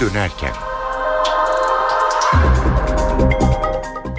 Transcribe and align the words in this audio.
dönerken. 0.00 0.52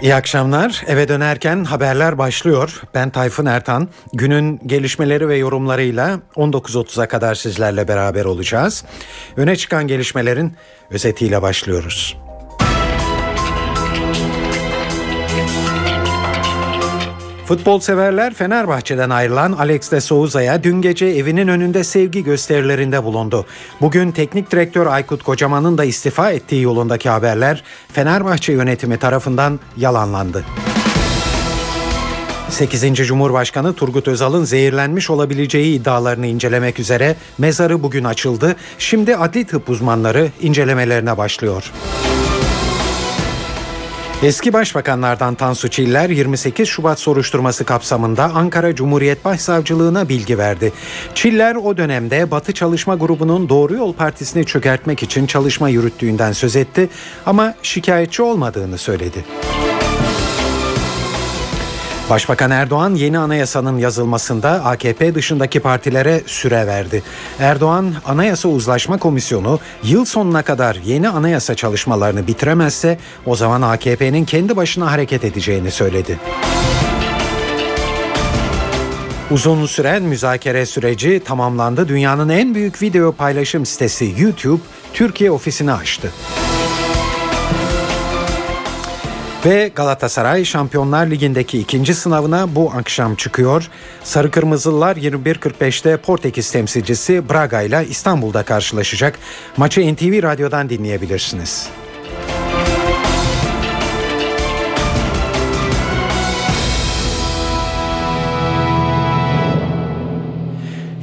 İyi 0.01 0.15
akşamlar. 0.15 0.83
Eve 0.87 1.07
dönerken 1.07 1.63
haberler 1.63 2.17
başlıyor. 2.17 2.81
Ben 2.93 3.09
Tayfun 3.09 3.45
Ertan. 3.45 3.89
Günün 4.13 4.59
gelişmeleri 4.65 5.27
ve 5.27 5.37
yorumlarıyla 5.37 6.19
19.30'a 6.35 7.07
kadar 7.07 7.35
sizlerle 7.35 7.87
beraber 7.87 8.25
olacağız. 8.25 8.85
Öne 9.37 9.55
çıkan 9.55 9.87
gelişmelerin 9.87 10.55
özetiyle 10.89 11.41
başlıyoruz. 11.41 12.17
Futbol 17.49 17.79
severler 17.79 18.33
Fenerbahçe'den 18.33 19.09
ayrılan 19.09 19.51
Alex 19.51 19.91
de 19.91 20.01
Souza'ya 20.01 20.63
dün 20.63 20.81
gece 20.81 21.05
evinin 21.05 21.47
önünde 21.47 21.83
sevgi 21.83 22.23
gösterilerinde 22.23 23.03
bulundu. 23.03 23.45
Bugün 23.81 24.11
teknik 24.11 24.51
direktör 24.51 24.87
Aykut 24.87 25.23
Kocaman'ın 25.23 25.77
da 25.77 25.85
istifa 25.85 26.31
ettiği 26.31 26.61
yolundaki 26.61 27.09
haberler 27.09 27.63
Fenerbahçe 27.93 28.53
yönetimi 28.53 28.97
tarafından 28.97 29.59
yalanlandı. 29.77 30.45
8. 32.49 32.95
Cumhurbaşkanı 32.95 33.73
Turgut 33.73 34.07
Özal'ın 34.07 34.43
zehirlenmiş 34.43 35.09
olabileceği 35.09 35.79
iddialarını 35.79 36.27
incelemek 36.27 36.79
üzere 36.79 37.15
mezarı 37.37 37.83
bugün 37.83 38.03
açıldı. 38.03 38.55
Şimdi 38.79 39.15
adli 39.15 39.45
tıp 39.45 39.69
uzmanları 39.69 40.29
incelemelerine 40.41 41.17
başlıyor. 41.17 41.71
Eski 44.23 44.53
başbakanlardan 44.53 45.35
Tansu 45.35 45.69
Çiller 45.69 46.09
28 46.09 46.67
Şubat 46.67 46.99
soruşturması 46.99 47.65
kapsamında 47.65 48.23
Ankara 48.23 48.75
Cumhuriyet 48.75 49.25
Başsavcılığına 49.25 50.09
bilgi 50.09 50.37
verdi. 50.37 50.73
Çiller 51.15 51.55
o 51.55 51.77
dönemde 51.77 52.31
Batı 52.31 52.53
Çalışma 52.53 52.95
Grubu'nun 52.95 53.49
Doğru 53.49 53.75
Yol 53.75 53.93
Partisi'ni 53.93 54.45
çökertmek 54.45 55.03
için 55.03 55.25
çalışma 55.27 55.69
yürüttüğünden 55.69 56.31
söz 56.31 56.55
etti 56.55 56.89
ama 57.25 57.53
şikayetçi 57.63 58.21
olmadığını 58.21 58.77
söyledi. 58.77 59.25
Başbakan 62.09 62.51
Erdoğan 62.51 62.95
yeni 62.95 63.19
anayasanın 63.19 63.77
yazılmasında 63.77 64.49
AKP 64.49 65.15
dışındaki 65.15 65.59
partilere 65.59 66.21
süre 66.25 66.67
verdi. 66.67 67.03
Erdoğan 67.39 67.93
Anayasa 68.05 68.49
Uzlaşma 68.49 68.97
Komisyonu 68.97 69.59
yıl 69.83 70.05
sonuna 70.05 70.41
kadar 70.41 70.75
yeni 70.85 71.09
anayasa 71.09 71.55
çalışmalarını 71.55 72.27
bitiremezse 72.27 72.99
o 73.25 73.35
zaman 73.35 73.61
AKP'nin 73.61 74.25
kendi 74.25 74.55
başına 74.55 74.91
hareket 74.91 75.23
edeceğini 75.23 75.71
söyledi. 75.71 76.19
Uzun 79.31 79.65
süren 79.65 80.03
müzakere 80.03 80.65
süreci 80.65 81.21
tamamlandı. 81.25 81.87
Dünyanın 81.87 82.29
en 82.29 82.55
büyük 82.55 82.81
video 82.81 83.11
paylaşım 83.11 83.65
sitesi 83.65 84.15
YouTube 84.17 84.61
Türkiye 84.93 85.31
ofisini 85.31 85.71
açtı. 85.71 86.11
Ve 89.45 89.71
Galatasaray 89.75 90.45
Şampiyonlar 90.45 91.07
Ligi'ndeki 91.07 91.59
ikinci 91.59 91.93
sınavına 91.95 92.55
bu 92.55 92.71
akşam 92.71 93.15
çıkıyor. 93.15 93.69
Sarı 94.03 94.31
Kırmızılılar 94.31 94.95
21.45'te 94.95 95.97
Portekiz 95.97 96.51
temsilcisi 96.51 97.29
Braga 97.29 97.61
ile 97.61 97.85
İstanbul'da 97.89 98.43
karşılaşacak. 98.43 99.19
Maçı 99.57 99.93
NTV 99.93 100.23
Radyo'dan 100.23 100.69
dinleyebilirsiniz. 100.69 101.69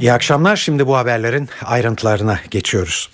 İyi 0.01 0.13
akşamlar. 0.13 0.55
Şimdi 0.55 0.87
bu 0.87 0.97
haberlerin 0.97 1.49
ayrıntılarına 1.65 2.39
geçiyoruz. 2.51 3.09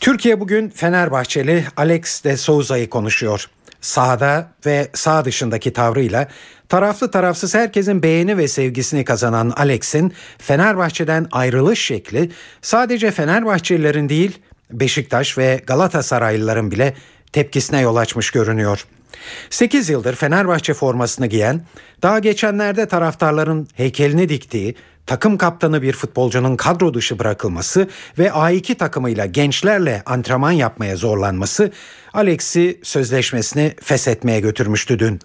Türkiye 0.00 0.40
bugün 0.40 0.68
Fenerbahçeli 0.68 1.64
Alex 1.76 2.24
de 2.24 2.36
Souza'yı 2.36 2.90
konuşuyor 2.90 3.48
sahada 3.80 4.48
ve 4.66 4.88
sağ 4.94 5.24
dışındaki 5.24 5.72
tavrıyla 5.72 6.28
taraflı 6.68 7.10
tarafsız 7.10 7.54
herkesin 7.54 8.02
beğeni 8.02 8.38
ve 8.38 8.48
sevgisini 8.48 9.04
kazanan 9.04 9.50
Alex'in 9.56 10.12
Fenerbahçe'den 10.38 11.26
ayrılış 11.32 11.84
şekli 11.84 12.30
sadece 12.62 13.10
Fenerbahçelilerin 13.10 14.08
değil 14.08 14.38
Beşiktaş 14.70 15.38
ve 15.38 15.62
Galatasaraylıların 15.66 16.70
bile 16.70 16.94
tepkisine 17.32 17.80
yol 17.80 17.96
açmış 17.96 18.30
görünüyor. 18.30 18.84
8 19.50 19.88
yıldır 19.88 20.14
Fenerbahçe 20.14 20.74
formasını 20.74 21.26
giyen, 21.26 21.62
daha 22.02 22.18
geçenlerde 22.18 22.88
taraftarların 22.88 23.68
heykelini 23.74 24.28
diktiği 24.28 24.74
takım 25.06 25.38
kaptanı 25.38 25.82
bir 25.82 25.92
futbolcunun 25.92 26.56
kadro 26.56 26.94
dışı 26.94 27.18
bırakılması 27.18 27.88
ve 28.18 28.26
A2 28.26 28.74
takımıyla 28.74 29.26
gençlerle 29.26 30.02
antrenman 30.06 30.52
yapmaya 30.52 30.96
zorlanması 30.96 31.72
Alex'i 32.14 32.80
sözleşmesini 32.82 33.74
feshetmeye 33.82 34.40
götürmüştü 34.40 34.98
dün. 34.98 35.20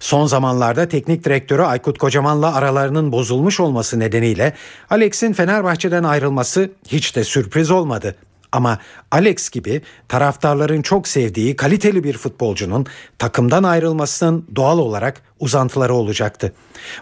Son 0.00 0.26
zamanlarda 0.26 0.88
teknik 0.88 1.24
direktörü 1.24 1.62
Aykut 1.62 1.98
Kocaman'la 1.98 2.54
aralarının 2.54 3.12
bozulmuş 3.12 3.60
olması 3.60 3.98
nedeniyle 3.98 4.52
Alex'in 4.90 5.32
Fenerbahçe'den 5.32 6.04
ayrılması 6.04 6.70
hiç 6.88 7.16
de 7.16 7.24
sürpriz 7.24 7.70
olmadı. 7.70 8.16
Ama 8.52 8.78
Alex 9.10 9.50
gibi 9.50 9.82
taraftarların 10.08 10.82
çok 10.82 11.08
sevdiği 11.08 11.56
kaliteli 11.56 12.04
bir 12.04 12.18
futbolcunun 12.18 12.86
takımdan 13.18 13.62
ayrılmasının 13.62 14.46
doğal 14.56 14.78
olarak 14.78 15.22
uzantıları 15.40 15.94
olacaktı. 15.94 16.52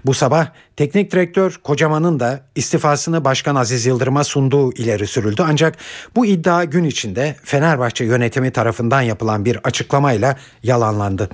Bu 0.05 0.15
sabah 0.15 0.47
teknik 0.77 1.13
direktör 1.13 1.61
Kocaman'ın 1.65 2.21
da 2.21 2.41
istifasını 2.55 3.25
Başkan 3.25 3.57
Aziz 3.57 3.87
Yıldırım'a 3.87 4.25
sunduğu 4.25 4.73
ileri 4.73 5.07
sürüldü. 5.07 5.43
Ancak 5.47 5.77
bu 6.17 6.27
iddia 6.27 6.65
gün 6.65 6.85
içinde 6.85 7.37
Fenerbahçe 7.45 8.05
yönetimi 8.05 8.51
tarafından 8.51 9.01
yapılan 9.01 9.45
bir 9.45 9.57
açıklamayla 9.65 10.37
yalanlandı. 10.63 11.29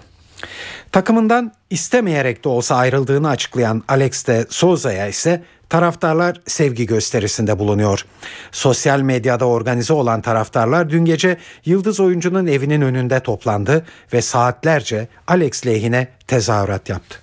Takımından 0.93 1.53
istemeyerek 1.71 2.45
de 2.45 2.49
olsa 2.49 2.77
ayrıldığını 2.77 3.29
açıklayan 3.29 3.83
Alex 3.89 4.27
de 4.27 4.47
Souza'ya 4.49 5.07
ise 5.07 5.45
taraftarlar 5.69 6.41
sevgi 6.47 6.87
gösterisinde 6.87 7.59
bulunuyor. 7.59 8.05
Sosyal 8.53 9.01
medyada 9.01 9.45
organize 9.45 9.93
olan 9.93 10.23
taraftarlar 10.23 10.91
dün 10.91 11.05
gece 11.05 11.37
Yıldız 11.65 12.01
oyuncunun 12.01 12.47
evinin 12.47 12.81
önünde 12.81 13.21
toplandı 13.21 13.87
ve 14.13 14.23
saatlerce 14.23 15.09
Alex 15.27 15.67
lehine 15.67 16.09
tezahürat 16.27 16.89
yaptı. 16.89 17.19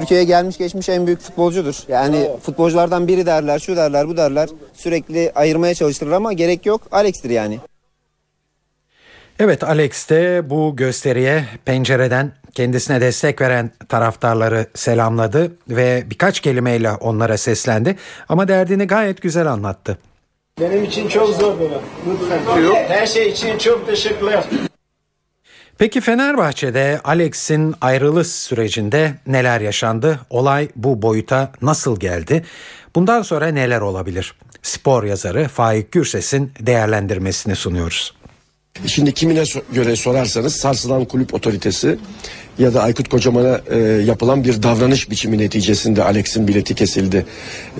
Türkiye'ye 0.00 0.26
gelmiş 0.26 0.58
geçmiş 0.58 0.88
en 0.88 1.06
büyük 1.06 1.20
futbolcudur. 1.20 1.74
Yani 1.88 2.16
Bravo. 2.16 2.38
futbolculardan 2.38 3.08
biri 3.08 3.26
derler, 3.26 3.58
şu 3.58 3.76
derler, 3.76 4.08
bu 4.08 4.16
derler. 4.16 4.48
Sürekli 4.74 5.32
ayırmaya 5.34 5.74
çalıştırır 5.74 6.12
ama 6.12 6.32
gerek 6.32 6.66
yok. 6.66 6.80
Alex'tir 6.92 7.30
yani. 7.30 7.58
Evet 9.38 9.64
Alex 9.64 10.08
de 10.08 10.50
bu 10.50 10.76
gösteriye 10.76 11.44
pencereden 11.64 12.32
kendisine 12.54 13.00
destek 13.00 13.40
veren 13.40 13.70
taraftarları 13.88 14.66
selamladı 14.74 15.52
ve 15.68 16.04
birkaç 16.10 16.40
kelimeyle 16.40 16.90
onlara 16.90 17.36
seslendi 17.36 17.96
ama 18.28 18.48
derdini 18.48 18.86
gayet 18.86 19.22
güzel 19.22 19.46
anlattı. 19.46 19.98
Benim 20.60 20.84
için 20.84 21.08
çok 21.08 21.28
zor 21.28 21.60
baba. 21.60 21.80
Lütfen. 22.06 22.40
Her 22.88 23.06
şey 23.06 23.28
için 23.28 23.58
çok 23.58 23.86
teşekkürler. 23.86 24.44
Peki 25.78 26.00
Fenerbahçe'de 26.00 27.00
Alex'in 27.04 27.74
ayrılış 27.80 28.26
sürecinde 28.26 29.14
neler 29.26 29.60
yaşandı? 29.60 30.20
Olay 30.30 30.68
bu 30.76 31.02
boyuta 31.02 31.52
nasıl 31.62 32.00
geldi? 32.00 32.44
Bundan 32.94 33.22
sonra 33.22 33.46
neler 33.46 33.80
olabilir? 33.80 34.34
Spor 34.62 35.04
yazarı 35.04 35.48
Faik 35.48 35.92
Gürses'in 35.92 36.52
değerlendirmesini 36.60 37.56
sunuyoruz. 37.56 38.14
Şimdi 38.86 39.14
kimine 39.14 39.42
göre 39.72 39.96
sorarsanız 39.96 40.56
sarsılan 40.56 41.04
kulüp 41.04 41.34
otoritesi 41.34 41.98
ya 42.58 42.74
da 42.74 42.82
Aykut 42.82 43.08
Kocaman'a 43.08 43.60
e, 43.70 43.78
yapılan 43.78 44.44
bir 44.44 44.62
davranış 44.62 45.10
biçimi 45.10 45.38
neticesinde 45.38 46.04
Alex'in 46.04 46.48
bileti 46.48 46.74
kesildi. 46.74 47.26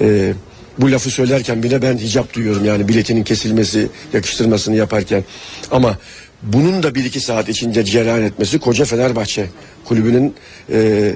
E, 0.00 0.32
bu 0.78 0.92
lafı 0.92 1.10
söylerken 1.10 1.62
bile 1.62 1.82
ben 1.82 1.98
hicap 1.98 2.34
duyuyorum 2.34 2.64
yani 2.64 2.88
biletinin 2.88 3.24
kesilmesi 3.24 3.88
yakıştırmasını 4.12 4.76
yaparken. 4.76 5.24
Ama 5.70 5.98
bunun 6.46 6.82
da 6.82 6.94
bir 6.94 7.04
iki 7.04 7.20
saat 7.20 7.48
içinde 7.48 7.84
cereyan 7.84 8.22
etmesi 8.22 8.58
koca 8.58 8.84
Fenerbahçe 8.84 9.46
kulübünün 9.84 10.34
e, 10.72 11.12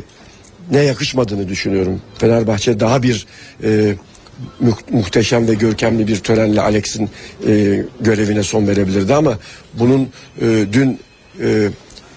ne 0.71 0.79
yakışmadığını 0.79 1.49
düşünüyorum. 1.49 2.01
Fenerbahçe 2.19 2.81
daha 2.81 3.03
bir 3.03 3.27
e, 3.65 3.95
muhteşem 4.91 5.49
ve 5.49 5.55
görkemli 5.55 6.09
bir 6.09 6.17
törenle 6.17 6.61
Alex'in 6.61 7.11
e, 7.49 7.83
görevine 8.01 8.43
son 8.43 8.67
verebilirdi 8.67 9.15
ama 9.15 9.39
bunun 9.75 10.09
e, 10.41 10.67
dün 10.73 11.01
e, 11.43 11.69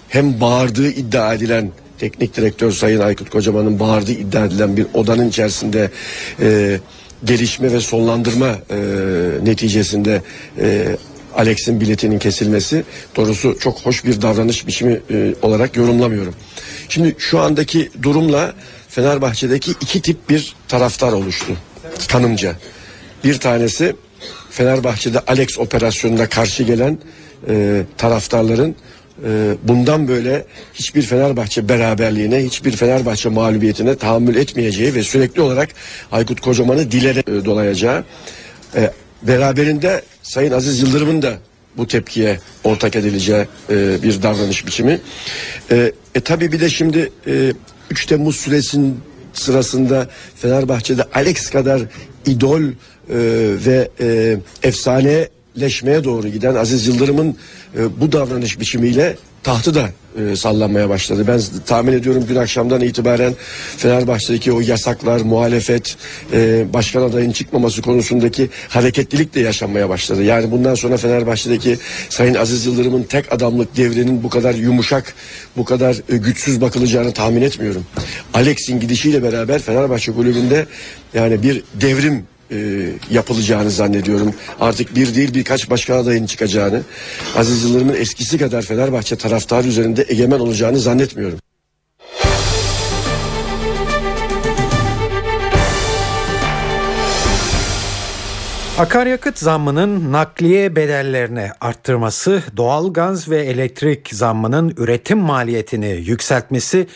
hem 0.09 0.41
bağırdığı 0.41 0.89
iddia 0.89 1.33
edilen 1.33 1.71
teknik 1.99 2.37
direktör 2.37 2.71
Sayın 2.71 2.99
Aykut 2.99 3.29
Kocaman'ın 3.29 3.79
bağırdığı 3.79 4.11
iddia 4.11 4.45
edilen 4.45 4.77
bir 4.77 4.85
odanın 4.93 5.29
içerisinde 5.29 5.91
e, 6.39 6.79
gelişme 7.23 7.71
ve 7.71 7.79
sonlandırma 7.79 8.47
e, 8.47 8.77
neticesinde 9.43 10.21
e, 10.59 10.97
Alex'in 11.35 11.81
biletinin 11.81 12.19
kesilmesi 12.19 12.83
doğrusu 13.15 13.57
çok 13.59 13.79
hoş 13.79 14.05
bir 14.05 14.21
davranış 14.21 14.67
biçimi 14.67 15.01
e, 15.11 15.33
olarak 15.41 15.75
yorumlamıyorum. 15.75 16.35
Şimdi 16.89 17.15
şu 17.17 17.39
andaki 17.39 17.89
durumla 18.01 18.53
Fenerbahçe'deki 18.89 19.71
iki 19.71 20.01
tip 20.01 20.29
bir 20.29 20.55
taraftar 20.67 21.11
oluştu 21.11 21.53
kanımca. 22.07 22.55
Bir 23.23 23.39
tanesi 23.39 23.95
Fenerbahçe'de 24.49 25.19
Alex 25.19 25.59
operasyonuna 25.59 26.29
karşı 26.29 26.63
gelen 26.63 26.97
e, 27.49 27.83
taraftarların 27.97 28.75
e, 29.25 29.55
bundan 29.63 30.07
böyle 30.07 30.45
hiçbir 30.73 31.01
Fenerbahçe 31.01 31.69
beraberliğine, 31.69 32.43
hiçbir 32.43 32.71
Fenerbahçe 32.71 33.29
mağlubiyetine 33.29 33.95
tahammül 33.95 34.35
etmeyeceği 34.35 34.95
ve 34.95 35.03
sürekli 35.03 35.41
olarak 35.41 35.69
Aykut 36.11 36.41
Kocaman'ı 36.41 36.91
dilere 36.91 37.19
e, 37.19 37.45
dolayacağı 37.45 38.03
e, 38.75 38.91
beraberinde 39.23 40.01
Sayın 40.23 40.51
Aziz 40.51 40.81
Yıldırım'ın 40.81 41.21
da 41.21 41.37
bu 41.77 41.87
tepkiye 41.87 42.39
ortak 42.63 42.95
edileceği 42.95 43.47
e, 43.69 44.03
bir 44.03 44.21
davranış 44.21 44.65
biçimi. 44.65 45.01
E, 45.71 45.91
e 46.15 46.19
tabi 46.19 46.51
bir 46.51 46.59
de 46.59 46.69
şimdi 46.69 47.11
e, 47.27 47.53
3 47.89 48.05
Temmuz 48.05 48.35
süresinin 48.35 48.99
sırasında 49.33 50.09
Fenerbahçe'de 50.35 51.03
Alex 51.13 51.49
kadar 51.49 51.81
idol 52.25 52.61
e, 52.61 52.71
ve 53.65 53.89
e, 53.99 54.37
efsaneleşmeye 54.63 56.03
doğru 56.03 56.27
giden 56.27 56.55
Aziz 56.55 56.87
Yıldırım'ın 56.87 57.37
e, 57.77 58.01
bu 58.01 58.11
davranış 58.11 58.59
biçimiyle 58.59 59.17
tahtı 59.43 59.75
da 59.75 59.89
e, 60.17 60.35
sallanmaya 60.35 60.89
başladı. 60.89 61.23
Ben 61.27 61.41
tahmin 61.65 61.93
ediyorum 61.93 62.25
dün 62.29 62.35
akşamdan 62.35 62.81
itibaren 62.81 63.35
Fenerbahçe'deki 63.77 64.51
o 64.51 64.59
yasaklar, 64.59 65.19
muhalefet, 65.19 65.95
e, 66.33 66.65
başkan 66.73 67.01
adayın 67.01 67.31
çıkmaması 67.31 67.81
konusundaki 67.81 68.49
hareketlilik 68.69 69.35
de 69.35 69.39
yaşanmaya 69.39 69.89
başladı. 69.89 70.23
Yani 70.23 70.51
bundan 70.51 70.75
sonra 70.75 70.97
Fenerbahçe'deki 70.97 71.77
Sayın 72.09 72.35
Aziz 72.35 72.65
Yıldırım'ın 72.65 73.03
tek 73.03 73.33
adamlık 73.33 73.77
devrinin 73.77 74.23
bu 74.23 74.29
kadar 74.29 74.53
yumuşak, 74.53 75.13
bu 75.57 75.65
kadar 75.65 75.95
e, 76.09 76.17
güçsüz 76.17 76.61
bakılacağını 76.61 77.13
tahmin 77.13 77.41
etmiyorum. 77.41 77.85
Alex'in 78.33 78.79
gidişiyle 78.79 79.23
beraber 79.23 79.61
Fenerbahçe 79.61 80.11
kulübünde 80.11 80.65
yani 81.13 81.43
bir 81.43 81.63
devrim 81.73 82.23
e, 82.53 82.89
yapılacağını 83.11 83.71
zannediyorum. 83.71 84.33
Artık 84.59 84.95
bir 84.95 85.15
değil 85.15 85.33
birkaç 85.33 85.69
başka 85.69 85.95
adayın 85.95 86.25
çıkacağını, 86.25 86.81
Aziz 87.35 87.63
Yıldırım'ın 87.63 87.95
eskisi 87.95 88.37
kadar 88.37 88.61
Fenerbahçe 88.61 89.15
taraftarı 89.15 89.67
üzerinde 89.67 90.05
egemen 90.09 90.39
olacağını 90.39 90.79
zannetmiyorum. 90.79 91.39
Akaryakıt 98.77 99.39
zammının 99.39 100.11
nakliye 100.11 100.75
bedellerini 100.75 101.49
arttırması, 101.61 102.43
doğal 102.57 102.93
gaz 102.93 103.29
ve 103.29 103.41
elektrik 103.41 104.09
zammının 104.13 104.73
üretim 104.77 105.17
maliyetini 105.17 105.91
yükseltmesi 106.05 106.87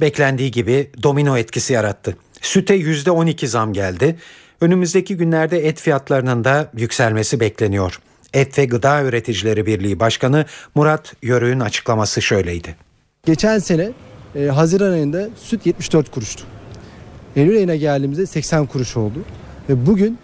beklendiği 0.00 0.50
gibi 0.50 0.90
domino 1.02 1.38
etkisi 1.38 1.72
yarattı. 1.72 2.16
Süte 2.40 2.76
%12 2.76 3.46
zam 3.46 3.72
geldi. 3.72 4.16
Önümüzdeki 4.60 5.16
günlerde 5.16 5.68
et 5.68 5.80
fiyatlarının 5.80 6.44
da 6.44 6.70
yükselmesi 6.76 7.40
bekleniyor. 7.40 8.00
Et 8.34 8.58
ve 8.58 8.64
Gıda 8.64 9.02
Üreticileri 9.02 9.66
Birliği 9.66 10.00
Başkanı 10.00 10.44
Murat 10.74 11.14
Yörük'ün 11.22 11.60
açıklaması 11.60 12.22
şöyleydi. 12.22 12.76
Geçen 13.26 13.58
sene 13.58 13.90
e, 14.36 14.46
Haziran 14.46 14.92
ayında 14.92 15.28
süt 15.36 15.66
74 15.66 16.10
kuruştu. 16.10 16.44
Eylül 17.36 17.56
ayına 17.56 17.76
geldiğimizde 17.76 18.26
80 18.26 18.66
kuruş 18.66 18.96
oldu. 18.96 19.24
Ve 19.68 19.86
bugün 19.86 20.18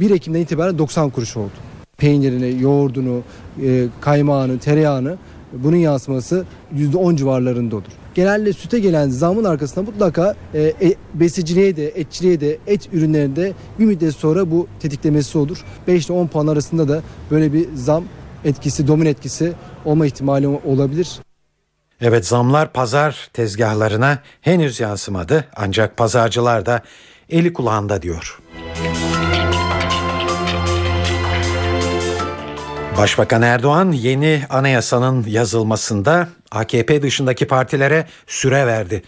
1 0.00 0.10
Ekim'den 0.10 0.40
itibaren 0.40 0.78
90 0.78 1.10
kuruş 1.10 1.36
oldu. 1.36 1.52
Peynirini, 1.96 2.62
yoğurdunu, 2.62 3.22
e, 3.62 3.86
kaymağını, 4.00 4.58
tereyağını 4.58 5.16
bunun 5.54 5.76
yansıması 5.76 6.44
%10 6.74 7.16
civarlarında 7.16 7.76
olur 7.76 8.04
genelde 8.14 8.52
süte 8.52 8.78
gelen 8.78 9.08
zamın 9.08 9.44
arkasında 9.44 9.90
mutlaka 9.90 10.34
e, 10.54 10.62
e, 10.62 10.94
besiciliğe 11.14 11.76
de 11.76 11.88
etçiliğe 11.88 12.40
de 12.40 12.58
et 12.66 12.88
ürünlerinde 12.92 13.52
bir 13.78 13.84
müddet 13.84 14.16
sonra 14.16 14.50
bu 14.50 14.68
tetiklemesi 14.80 15.38
olur. 15.38 15.64
5 15.88 16.06
ile 16.06 16.12
10 16.12 16.26
puan 16.26 16.46
arasında 16.46 16.88
da 16.88 17.02
böyle 17.30 17.52
bir 17.52 17.68
zam 17.74 18.04
etkisi, 18.44 18.88
domin 18.88 19.06
etkisi 19.06 19.52
olma 19.84 20.06
ihtimali 20.06 20.48
olabilir. 20.48 21.20
Evet 22.00 22.26
zamlar 22.26 22.72
pazar 22.72 23.30
tezgahlarına 23.32 24.18
henüz 24.40 24.80
yansımadı 24.80 25.44
ancak 25.56 25.96
pazarcılar 25.96 26.66
da 26.66 26.82
eli 27.30 27.52
kulağında 27.52 28.02
diyor. 28.02 28.40
Başbakan 32.98 33.42
Erdoğan 33.42 33.92
yeni 33.92 34.42
anayasanın 34.50 35.24
yazılmasında 35.28 36.28
AKP 36.50 37.02
dışındaki 37.02 37.46
partilere 37.46 38.06
süre 38.26 38.66
verdi. 38.66 39.02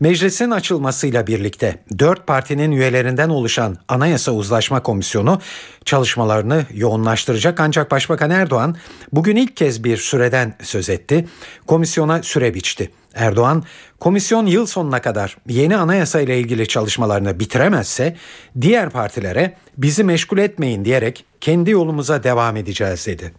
Meclisin 0.00 0.50
açılmasıyla 0.50 1.26
birlikte 1.26 1.78
dört 1.98 2.26
partinin 2.26 2.70
üyelerinden 2.70 3.28
oluşan 3.28 3.76
Anayasa 3.88 4.32
Uzlaşma 4.32 4.82
Komisyonu 4.82 5.40
çalışmalarını 5.84 6.66
yoğunlaştıracak 6.74 7.60
ancak 7.60 7.90
Başbakan 7.90 8.30
Erdoğan 8.30 8.76
bugün 9.12 9.36
ilk 9.36 9.56
kez 9.56 9.84
bir 9.84 9.96
süreden 9.96 10.54
söz 10.62 10.90
etti. 10.90 11.28
Komisyona 11.66 12.22
süre 12.22 12.54
biçti. 12.54 12.90
Erdoğan, 13.14 13.64
komisyon 14.00 14.46
yıl 14.46 14.66
sonuna 14.66 15.02
kadar 15.02 15.36
yeni 15.48 15.76
anayasa 15.76 16.20
ile 16.20 16.38
ilgili 16.38 16.68
çalışmalarını 16.68 17.40
bitiremezse 17.40 18.16
diğer 18.60 18.90
partilere 18.90 19.56
bizi 19.76 20.04
meşgul 20.04 20.38
etmeyin 20.38 20.84
diyerek 20.84 21.24
kendi 21.40 21.70
yolumuza 21.70 22.22
devam 22.22 22.56
edeceğiz 22.56 23.06
dedi. 23.06 23.32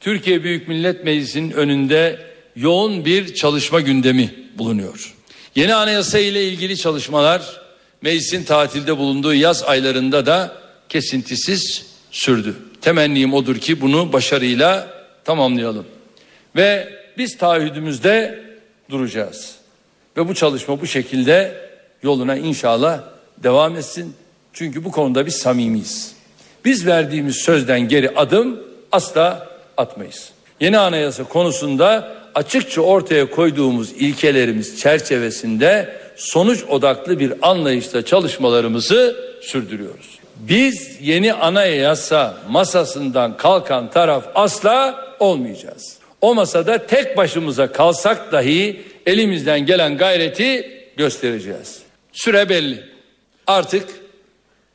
Türkiye 0.00 0.44
Büyük 0.44 0.68
Millet 0.68 1.04
Meclisi'nin 1.04 1.50
önünde 1.50 2.18
yoğun 2.56 3.04
bir 3.04 3.34
çalışma 3.34 3.80
gündemi 3.80 4.34
bulunuyor. 4.58 5.14
Yeni 5.54 5.74
anayasa 5.74 6.18
ile 6.18 6.44
ilgili 6.44 6.76
çalışmalar 6.76 7.60
meclisin 8.02 8.44
tatilde 8.44 8.98
bulunduğu 8.98 9.34
yaz 9.34 9.62
aylarında 9.62 10.26
da 10.26 10.52
kesintisiz 10.88 11.86
sürdü. 12.10 12.56
Temennim 12.80 13.34
odur 13.34 13.56
ki 13.56 13.80
bunu 13.80 14.12
başarıyla 14.12 14.88
tamamlayalım. 15.24 15.86
Ve 16.56 16.88
biz 17.18 17.38
taahhüdümüzde 17.38 18.49
duracağız. 18.90 19.56
Ve 20.16 20.28
bu 20.28 20.34
çalışma 20.34 20.80
bu 20.80 20.86
şekilde 20.86 21.54
yoluna 22.02 22.36
inşallah 22.36 23.00
devam 23.38 23.76
etsin. 23.76 24.14
Çünkü 24.52 24.84
bu 24.84 24.90
konuda 24.90 25.26
biz 25.26 25.34
samimiyiz. 25.34 26.12
Biz 26.64 26.86
verdiğimiz 26.86 27.36
sözden 27.36 27.80
geri 27.80 28.10
adım 28.10 28.60
asla 28.92 29.48
atmayız. 29.76 30.30
Yeni 30.60 30.78
anayasa 30.78 31.24
konusunda 31.24 32.12
açıkça 32.34 32.80
ortaya 32.80 33.30
koyduğumuz 33.30 33.92
ilkelerimiz 33.92 34.80
çerçevesinde 34.80 35.96
sonuç 36.16 36.64
odaklı 36.64 37.18
bir 37.18 37.32
anlayışla 37.42 38.04
çalışmalarımızı 38.04 39.16
sürdürüyoruz. 39.42 40.18
Biz 40.36 40.98
yeni 41.00 41.34
anayasa 41.34 42.36
masasından 42.48 43.36
kalkan 43.36 43.90
taraf 43.90 44.24
asla 44.34 45.04
olmayacağız. 45.18 45.99
O 46.20 46.34
masada 46.34 46.86
tek 46.86 47.16
başımıza 47.16 47.72
kalsak 47.72 48.32
dahi 48.32 48.82
elimizden 49.06 49.66
gelen 49.66 49.96
gayreti 49.96 50.70
göstereceğiz. 50.96 51.82
Süre 52.12 52.48
belli. 52.48 52.84
Artık 53.46 53.88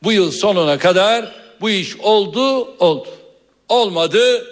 bu 0.02 0.12
yıl 0.12 0.30
sonuna 0.30 0.78
kadar 0.78 1.32
bu 1.60 1.70
iş 1.70 1.96
oldu, 1.96 2.74
oldu. 2.78 3.08
Olmadı, 3.68 4.46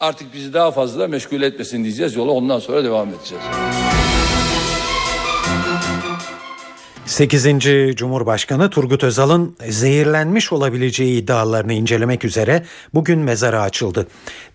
artık 0.00 0.34
bizi 0.34 0.52
daha 0.52 0.70
fazla 0.70 1.08
meşgul 1.08 1.42
etmesin 1.42 1.84
diyeceğiz. 1.84 2.16
Yola 2.16 2.32
ondan 2.32 2.58
sonra 2.58 2.84
devam 2.84 3.08
edeceğiz. 3.08 3.44
8. 7.06 7.96
Cumhurbaşkanı 7.96 8.70
Turgut 8.70 9.04
Özal'ın 9.04 9.56
zehirlenmiş 9.68 10.52
olabileceği 10.52 11.22
iddialarını 11.22 11.72
incelemek 11.72 12.24
üzere 12.24 12.62
bugün 12.94 13.18
mezarı 13.18 13.60
açıldı. 13.60 14.06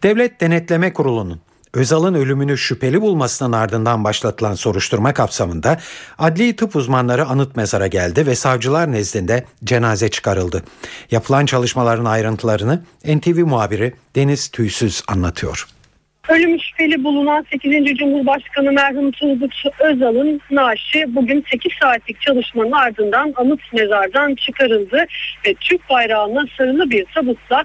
Devlet 0.04 0.42
Denetleme 0.42 0.94
Kurulu'nun 0.94 1.40
Özal'ın 1.74 2.14
ölümünü 2.14 2.58
şüpheli 2.58 3.02
bulmasının 3.02 3.52
ardından 3.52 4.04
başlatılan 4.04 4.54
soruşturma 4.54 5.14
kapsamında 5.14 5.78
adli 6.18 6.56
tıp 6.56 6.76
uzmanları 6.76 7.26
anıt 7.26 7.56
mezara 7.56 7.88
geldi 7.88 8.28
ve 8.28 8.36
savcılar 8.36 8.92
nezdinde 8.92 9.44
cenaze 9.64 10.10
çıkarıldı. 10.10 10.64
Yapılan 11.12 11.46
çalışmaların 11.46 12.06
ayrıntılarını 12.06 12.82
NTV 13.06 13.40
muhabiri 13.46 13.94
Deniz 14.16 14.48
Tüysüz 14.48 15.04
anlatıyor. 15.08 15.68
Ölüm 16.30 16.60
şüpheli 16.60 17.04
bulunan 17.04 17.46
8. 17.52 17.98
Cumhurbaşkanı 17.98 18.72
merhum 18.72 19.12
Turgut 19.12 19.54
Özal'ın 19.80 20.42
naaşı 20.52 21.06
bugün 21.08 21.46
8 21.52 21.72
saatlik 21.82 22.22
çalışmanın 22.22 22.72
ardından 22.72 23.34
anıt 23.36 23.74
mezardan 23.74 24.36
çıkarıldı 24.36 25.06
ve 25.46 25.54
Türk 25.54 25.90
bayrağına 25.90 26.46
sarılı 26.58 26.90
bir 26.90 27.06
tabutla 27.16 27.64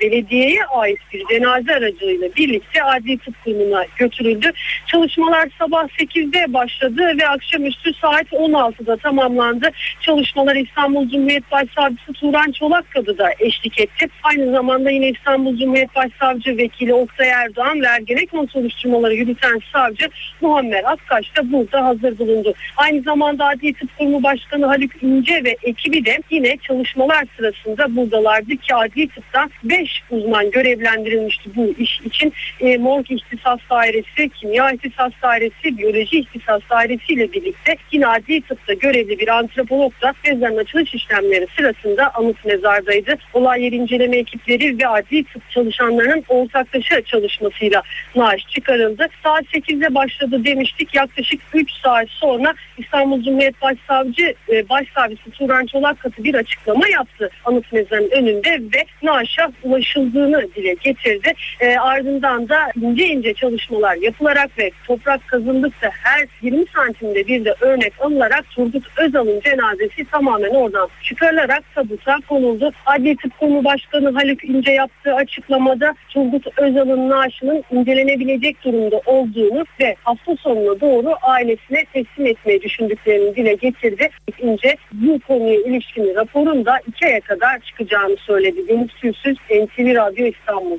belediyeye 0.00 0.64
ait 0.64 0.98
bir 1.12 1.24
cenaze 1.30 1.74
aracıyla 1.74 2.28
birlikte 2.36 2.82
adli 2.82 3.18
tıp 3.18 3.44
kurumuna 3.44 3.84
götürüldü. 3.96 4.50
Çalışmalar 4.86 5.48
sabah 5.58 5.88
8'de 5.88 6.52
başladı 6.54 7.18
ve 7.20 7.28
akşamüstü 7.28 7.94
saat 7.94 8.26
16'da 8.26 8.96
tamamlandı. 8.96 9.70
Çalışmalar 10.00 10.56
İstanbul 10.56 11.08
Cumhuriyet 11.08 11.52
Başsavcısı 11.52 12.12
Turan 12.12 12.52
Çolakkadı 12.52 13.18
da 13.18 13.30
eşlik 13.38 13.80
etti. 13.80 14.08
Aynı 14.22 14.52
zamanda 14.52 14.90
yine 14.90 15.08
İstanbul 15.08 15.58
Cumhuriyet 15.58 15.94
Başsavcı 15.94 16.56
Vekili 16.56 16.94
Oktay 16.94 17.28
Erdoğan 17.28 17.80
ve 17.80 17.86
Ergenekon 17.86 18.46
soruşturmaları 18.46 19.14
yürüten 19.14 19.60
savcı 19.72 20.08
Muammer 20.40 20.84
Akkaş 20.84 21.36
da 21.36 21.52
burada 21.52 21.84
hazır 21.84 22.18
bulundu. 22.18 22.54
Aynı 22.76 23.02
zamanda 23.02 23.46
Adli 23.46 23.74
Tıp 23.74 23.98
Kurumu 23.98 24.22
Başkanı 24.22 24.66
Haluk 24.66 25.02
İnce 25.02 25.44
ve 25.44 25.56
ekibi 25.62 26.04
de 26.04 26.18
yine 26.30 26.56
çalışmalar 26.56 27.24
sırasında 27.36 27.96
buradalardı 27.96 28.56
ki 28.56 28.74
Adli 28.74 29.08
Tıp'tan 29.08 29.50
5 29.64 29.85
uzman 30.10 30.50
görevlendirilmişti 30.50 31.50
bu 31.56 31.74
iş 31.78 32.00
için. 32.00 32.32
E, 32.60 32.76
morg 32.76 33.10
İhtisas 33.10 33.58
Dairesi, 33.70 34.28
Kimya 34.28 34.70
İhtisas 34.70 35.12
Dairesi, 35.22 35.78
Biyoloji 35.78 36.18
İhtisas 36.18 36.60
Dairesi 36.70 37.12
ile 37.12 37.32
birlikte 37.32 37.76
yine 37.92 38.06
Adli 38.06 38.40
Tıp'ta 38.40 38.72
görevli 38.72 39.18
bir 39.18 39.28
antropolog 39.28 39.92
da 40.02 40.12
mezarın 40.24 40.56
açılış 40.56 40.94
işlemleri 40.94 41.46
sırasında 41.56 42.10
anıt 42.14 42.44
mezardaydı. 42.44 43.14
Olay 43.32 43.62
yeri 43.62 43.76
inceleme 43.76 44.16
ekipleri 44.16 44.78
ve 44.78 44.88
adli 44.88 45.24
tıp 45.24 45.50
çalışanlarının 45.50 46.24
ortaklaşa 46.28 47.02
çalışmasıyla 47.02 47.82
naaş 48.16 48.46
çıkarıldı. 48.48 49.08
Saat 49.22 49.44
8'de 49.44 49.94
başladı 49.94 50.44
demiştik. 50.44 50.94
Yaklaşık 50.94 51.40
3 51.54 51.70
saat 51.72 52.08
sonra 52.08 52.54
İstanbul 52.78 53.22
Cumhuriyet 53.22 53.62
Başsavcı 53.62 54.34
e, 54.52 54.68
Başsavcısı 54.68 55.30
Turan 55.30 55.66
Çolakkatı 55.66 56.24
bir 56.24 56.34
açıklama 56.34 56.88
yaptı 56.88 57.30
anıt 57.44 57.72
mezarın 57.72 58.10
önünde 58.10 58.50
ve 58.50 58.84
naaşa 59.02 59.52
ulaşıldığını 59.76 60.48
dile 60.56 60.74
getirdi. 60.74 61.32
E, 61.60 61.76
ardından 61.76 62.48
da 62.48 62.58
ince 62.82 63.06
ince 63.06 63.34
çalışmalar 63.34 63.96
yapılarak 63.96 64.58
ve 64.58 64.70
toprak 64.86 65.28
kazındıkça 65.28 65.90
her 66.02 66.26
20 66.42 66.64
santimde 66.74 67.26
bir 67.26 67.44
de 67.44 67.54
örnek 67.60 67.92
alınarak 68.00 68.50
Turgut 68.50 68.84
Özal'ın 68.98 69.40
cenazesi 69.40 70.04
tamamen 70.10 70.50
oradan 70.50 70.88
çıkarılarak 71.02 71.64
tabuta 71.74 72.18
konuldu. 72.28 72.72
Adli 72.86 73.16
Tıp 73.16 73.38
Kurumu 73.38 73.64
Başkanı 73.64 74.10
Haluk 74.10 74.44
İnce 74.44 74.70
yaptığı 74.72 75.14
açıklamada 75.14 75.94
Turgut 76.08 76.46
Özal'ın 76.58 77.10
naaşının 77.10 77.64
incelenebilecek 77.70 78.64
durumda 78.64 79.00
olduğunu 79.06 79.64
ve 79.80 79.96
hafta 80.04 80.36
sonuna 80.36 80.80
doğru 80.80 81.14
ailesine 81.22 81.84
teslim 81.92 82.26
etmeyi 82.26 82.62
düşündüklerini 82.62 83.36
dile 83.36 83.54
getirdi. 83.54 84.08
İnce 84.38 84.76
bu 84.92 85.20
konuya 85.20 85.60
ilişkin 85.60 86.14
raporun 86.14 86.64
da 86.64 86.78
iki 86.86 87.06
aya 87.06 87.20
kadar 87.20 87.60
çıkacağını 87.60 88.16
söyledi. 88.16 88.66
Tüysüz, 89.00 89.36
NTV 89.66 89.94
Radyo 89.94 90.26
İstanbul. 90.26 90.78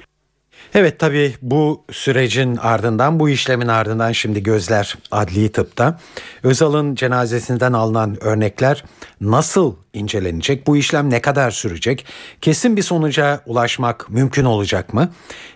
Evet 0.73 0.99
tabii 0.99 1.35
bu 1.41 1.85
sürecin 1.91 2.55
ardından 2.55 3.19
bu 3.19 3.29
işlemin 3.29 3.67
ardından 3.67 4.11
şimdi 4.11 4.43
gözler 4.43 4.95
adli 5.11 5.51
tıpta. 5.51 5.99
Özal'ın 6.43 6.95
cenazesinden 6.95 7.73
alınan 7.73 8.23
örnekler 8.23 8.83
nasıl 9.21 9.75
incelenecek? 9.93 10.67
Bu 10.67 10.77
işlem 10.77 11.09
ne 11.09 11.21
kadar 11.21 11.51
sürecek? 11.51 12.05
Kesin 12.41 12.77
bir 12.77 12.81
sonuca 12.81 13.41
ulaşmak 13.45 14.09
mümkün 14.09 14.45
olacak 14.45 14.93
mı? 14.93 15.11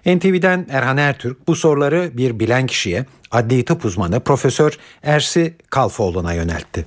NTV'den 0.06 0.68
Erhan 0.70 0.98
Ertürk 0.98 1.48
bu 1.48 1.56
soruları 1.56 2.10
bir 2.14 2.40
bilen 2.40 2.68
kişiye 2.68 3.06
adli 3.32 3.66
tıp 3.66 3.86
uzmanı 3.86 4.20
Profesör 4.20 4.78
Ersi 5.04 5.56
Kalfoğlu'na 5.70 6.34
yöneltti 6.34 6.86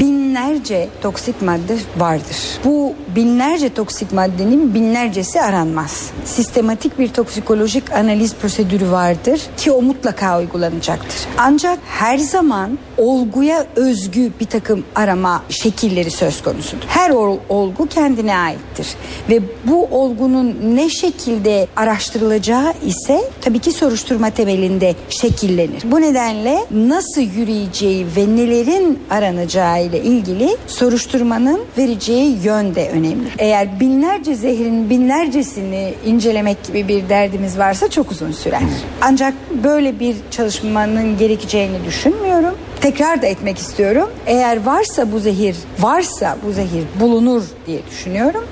binlerce 0.00 0.88
toksik 1.02 1.42
madde 1.42 1.76
vardır. 1.96 2.36
Bu 2.64 2.94
binlerce 3.16 3.74
toksik 3.74 4.12
maddenin 4.12 4.74
binlercesi 4.74 5.42
aranmaz. 5.42 6.10
Sistematik 6.24 6.98
bir 6.98 7.08
toksikolojik 7.08 7.92
analiz 7.92 8.34
prosedürü 8.34 8.90
vardır 8.90 9.40
ki 9.56 9.72
o 9.72 9.82
mutlaka 9.82 10.38
uygulanacaktır. 10.38 11.18
Ancak 11.38 11.78
her 11.86 12.18
zaman 12.18 12.78
olguya 12.96 13.66
özgü 13.76 14.32
bir 14.40 14.46
takım 14.46 14.84
arama 14.94 15.42
şekilleri 15.48 16.10
söz 16.10 16.42
konusudur. 16.42 16.86
Her 16.88 17.10
olgu 17.48 17.86
kendine 17.86 18.36
aittir 18.36 18.86
ve 19.28 19.40
bu 19.64 19.84
olgunun 19.90 20.56
ne 20.74 20.88
şekilde 20.88 21.66
araştırılacağı 21.76 22.72
ise 22.86 23.20
tabii 23.40 23.58
ki 23.58 23.72
soruşturma 23.72 24.30
temelinde 24.30 24.94
şekillenir. 25.08 25.82
Bu 25.84 26.00
nedenle 26.00 26.58
nasıl 26.70 27.20
yürüyeceği 27.20 28.06
ve 28.16 28.36
nelerin 28.36 28.98
aranacağı 29.10 29.89
ile 29.90 30.02
ilgili 30.02 30.56
soruşturmanın 30.66 31.60
vereceği 31.78 32.38
yön 32.44 32.74
de 32.74 32.90
önemli. 32.90 33.28
Eğer 33.38 33.80
binlerce 33.80 34.34
zehrin 34.34 34.90
binlercesini 34.90 35.94
incelemek 36.06 36.64
gibi 36.64 36.88
bir 36.88 37.08
derdimiz 37.08 37.58
varsa 37.58 37.90
çok 37.90 38.10
uzun 38.10 38.32
sürer. 38.32 38.62
Ancak 39.00 39.34
böyle 39.64 40.00
bir 40.00 40.16
çalışmanın 40.30 41.18
gerekeceğini 41.18 41.84
düşünmüyorum. 41.86 42.54
Tekrar 42.80 43.22
da 43.22 43.26
etmek 43.26 43.58
istiyorum. 43.58 44.10
Eğer 44.26 44.66
varsa 44.66 45.12
bu 45.12 45.18
zehir, 45.18 45.56
varsa 45.80 46.36
bu 46.46 46.52
zehir 46.52 46.84
bulunur 47.00 47.42
diye 47.66 47.80
düşünüyorum. 47.90 48.44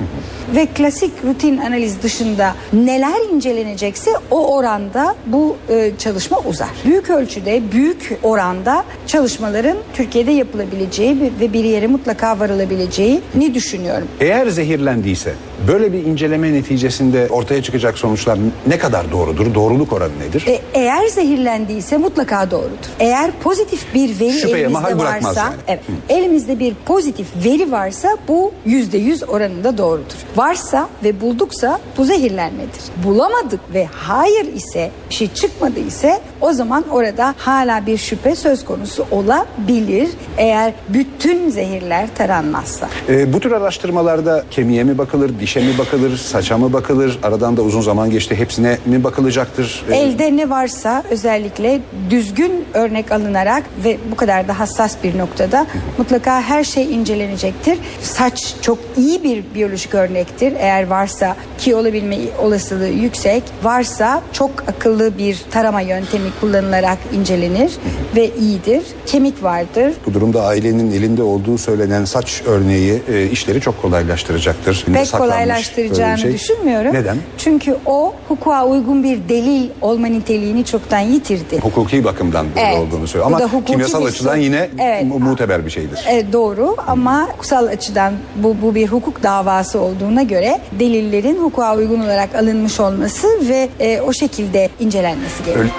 Ve 0.54 0.66
klasik 0.66 1.12
rutin 1.24 1.58
analiz 1.58 2.02
dışında 2.02 2.54
neler 2.72 3.34
incelenecekse 3.34 4.10
o 4.30 4.56
oranda 4.56 5.14
bu 5.26 5.56
e, 5.68 5.92
çalışma 5.98 6.38
uzar. 6.38 6.68
Büyük 6.84 7.10
ölçüde, 7.10 7.62
büyük 7.72 8.18
oranda 8.22 8.84
çalışmaların 9.06 9.76
Türkiye'de 9.94 10.30
yapılabileceği 10.30 11.32
ve 11.40 11.52
bir 11.52 11.64
yere 11.64 11.86
mutlaka 11.86 12.40
varılabileceğini 12.40 13.54
düşünüyorum. 13.54 14.08
Eğer 14.20 14.46
zehirlendiyse 14.46 15.34
böyle 15.68 15.92
bir 15.92 16.04
inceleme 16.04 16.52
neticesinde 16.52 17.28
ortaya 17.30 17.62
çıkacak 17.62 17.98
sonuçlar 17.98 18.38
ne 18.66 18.78
kadar 18.78 19.12
doğrudur? 19.12 19.54
Doğruluk 19.54 19.92
oranı 19.92 20.12
nedir? 20.28 20.44
E, 20.46 20.60
eğer 20.74 21.06
zehirlendiyse 21.06 21.96
mutlaka 21.96 22.50
doğrudur. 22.50 22.88
Eğer 23.00 23.30
pozitif 23.42 23.94
bir 23.94 24.17
veri 24.20 24.32
Şüpheye 24.32 24.64
elimizde 24.64 24.98
varsa, 24.98 25.40
yani. 25.40 25.54
evet, 25.68 25.80
elimizde 26.08 26.58
bir 26.58 26.74
pozitif 26.86 27.26
veri 27.44 27.72
varsa 27.72 28.08
bu 28.28 28.52
yüzde 28.64 28.98
yüz 28.98 29.28
oranında 29.28 29.78
doğrudur. 29.78 30.16
Varsa 30.36 30.88
ve 31.04 31.20
bulduksa 31.20 31.80
bu 31.98 32.04
zehirlenmedir. 32.04 32.80
Bulamadık 33.04 33.60
ve 33.74 33.86
hayır 33.92 34.52
ise 34.54 34.90
bir 35.10 35.14
şey 35.14 35.32
çıkmadı 35.34 35.80
ise 35.80 36.20
o 36.40 36.52
zaman 36.52 36.84
orada 36.90 37.34
hala 37.38 37.86
bir 37.86 37.98
şüphe 37.98 38.34
söz 38.36 38.64
konusu 38.64 39.06
olabilir 39.10 40.08
eğer 40.38 40.72
bütün 40.88 41.50
zehirler 41.50 42.08
taranmazsa. 42.18 42.88
E, 43.08 43.32
bu 43.32 43.40
tür 43.40 43.52
araştırmalarda 43.52 44.44
kemiğe 44.50 44.84
mi 44.84 44.98
bakılır, 44.98 45.40
dişe 45.40 45.60
mi 45.60 45.78
bakılır, 45.78 46.16
saça 46.16 46.58
mı 46.58 46.72
bakılır? 46.72 47.18
Aradan 47.22 47.56
da 47.56 47.62
uzun 47.62 47.80
zaman 47.80 48.10
geçti. 48.10 48.34
Hepsine 48.36 48.78
mi 48.86 49.04
bakılacaktır? 49.04 49.84
E, 49.90 49.96
Elde 49.96 50.36
ne 50.36 50.50
varsa 50.50 51.02
özellikle 51.10 51.80
düzgün 52.10 52.64
örnek 52.74 53.12
alınarak 53.12 53.62
ve 53.84 53.98
bu 54.10 54.16
kadar 54.16 54.48
da 54.48 54.58
hassas 54.60 54.96
bir 55.04 55.18
noktada 55.18 55.66
mutlaka 55.98 56.42
her 56.42 56.64
şey 56.64 56.94
incelenecektir. 56.94 57.78
Saç 58.02 58.54
çok 58.62 58.78
iyi 58.96 59.22
bir 59.24 59.44
biyolojik 59.54 59.94
örnektir. 59.94 60.52
Eğer 60.58 60.86
varsa 60.86 61.36
ki 61.58 61.74
olabilme 61.74 62.16
olasılığı 62.42 62.88
yüksek. 62.88 63.42
Varsa 63.62 64.22
çok 64.32 64.50
akıllı 64.68 65.18
bir 65.18 65.42
tarama 65.50 65.80
yöntemi 65.80 66.28
kullanılarak 66.40 66.98
incelenir 67.14 67.72
ve 68.16 68.30
iyidir. 68.40 68.82
Kemik 69.06 69.42
vardır. 69.42 69.92
Bu 70.06 70.14
durumda 70.14 70.42
ailenin 70.46 70.90
elinde 70.92 71.22
olduğu 71.22 71.58
söylenen 71.58 72.04
saç 72.04 72.42
örneği 72.46 73.02
e, 73.12 73.26
işleri 73.30 73.60
çok 73.60 73.82
kolaylaştıracaktır. 73.82 74.84
Pek 74.94 75.06
Saklanmış 75.06 75.10
kolaylaştıracağını 75.34 76.16
bir 76.16 76.22
şey. 76.22 76.32
düşünmüyorum. 76.32 76.94
Neden? 76.94 77.16
Çünkü 77.38 77.76
o 77.86 78.14
hukuka 78.28 78.66
uygun 78.66 79.04
bir 79.04 79.28
delil 79.28 79.68
olma 79.82 80.06
niteliğini 80.06 80.64
çoktan 80.64 80.98
yitirdi. 80.98 81.58
Hukuki 81.60 82.04
bakımdan 82.04 82.46
böyle 82.56 82.66
Evet. 82.66 82.78
olduğunu 82.78 83.06
söylüyor. 83.06 83.26
Ama 83.26 83.40
hukuki 83.40 83.64
kimyasal 83.72 83.97
bir 84.00 84.06
açıdan 84.06 84.36
yine 84.36 84.70
Evet. 84.78 85.04
mu- 85.04 85.18
muteber 85.18 85.64
bir 85.66 85.70
şeydir. 85.70 86.04
E, 86.10 86.32
doğru 86.32 86.76
ama 86.86 87.22
hukuksal 87.28 87.66
açıdan 87.66 88.12
bu, 88.36 88.56
bu 88.62 88.74
bir 88.74 88.88
hukuk 88.88 89.22
davası 89.22 89.80
olduğuna 89.80 90.22
göre 90.22 90.60
delillerin 90.78 91.36
hukuka 91.38 91.76
uygun 91.76 92.00
olarak 92.00 92.34
alınmış 92.34 92.80
olması 92.80 93.26
ve 93.48 93.68
e, 93.80 94.00
o 94.00 94.12
şekilde 94.12 94.68
incelenmesi 94.80 95.38
gerekiyor. 95.44 95.58
Öyle- 95.64 95.70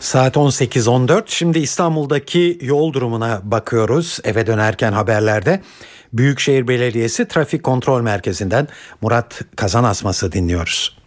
Saat 0.00 0.36
18.14. 0.36 1.22
Şimdi 1.26 1.58
İstanbul'daki 1.58 2.58
yol 2.62 2.92
durumuna 2.92 3.40
bakıyoruz. 3.44 4.18
Eve 4.24 4.46
dönerken 4.46 4.92
haberlerde 4.92 5.60
Büyükşehir 6.12 6.68
Belediyesi 6.68 7.28
Trafik 7.28 7.62
Kontrol 7.62 8.00
Merkezi'nden 8.02 8.68
Murat 9.00 9.40
Kazanasması 9.56 10.32
dinliyoruz. 10.32 10.97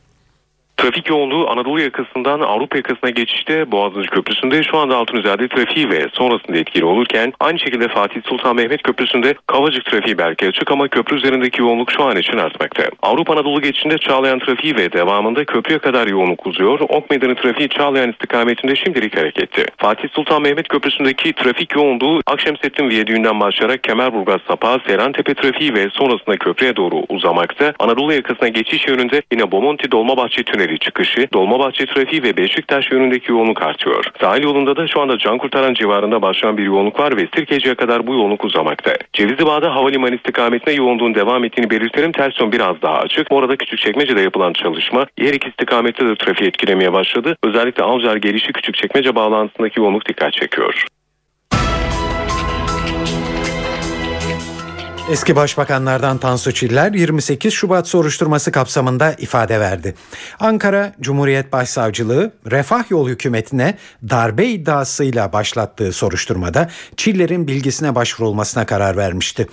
Trafik 0.82 1.10
yoğunluğu 1.10 1.50
Anadolu 1.50 1.82
yakasından 1.82 2.40
Avrupa 2.40 2.78
yakasına 2.78 3.10
geçişte 3.10 3.72
Boğaziçi 3.72 4.10
Köprüsü'nde 4.10 4.64
şu 4.64 4.78
anda 4.78 4.98
Altunizade 4.98 5.48
trafiği 5.48 5.90
ve 5.90 6.08
sonrasında 6.14 6.58
etkili 6.58 6.86
olurken 6.86 7.34
aynı 7.40 7.60
şekilde 7.60 7.88
Fatih 7.88 8.22
Sultan 8.26 8.56
Mehmet 8.56 8.84
Köprüsü'nde 8.84 9.36
Kavacık 9.48 9.86
trafiği 9.86 10.18
belki 10.18 10.48
açık 10.48 10.72
ama 10.72 10.88
köprü 10.88 11.16
üzerindeki 11.16 11.62
yoğunluk 11.62 11.92
şu 11.92 12.04
an 12.04 12.18
için 12.18 12.38
artmakta. 12.38 12.84
Avrupa 13.02 13.34
Anadolu 13.34 13.62
geçişinde 13.62 13.98
Çağlayan 13.98 14.40
trafiği 14.40 14.76
ve 14.76 14.94
devamında 14.94 15.46
köprüye 15.46 15.80
kadar 15.80 16.08
yoğunluk 16.08 16.48
uzuyor. 16.48 16.80
Ok 16.80 17.10
Meydanı 17.10 17.36
trafiği 17.36 17.70
Çağlayan 17.70 18.12
istikametinde 18.12 18.76
şimdilik 18.76 19.18
hareketli. 19.18 19.66
Fatih 19.78 20.10
Sultan 20.10 20.42
Mehmet 20.42 20.68
Köprüsü'ndeki 20.68 21.34
trafik 21.34 21.76
yoğunluğu 21.76 22.22
Akşemsettin 22.28 22.90
Viyadüğü'nden 22.90 23.40
başlayarak 23.40 23.84
Kemerburgaz 23.84 24.42
Sapağı, 24.48 24.80
Seyrantepe 24.88 25.34
trafiği 25.34 25.74
ve 25.74 25.90
sonrasında 25.90 26.38
köprüye 26.38 26.76
doğru 26.76 27.04
uzamakta. 27.10 27.74
Anadolu 27.80 28.14
yakasına 28.14 28.48
geçiş 28.48 28.88
yönünde 28.88 29.22
yine 29.32 29.52
Bomonti 29.52 29.92
Dolmabahçe 29.92 30.44
Tüneli 30.44 30.71
çıkışı, 30.78 31.28
Dolmabahçe 31.34 31.86
trafiği 31.86 32.24
ve 32.24 32.38
Beşiktaş 32.38 32.92
yönündeki 32.92 33.32
yoğunluk 33.32 33.62
artıyor. 33.64 34.06
Sahil 34.22 34.44
yolunda 34.44 34.76
da 34.76 34.88
şu 34.88 35.02
anda 35.02 35.18
Can 35.18 35.38
Kurtaran 35.38 35.74
civarında 35.74 36.22
başlayan 36.22 36.58
bir 36.58 36.64
yoğunluk 36.64 37.00
var 37.00 37.18
ve 37.18 37.28
Sirkeci'ye 37.36 37.76
kadar 37.76 38.08
bu 38.08 38.14
yoğunluk 38.14 38.46
uzamakta. 38.46 38.94
Cevizli 39.14 39.46
Bağ'da 39.46 39.76
havalimanı 39.76 40.16
istikametine 40.16 40.74
yoğunluğun 40.74 41.16
devam 41.16 41.44
ettiğini 41.44 41.70
belirtelim. 41.70 42.12
Ters 42.12 42.42
yön 42.42 42.52
biraz 42.52 42.82
daha 42.82 42.98
açık. 42.98 43.28
Orada 43.30 43.56
Küçükçekmece'de 43.56 44.22
yapılan 44.22 44.54
çalışma 44.54 45.06
yer 45.18 45.34
iki 45.34 45.50
istikamette 45.50 46.08
de 46.08 46.16
trafiği 46.16 46.48
etkilemeye 46.48 46.94
başladı. 46.94 47.36
Özellikle 47.44 47.84
Avcar 47.84 48.16
gelişi 48.16 48.54
Küçükçekmece 48.54 49.16
bağlantısındaki 49.16 49.80
yoğunluk 49.80 50.10
dikkat 50.10 50.34
çekiyor. 50.34 50.86
Eski 55.12 55.36
başbakanlardan 55.36 56.18
Tansu 56.18 56.52
Çiller 56.52 56.94
28 56.94 57.54
Şubat 57.54 57.88
soruşturması 57.88 58.52
kapsamında 58.52 59.14
ifade 59.14 59.60
verdi. 59.60 59.96
Ankara 60.40 60.94
Cumhuriyet 61.02 61.52
Başsavcılığı 61.52 62.32
Refah 62.52 62.92
Yol 62.92 63.08
hükümetine 63.10 63.78
darbe 64.10 64.48
iddiasıyla 64.48 65.34
başlattığı 65.34 65.92
soruşturmada 65.92 66.70
Çiller'in 66.98 67.48
bilgisine 67.48 67.96
başvurulmasına 67.96 68.66
karar 68.66 68.98
vermişti. 68.98 69.48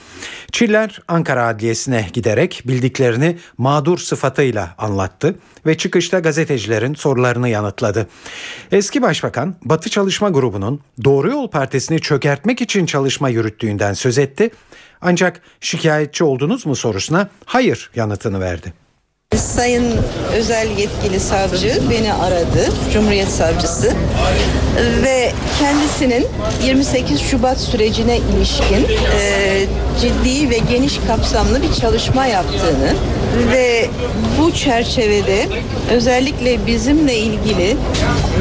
Çiller 0.53 1.03
Ankara 1.09 1.47
Adliyesi'ne 1.47 2.07
giderek 2.12 2.62
bildiklerini 2.67 3.38
mağdur 3.59 3.99
sıfatıyla 3.99 4.75
anlattı 4.79 5.35
ve 5.67 5.77
çıkışta 5.77 6.19
gazetecilerin 6.19 6.95
sorularını 6.95 7.49
yanıtladı. 7.49 8.09
Eski 8.73 9.03
başbakan 9.03 9.57
Batı 9.65 9.91
Çalışma 9.91 10.31
Grubu'nun 10.31 10.81
Doğru 11.05 11.31
Yol 11.31 11.50
Partisi'ni 11.50 12.00
çökertmek 12.00 12.61
için 12.61 12.87
çalışma 12.87 13.29
yürüttüğünden 13.29 13.93
söz 13.93 14.19
etti. 14.19 14.50
Ancak 15.00 15.40
şikayetçi 15.61 16.25
oldunuz 16.25 16.67
mu 16.67 16.76
sorusuna 16.76 17.28
hayır 17.45 17.90
yanıtını 17.95 18.40
verdi. 18.40 18.73
Sayın 19.37 19.97
özel 20.33 20.69
yetkili 20.78 21.21
savcı 21.21 21.83
beni 21.90 22.12
aradı, 22.14 22.73
Cumhuriyet 22.93 23.28
Savcısı 23.28 23.93
ve 25.02 25.33
kendisinin 25.59 26.26
28 26.64 27.21
Şubat 27.21 27.59
sürecine 27.59 28.17
ilişkin 28.17 28.87
e, 29.21 29.67
ciddi 30.00 30.50
ve 30.50 30.59
geniş 30.59 31.00
kapsamlı 31.07 31.62
bir 31.62 31.73
çalışma 31.73 32.26
yaptığını 32.26 32.95
ve 33.52 33.90
bu 34.38 34.52
çerçevede 34.52 35.49
özellikle 35.90 36.67
bizimle 36.67 37.17
ilgili 37.19 37.76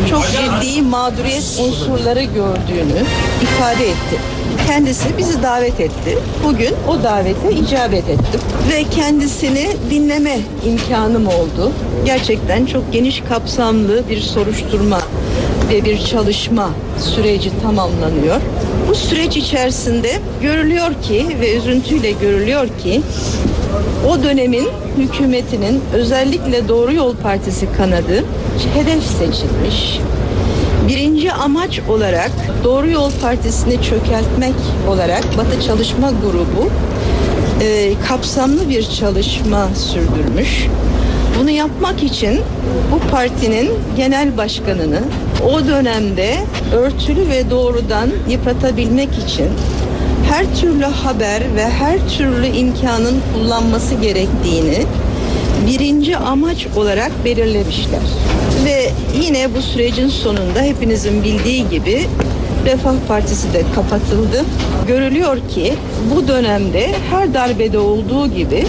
çok 0.09 0.25
ciddi 0.27 0.81
mağduriyet 0.81 1.59
unsurları 1.59 2.23
gördüğünü 2.23 3.03
ifade 3.41 3.83
etti. 3.89 4.17
Kendisi 4.67 5.17
bizi 5.17 5.43
davet 5.43 5.79
etti. 5.79 6.17
Bugün 6.43 6.75
o 6.87 7.03
davete 7.03 7.51
icabet 7.51 8.09
ettim 8.09 8.41
ve 8.71 8.83
kendisini 8.83 9.67
dinleme 9.89 10.39
imkanım 10.65 11.27
oldu. 11.27 11.71
Gerçekten 12.05 12.65
çok 12.65 12.93
geniş 12.93 13.23
kapsamlı 13.29 14.09
bir 14.09 14.21
soruşturma 14.21 15.01
ve 15.69 15.85
bir 15.85 16.05
çalışma 16.05 16.69
süreci 16.99 17.51
tamamlanıyor. 17.61 18.41
Bu 18.89 18.95
süreç 18.95 19.37
içerisinde 19.37 20.11
görülüyor 20.41 20.91
ki 21.01 21.27
ve 21.41 21.57
üzüntüyle 21.57 22.11
görülüyor 22.11 22.67
ki 22.83 23.01
o 24.09 24.23
dönemin 24.23 24.67
hükümetinin 24.97 25.81
özellikle 25.93 26.67
Doğru 26.67 26.93
Yol 26.93 27.15
Partisi 27.15 27.67
kanadı 27.77 28.23
hedef 28.73 29.03
seçilmiş. 29.03 29.99
Birinci 30.87 31.33
amaç 31.33 31.79
olarak 31.89 32.31
Doğru 32.63 32.89
Yol 32.89 33.11
Partisi'ni 33.21 33.81
çökertmek 33.81 34.53
olarak 34.89 35.37
Batı 35.37 35.61
Çalışma 35.61 36.11
Grubu 36.11 36.69
e, 37.61 37.93
kapsamlı 38.07 38.69
bir 38.69 38.89
çalışma 38.89 39.69
sürdürmüş. 39.75 40.67
Bunu 41.39 41.49
yapmak 41.49 42.03
için 42.03 42.41
bu 42.91 43.11
partinin 43.11 43.71
genel 43.97 44.37
başkanını 44.37 44.99
o 45.53 45.67
dönemde 45.67 46.37
örtülü 46.73 47.29
ve 47.29 47.49
doğrudan 47.49 48.09
yıpratabilmek 48.29 49.09
için 49.27 49.47
her 50.29 50.55
türlü 50.55 50.85
haber 50.85 51.55
ve 51.55 51.69
her 51.69 52.09
türlü 52.09 52.47
imkanın 52.47 53.21
kullanması 53.33 53.95
gerektiğini 53.95 54.85
birinci 55.67 56.17
amaç 56.17 56.67
olarak 56.75 57.11
belirlemişler. 57.25 58.01
Ve 58.67 58.91
yine 59.21 59.55
bu 59.55 59.61
sürecin 59.61 60.09
sonunda 60.09 60.61
hepinizin 60.61 61.23
bildiği 61.23 61.69
gibi 61.69 62.07
Refah 62.65 62.93
Partisi 63.07 63.53
de 63.53 63.63
kapatıldı. 63.75 64.45
Görülüyor 64.87 65.37
ki 65.49 65.73
bu 66.15 66.27
dönemde 66.27 66.95
her 67.09 67.33
darbede 67.33 67.79
olduğu 67.79 68.27
gibi 68.27 68.67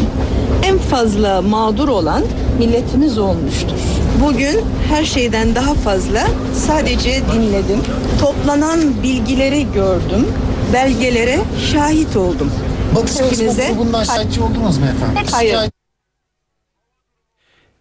en 0.63 0.79
fazla 0.79 1.43
mağdur 1.43 1.89
olan 1.89 2.23
milletimiz 2.59 3.19
olmuştur. 3.19 3.79
Bugün 4.25 4.61
her 4.89 5.05
şeyden 5.05 5.55
daha 5.55 5.75
fazla 5.75 6.27
sadece 6.55 7.21
dinledim. 7.33 7.81
Toplanan 8.21 9.03
bilgileri 9.03 9.67
gördüm. 9.73 10.27
Belgelere 10.73 11.39
şahit 11.73 12.17
oldum. 12.17 12.53
Batı 12.97 13.19
Çalışma 13.19 13.53
Grubu'ndan 13.69 14.05
şikayetçi 14.05 14.41
oldunuz 14.41 14.79
mu 14.79 14.85
efendim? 14.87 15.27
Hayır. 15.31 15.78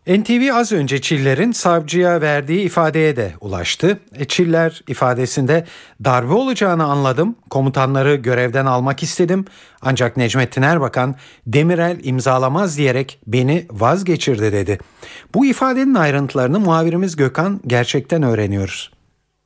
NTV 0.07 0.53
az 0.53 0.71
önce 0.71 1.01
Çiller'in 1.01 1.51
savcıya 1.51 2.21
verdiği 2.21 2.61
ifadeye 2.61 3.15
de 3.15 3.33
ulaştı. 3.41 3.99
E, 4.15 4.25
Çiller 4.25 4.83
ifadesinde 4.87 5.65
darbe 6.03 6.33
olacağını 6.33 6.83
anladım. 6.83 7.35
Komutanları 7.49 8.15
görevden 8.15 8.65
almak 8.65 9.03
istedim. 9.03 9.45
Ancak 9.81 10.17
Necmettin 10.17 10.61
Erbakan 10.61 11.15
Demirel 11.47 11.99
imzalamaz 12.03 12.77
diyerek 12.77 13.19
beni 13.27 13.65
vazgeçirdi 13.71 14.51
dedi. 14.51 14.77
Bu 15.33 15.45
ifadenin 15.45 15.95
ayrıntılarını 15.95 16.59
muhabirimiz 16.59 17.15
Gökhan 17.15 17.61
gerçekten 17.67 18.23
öğreniyoruz. 18.23 18.96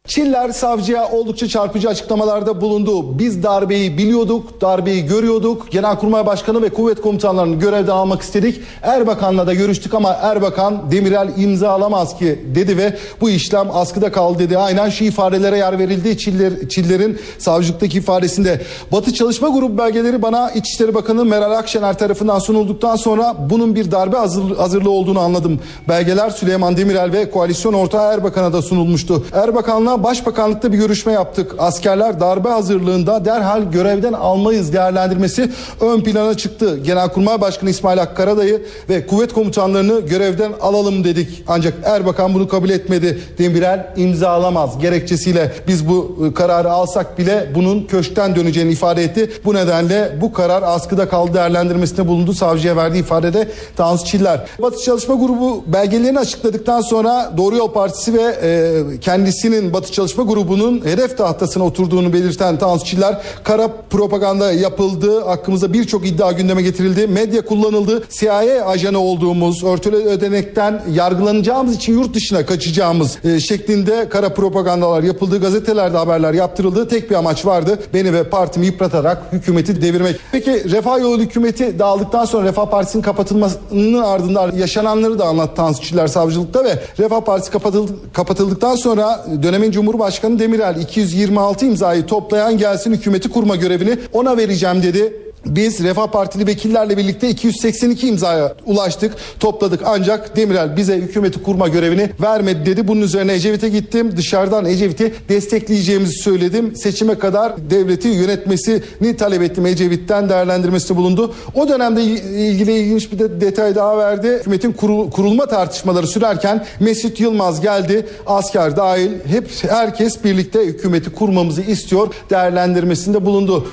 Çiller 0.07 0.49
savcıya 0.49 1.09
oldukça 1.09 1.47
çarpıcı 1.47 1.89
açıklamalarda 1.89 2.61
bulundu. 2.61 3.19
Biz 3.19 3.43
darbeyi 3.43 3.97
biliyorduk, 3.97 4.61
darbeyi 4.61 5.05
görüyorduk. 5.05 5.71
Genelkurmay 5.71 6.25
Başkanı 6.25 6.61
ve 6.61 6.69
kuvvet 6.69 7.01
komutanlarını 7.01 7.55
görevden 7.55 7.91
almak 7.91 8.21
istedik. 8.21 8.61
Erbakan'la 8.81 9.47
da 9.47 9.53
görüştük 9.53 9.93
ama 9.93 10.09
Erbakan 10.21 10.91
Demirel 10.91 11.29
imzalamaz 11.37 12.17
ki 12.17 12.45
dedi 12.55 12.77
ve 12.77 12.97
bu 13.21 13.29
işlem 13.29 13.67
askıda 13.73 14.11
kaldı 14.11 14.39
dedi. 14.39 14.57
Aynen 14.57 14.89
şu 14.89 15.03
ifadelere 15.03 15.57
yer 15.57 15.79
verildi 15.79 16.17
Çiller, 16.17 16.53
Çiller'in 16.69 17.19
savcılıktaki 17.37 17.97
ifadesinde. 17.97 18.61
Batı 18.91 19.13
Çalışma 19.13 19.49
Grubu 19.49 19.77
belgeleri 19.77 20.21
bana 20.21 20.51
İçişleri 20.51 20.93
Bakanı 20.93 21.25
Meral 21.25 21.51
Akşener 21.51 21.97
tarafından 21.97 22.39
sunulduktan 22.39 22.95
sonra 22.95 23.35
bunun 23.49 23.75
bir 23.75 23.91
darbe 23.91 24.17
hazır, 24.17 24.55
hazırlığı 24.55 24.91
olduğunu 24.91 25.19
anladım. 25.19 25.59
Belgeler 25.89 26.29
Süleyman 26.29 26.77
Demirel 26.77 27.11
ve 27.13 27.31
koalisyon 27.31 27.73
ortağı 27.73 28.13
Erbakan'a 28.13 28.53
da 28.53 28.61
sunulmuştu. 28.61 29.25
Erbakan'la 29.33 29.90
Başbakanlıkta 29.97 30.71
bir 30.71 30.77
görüşme 30.77 31.13
yaptık. 31.13 31.55
Askerler 31.59 32.19
darbe 32.19 32.49
hazırlığında 32.49 33.25
derhal 33.25 33.61
görevden 33.71 34.13
almayız 34.13 34.73
değerlendirmesi 34.73 35.51
ön 35.81 36.01
plana 36.01 36.37
çıktı. 36.37 36.77
Genelkurmay 36.77 37.41
Başkanı 37.41 37.69
İsmail 37.69 37.97
Hakkı 37.97 38.15
Karadayı 38.15 38.65
ve 38.89 39.07
kuvvet 39.07 39.33
komutanlarını 39.33 39.99
görevden 39.99 40.51
alalım 40.61 41.03
dedik. 41.03 41.43
Ancak 41.47 41.73
Erbakan 41.83 42.33
bunu 42.33 42.47
kabul 42.47 42.69
etmedi. 42.69 43.21
Demirel 43.37 43.93
imzalamaz 43.97 44.79
gerekçesiyle 44.79 45.51
biz 45.67 45.89
bu 45.89 46.27
e, 46.29 46.33
kararı 46.33 46.71
alsak 46.71 47.17
bile 47.17 47.51
bunun 47.55 47.83
köşkten 47.83 48.35
döneceğini 48.35 48.71
ifade 48.71 49.03
etti. 49.03 49.31
Bu 49.45 49.53
nedenle 49.53 50.17
bu 50.21 50.33
karar 50.33 50.63
askıda 50.63 51.09
kaldı 51.09 51.33
değerlendirmesinde 51.33 52.07
bulundu. 52.07 52.33
Savcıya 52.33 52.75
verdiği 52.75 52.99
ifadede 52.99 53.47
Tansu 53.77 54.05
Çiller. 54.05 54.45
Batı 54.61 54.83
Çalışma 54.83 55.15
Grubu 55.15 55.63
belgelerini 55.67 56.19
açıkladıktan 56.19 56.81
sonra 56.81 57.33
Doğru 57.37 57.55
Yol 57.55 57.71
Partisi 57.71 58.13
ve 58.13 58.21
e, 58.21 58.99
kendisinin 58.99 59.73
Batı 59.73 59.80
Batı 59.81 59.91
Çalışma 59.91 60.23
Grubu'nun 60.23 60.85
hedef 60.85 61.17
tahtasına 61.17 61.63
oturduğunu 61.63 62.13
belirten 62.13 62.57
Tansu 62.57 62.85
Çiller, 62.85 63.21
kara 63.43 63.67
propaganda 63.89 64.51
yapıldı, 64.51 65.21
hakkımızda 65.21 65.73
birçok 65.73 66.07
iddia 66.07 66.31
gündeme 66.31 66.61
getirildi, 66.61 67.07
medya 67.07 67.45
kullanıldı, 67.45 68.03
CIA 68.09 68.65
ajanı 68.65 68.99
olduğumuz, 68.99 69.63
örtülü 69.63 69.95
ödenekten 69.95 70.81
yargılanacağımız 70.93 71.75
için 71.75 71.93
yurt 71.93 72.13
dışına 72.13 72.45
kaçacağımız 72.45 73.17
e, 73.23 73.39
şeklinde 73.39 74.09
kara 74.09 74.33
propagandalar 74.33 75.03
yapıldı, 75.03 75.41
gazetelerde 75.41 75.97
haberler 75.97 76.33
yaptırıldı. 76.33 76.87
Tek 76.87 77.09
bir 77.09 77.15
amaç 77.15 77.45
vardı, 77.45 77.79
beni 77.93 78.13
ve 78.13 78.23
partimi 78.23 78.65
yıpratarak 78.65 79.23
hükümeti 79.31 79.81
devirmek. 79.81 80.15
Peki 80.31 80.71
Refah 80.71 80.99
Yolu 80.99 81.21
hükümeti 81.21 81.79
dağıldıktan 81.79 82.25
sonra 82.25 82.47
Refah 82.47 82.65
Partisi'nin 82.65 83.03
kapatılmasının 83.03 84.03
ardından 84.03 84.51
yaşananları 84.55 85.19
da 85.19 85.25
anlattı 85.25 85.55
Tansu 85.55 85.83
Çiller 85.83 86.07
savcılıkta 86.07 86.63
ve 86.63 86.83
Refah 86.99 87.21
Partisi 87.21 87.51
kapatıldı, 87.51 87.91
kapatıldıktan 88.13 88.75
sonra 88.75 89.25
dönemin 89.43 89.70
Cumhurbaşkanı 89.71 90.39
Demirel 90.39 90.75
226 90.81 91.65
imzayı 91.65 92.05
toplayan 92.05 92.57
gelsin 92.57 92.93
hükümeti 92.93 93.29
kurma 93.29 93.55
görevini 93.55 93.97
ona 94.13 94.37
vereceğim 94.37 94.83
dedi. 94.83 95.30
Biz 95.45 95.83
Refah 95.83 96.07
Partili 96.07 96.47
vekillerle 96.47 96.97
birlikte 96.97 97.29
282 97.29 98.07
imzaya 98.07 98.55
ulaştık, 98.65 99.13
topladık 99.39 99.81
ancak 99.85 100.35
Demirel 100.35 100.77
bize 100.77 100.95
hükümeti 100.95 101.43
kurma 101.43 101.67
görevini 101.67 102.09
vermedi 102.21 102.65
dedi. 102.65 102.87
Bunun 102.87 103.01
üzerine 103.01 103.33
Ecevit'e 103.33 103.69
gittim. 103.69 104.17
Dışarıdan 104.17 104.65
Ecevit'i 104.65 105.13
destekleyeceğimizi 105.29 106.21
söyledim. 106.21 106.75
Seçime 106.75 107.19
kadar 107.19 107.69
devleti 107.69 108.07
yönetmesini 108.07 109.17
talep 109.17 109.41
ettim. 109.41 109.65
Ecevit'ten 109.65 110.29
değerlendirmesi 110.29 110.95
bulundu. 110.95 111.33
O 111.55 111.69
dönemde 111.69 112.03
ilgili 112.03 112.71
ilginç 112.71 113.11
bir 113.11 113.19
de 113.19 113.41
detay 113.41 113.75
daha 113.75 113.97
verdi. 113.97 114.37
Hükümetin 114.39 114.71
kurul, 114.71 115.11
kurulma 115.11 115.45
tartışmaları 115.45 116.07
sürerken 116.07 116.65
Mesut 116.79 117.19
Yılmaz 117.19 117.61
geldi. 117.61 118.05
Asker 118.27 118.77
dahil 118.77 119.11
hep 119.27 119.49
herkes 119.69 120.23
birlikte 120.23 120.65
hükümeti 120.65 121.09
kurmamızı 121.09 121.61
istiyor 121.61 122.07
değerlendirmesinde 122.29 123.25
bulundu. 123.25 123.67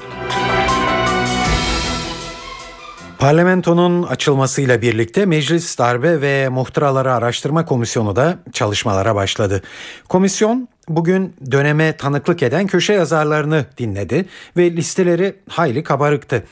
Parlamentonun 3.19 4.03
açılmasıyla 4.03 4.83
birlikte 4.83 5.27
Meclis 5.27 5.79
Darbe 5.79 6.21
ve 6.21 6.49
Muhtıraları 6.49 7.13
Araştırma 7.13 7.65
Komisyonu 7.65 8.17
da 8.17 8.39
çalışmalara 8.53 9.15
başladı. 9.15 9.63
Komisyon 10.09 10.69
bugün 10.89 11.35
döneme 11.51 11.97
tanıklık 11.97 12.43
eden 12.43 12.67
köşe 12.67 12.93
yazarlarını 12.93 13.67
dinledi 13.79 14.25
ve 14.57 14.73
listeleri 14.73 15.37
hayli 15.49 15.83
kabarıktı. 15.83 16.45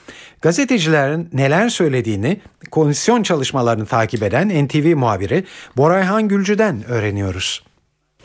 Gazetecilerin 0.42 1.28
neler 1.32 1.68
söylediğini 1.68 2.40
komisyon 2.70 3.22
çalışmalarını 3.22 3.86
takip 3.86 4.22
eden 4.22 4.66
NTV 4.66 4.96
muhabiri 4.96 5.44
Borayhan 5.76 6.28
Gülcü'den 6.28 6.84
öğreniyoruz. 6.88 7.65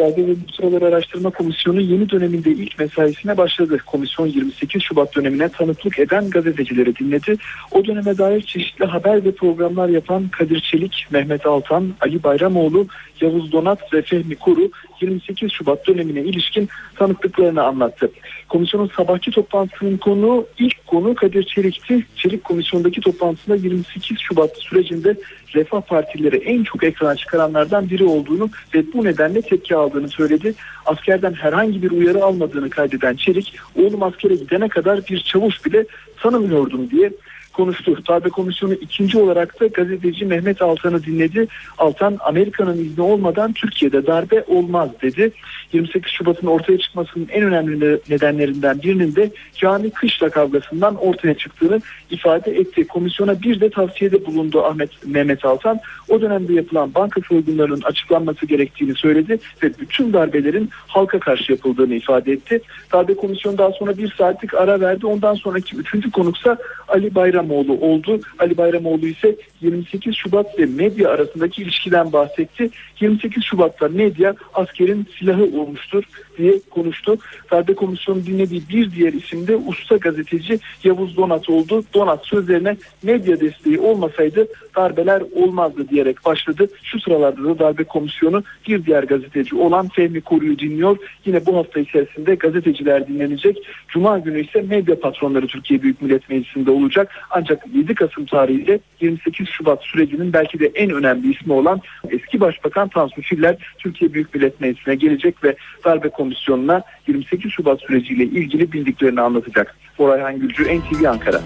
Darbe 0.01 0.27
ve 0.27 0.31
Muhtıraları 0.31 0.85
Araştırma 0.85 1.29
Komisyonu 1.29 1.81
yeni 1.81 2.09
döneminde 2.09 2.51
ilk 2.51 2.79
mesaisine 2.79 3.37
başladı. 3.37 3.77
Komisyon 3.85 4.27
28 4.27 4.83
Şubat 4.83 5.15
dönemine 5.15 5.49
tanıklık 5.49 5.99
eden 5.99 6.29
gazetecileri 6.29 6.95
dinledi. 6.95 7.35
O 7.71 7.85
döneme 7.85 8.17
dair 8.17 8.41
çeşitli 8.41 8.85
haber 8.85 9.25
ve 9.25 9.31
programlar 9.31 9.89
yapan 9.89 10.27
Kadir 10.27 10.59
Çelik, 10.59 11.07
Mehmet 11.11 11.45
Altan, 11.45 11.93
Ali 12.01 12.23
Bayramoğlu, 12.23 12.87
Yavuz 13.21 13.51
Donat 13.51 13.93
ve 13.93 14.01
Fehmi 14.01 14.35
Kuru 14.35 14.71
28 15.01 15.51
Şubat 15.51 15.87
dönemine 15.87 16.19
ilişkin 16.19 16.69
tanıklıklarını 16.95 17.63
anlattı. 17.63 18.11
Komisyonun 18.49 18.91
sabahki 18.97 19.31
toplantısının 19.31 19.97
konu 19.97 20.45
ilk 20.59 20.87
konu 20.87 21.15
Kadir 21.15 21.43
Çelik'ti. 21.43 22.05
Çelik 22.15 22.43
komisyondaki 22.43 23.01
toplantısında 23.01 23.55
28 23.55 24.17
Şubat 24.19 24.57
sürecinde 24.57 25.15
Refah 25.55 25.81
Partileri 25.81 26.35
en 26.35 26.63
çok 26.63 26.83
ekrana 26.83 27.15
çıkaranlardan 27.15 27.89
biri 27.89 28.03
olduğunu 28.03 28.49
ve 28.73 28.93
bu 28.93 29.03
nedenle 29.03 29.41
tepki 29.41 29.75
aldığını 29.75 30.09
söyledi. 30.09 30.53
Askerden 30.85 31.33
herhangi 31.33 31.81
bir 31.81 31.91
uyarı 31.91 32.23
almadığını 32.23 32.69
kaydeden 32.69 33.15
Çelik, 33.15 33.55
oğlum 33.75 34.03
askere 34.03 34.35
gidene 34.35 34.69
kadar 34.69 34.99
bir 35.09 35.19
çavuş 35.19 35.65
bile 35.65 35.85
tanımıyordum 36.21 36.89
diye 36.89 37.11
konuştu. 37.53 37.97
Darbe 38.07 38.29
Komisyonu 38.29 38.73
ikinci 38.73 39.17
olarak 39.17 39.61
da 39.61 39.67
gazeteci 39.67 40.25
Mehmet 40.25 40.61
Altan'ı 40.61 41.03
dinledi. 41.03 41.47
Altan 41.77 42.17
Amerika'nın 42.19 42.77
izni 42.77 43.03
olmadan 43.03 43.53
Türkiye'de 43.53 44.07
darbe 44.07 44.43
olmaz 44.47 44.89
dedi. 45.01 45.31
28 45.73 46.11
Şubat'ın 46.11 46.47
ortaya 46.47 46.77
çıkmasının 46.77 47.27
en 47.31 47.43
önemli 47.43 47.99
nedenlerinden 48.09 48.81
birinin 48.81 49.15
de 49.15 49.31
cani 49.53 49.89
kışla 49.89 50.29
kavgasından 50.29 50.95
ortaya 50.95 51.33
çıktığını 51.33 51.81
ifade 52.09 52.51
etti. 52.51 52.87
Komisyona 52.87 53.41
bir 53.41 53.61
de 53.61 53.69
tavsiyede 53.69 54.25
bulundu 54.25 54.63
Ahmet 54.63 54.89
Mehmet 55.05 55.45
Altan. 55.45 55.79
O 56.09 56.21
dönemde 56.21 56.53
yapılan 56.53 56.93
banka 56.95 57.21
soygunlarının 57.21 57.81
açıklanması 57.81 58.45
gerektiğini 58.45 58.95
söyledi 58.95 59.39
ve 59.63 59.71
bütün 59.79 60.13
darbelerin 60.13 60.69
halka 60.87 61.19
karşı 61.19 61.51
yapıldığını 61.51 61.93
ifade 61.93 62.31
etti. 62.31 62.61
Darbe 62.93 63.15
Komisyonu 63.15 63.57
daha 63.57 63.71
sonra 63.71 63.97
bir 63.97 64.13
saatlik 64.17 64.53
ara 64.53 64.79
verdi. 64.79 65.05
Ondan 65.05 65.33
sonraki 65.33 65.75
üçüncü 65.75 66.11
konuksa 66.11 66.57
Ali 66.87 67.15
Bayram 67.15 67.40
Bayramoğlu 67.41 67.73
oldu. 67.73 68.19
Ali 68.39 68.57
Bayramoğlu 68.57 69.07
ise 69.07 69.35
28 69.61 70.15
Şubat 70.15 70.59
ve 70.59 70.65
medya 70.65 71.09
arasındaki 71.09 71.61
ilişkiden 71.61 72.13
bahsetti. 72.13 72.69
28 72.99 73.43
Şubat'ta 73.43 73.87
medya 73.87 74.35
askerin 74.53 75.07
silahı 75.19 75.43
olmuştur 75.43 76.03
diye 76.37 76.53
konuştu. 76.69 77.17
Darbe 77.51 77.73
komisyonu 77.73 78.25
dinlediği 78.25 78.61
bir 78.69 78.91
diğer 78.91 79.13
isim 79.13 79.47
de 79.47 79.55
usta 79.55 79.97
gazeteci 79.97 80.59
Yavuz 80.83 81.17
Donat 81.17 81.49
oldu. 81.49 81.83
Donat 81.93 82.25
sözlerine 82.25 82.77
medya 83.03 83.39
desteği 83.39 83.79
olmasaydı 83.79 84.47
darbeler 84.75 85.23
olmazdı 85.35 85.89
diyerek 85.89 86.25
başladı. 86.25 86.67
Şu 86.83 86.99
sıralarda 86.99 87.43
da 87.43 87.59
darbe 87.59 87.83
komisyonu 87.83 88.43
bir 88.67 88.85
diğer 88.85 89.03
gazeteci 89.03 89.55
olan 89.55 89.87
Fehmi 89.87 90.21
Koru'yu 90.21 90.59
dinliyor. 90.59 90.97
Yine 91.25 91.45
bu 91.45 91.57
hafta 91.57 91.79
içerisinde 91.79 92.35
gazeteciler 92.35 93.07
dinlenecek. 93.07 93.57
Cuma 93.87 94.19
günü 94.19 94.45
ise 94.45 94.61
medya 94.61 94.99
patronları 94.99 95.47
Türkiye 95.47 95.81
Büyük 95.81 96.01
Millet 96.01 96.29
Meclisi'nde 96.29 96.71
olacak. 96.71 97.11
Ancak 97.31 97.63
7 97.73 97.95
Kasım 97.95 98.25
tarihiyle 98.25 98.79
28 99.01 99.49
Şubat 99.49 99.83
sürecinin 99.83 100.33
belki 100.33 100.59
de 100.59 100.71
en 100.75 100.89
önemli 100.89 101.33
ismi 101.33 101.53
olan 101.53 101.81
eski 102.09 102.39
Başbakan 102.39 102.87
Tansu 102.87 103.21
Çiller 103.21 103.55
Türkiye 103.77 104.13
Büyük 104.13 104.35
Millet 104.35 104.61
Meclisi'ne 104.61 104.95
gelecek 104.95 105.43
ve 105.43 105.55
darbe 105.85 106.09
komisyonuna 106.09 106.83
28 107.07 107.51
Şubat 107.51 107.81
süreciyle 107.81 108.23
ilgili 108.23 108.71
bildiklerini 108.71 109.21
anlatacak. 109.21 109.75
Orayhan 109.97 110.39
Gülcü, 110.39 110.63
NTV 110.63 111.05
Ankara. 111.05 111.41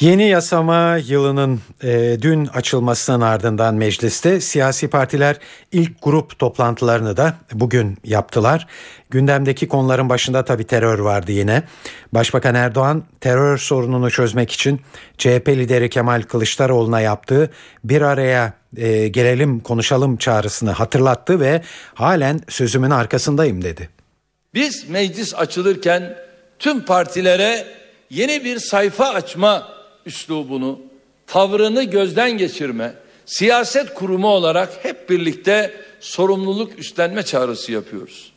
Yeni 0.00 0.28
yasama 0.28 0.96
yılının 0.96 1.60
e, 1.82 2.18
dün 2.22 2.46
açılmasının 2.46 3.20
ardından 3.20 3.74
mecliste 3.74 4.40
siyasi 4.40 4.88
partiler 4.88 5.36
ilk 5.72 6.02
grup 6.02 6.38
toplantılarını 6.38 7.16
da 7.16 7.34
bugün 7.52 7.98
yaptılar. 8.04 8.66
Gündemdeki 9.10 9.68
konuların 9.68 10.08
başında 10.08 10.44
tabi 10.44 10.64
terör 10.64 10.98
vardı 10.98 11.32
yine. 11.32 11.62
Başbakan 12.12 12.54
Erdoğan 12.54 13.04
terör 13.20 13.58
sorununu 13.58 14.10
çözmek 14.10 14.52
için 14.52 14.80
CHP 15.18 15.48
lideri 15.48 15.90
Kemal 15.90 16.22
Kılıçdaroğlu'na 16.22 17.00
yaptığı 17.00 17.50
bir 17.84 18.02
araya 18.02 18.52
e, 18.76 19.08
gelelim 19.08 19.60
konuşalım 19.60 20.16
çağrısını 20.16 20.70
hatırlattı 20.70 21.40
ve 21.40 21.62
halen 21.94 22.40
sözümün 22.48 22.90
arkasındayım 22.90 23.62
dedi. 23.62 23.88
Biz 24.54 24.90
meclis 24.90 25.34
açılırken 25.34 26.16
tüm 26.58 26.84
partilere 26.84 27.66
yeni 28.10 28.44
bir 28.44 28.58
sayfa 28.58 29.08
açma 29.08 29.76
üslubunu, 30.06 30.80
tavrını 31.26 31.82
gözden 31.82 32.38
geçirme, 32.38 32.94
siyaset 33.26 33.94
kurumu 33.94 34.28
olarak 34.28 34.84
hep 34.84 35.10
birlikte 35.10 35.74
sorumluluk 36.00 36.78
üstlenme 36.78 37.22
çağrısı 37.22 37.72
yapıyoruz. 37.72 38.32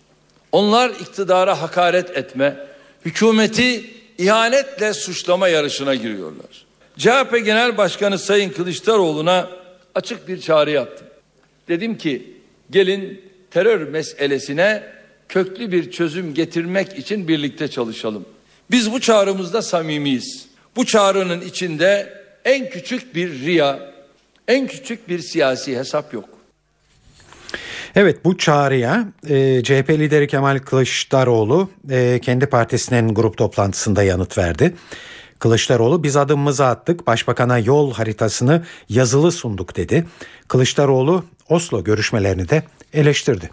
Onlar 0.51 0.89
iktidara 0.89 1.61
hakaret 1.61 2.17
etme, 2.17 2.67
hükümeti 3.05 3.93
ihanetle 4.17 4.93
suçlama 4.93 5.47
yarışına 5.47 5.95
giriyorlar. 5.95 6.65
CHP 6.97 7.45
Genel 7.45 7.77
Başkanı 7.77 8.19
Sayın 8.19 8.49
Kılıçdaroğlu'na 8.49 9.49
açık 9.95 10.27
bir 10.27 10.41
çağrı 10.41 10.71
yaptım. 10.71 11.07
Dedim 11.67 11.97
ki 11.97 12.33
gelin 12.71 13.21
terör 13.51 13.87
meselesine 13.87 14.83
köklü 15.29 15.71
bir 15.71 15.91
çözüm 15.91 16.33
getirmek 16.33 16.97
için 16.97 17.27
birlikte 17.27 17.67
çalışalım. 17.67 18.25
Biz 18.71 18.91
bu 18.91 19.01
çağrımızda 19.01 19.61
samimiyiz. 19.61 20.48
Bu 20.75 20.85
çağrının 20.85 21.41
içinde 21.41 22.13
en 22.45 22.69
küçük 22.69 23.15
bir 23.15 23.31
riya, 23.45 23.79
en 24.47 24.67
küçük 24.67 25.09
bir 25.09 25.19
siyasi 25.19 25.77
hesap 25.77 26.13
yok. 26.13 26.29
Evet 27.95 28.25
bu 28.25 28.37
çağrıya 28.37 29.07
e, 29.29 29.63
CHP 29.63 29.89
lideri 29.89 30.27
Kemal 30.27 30.59
Kılıçdaroğlu 30.59 31.69
e, 31.91 32.19
kendi 32.23 32.45
partisinin 32.45 33.13
grup 33.13 33.37
toplantısında 33.37 34.03
yanıt 34.03 34.37
verdi. 34.37 34.75
Kılıçdaroğlu 35.39 36.03
biz 36.03 36.17
adımımızı 36.17 36.65
attık 36.65 37.07
başbakana 37.07 37.59
yol 37.59 37.93
haritasını 37.93 38.63
yazılı 38.89 39.31
sunduk 39.31 39.75
dedi. 39.75 40.05
Kılıçdaroğlu 40.47 41.25
Oslo 41.49 41.83
görüşmelerini 41.83 42.49
de 42.49 42.63
eleştirdi. 42.93 43.49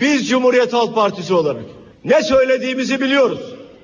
Biz 0.00 0.28
Cumhuriyet 0.28 0.72
Halk 0.72 0.94
Partisi 0.94 1.34
olarak 1.34 1.62
ne 2.04 2.22
söylediğimizi 2.22 3.00
biliyoruz. 3.00 3.40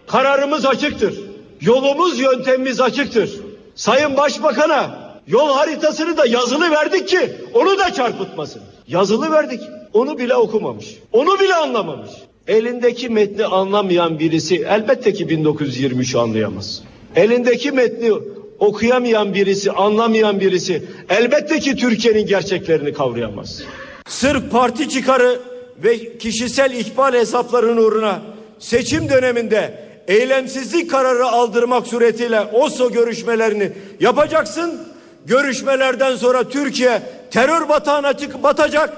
Kararımız 0.06 0.66
açıktır. 0.66 1.35
Yolumuz 1.60 2.20
yöntemimiz 2.20 2.80
açıktır. 2.80 3.30
Sayın 3.74 4.16
Başbakan'a 4.16 5.06
yol 5.26 5.48
haritasını 5.48 6.16
da 6.16 6.26
yazılı 6.26 6.70
verdik 6.70 7.08
ki 7.08 7.18
onu 7.54 7.78
da 7.78 7.94
çarpıtmasın. 7.94 8.62
Yazılı 8.88 9.32
verdik. 9.32 9.60
onu 9.92 10.18
bile 10.18 10.34
okumamış. 10.34 10.98
Onu 11.12 11.40
bile 11.40 11.54
anlamamış. 11.54 12.10
Elindeki 12.48 13.08
metni 13.08 13.44
anlamayan 13.44 14.18
birisi 14.18 14.56
elbette 14.56 15.12
ki 15.12 15.24
1923'ü 15.26 16.18
anlayamaz. 16.18 16.82
Elindeki 17.16 17.72
metni 17.72 18.12
okuyamayan 18.58 19.34
birisi, 19.34 19.72
anlamayan 19.72 20.40
birisi 20.40 20.82
elbette 21.08 21.58
ki 21.58 21.76
Türkiye'nin 21.76 22.26
gerçeklerini 22.26 22.92
kavrayamaz. 22.92 23.62
Sırf 24.08 24.50
parti 24.50 24.88
çıkarı 24.88 25.40
ve 25.84 26.18
kişisel 26.18 26.72
ihbar 26.72 27.14
hesapların 27.14 27.76
uğruna 27.76 28.20
seçim 28.58 29.08
döneminde 29.08 29.85
eylemsizlik 30.08 30.90
kararı 30.90 31.26
aldırmak 31.26 31.86
suretiyle 31.86 32.40
Oslo 32.40 32.92
görüşmelerini 32.92 33.72
yapacaksın. 34.00 34.88
Görüşmelerden 35.26 36.16
sonra 36.16 36.48
Türkiye 36.48 37.02
terör 37.30 37.68
batağına 37.68 38.12
çıkıp 38.12 38.42
batacak. 38.42 38.92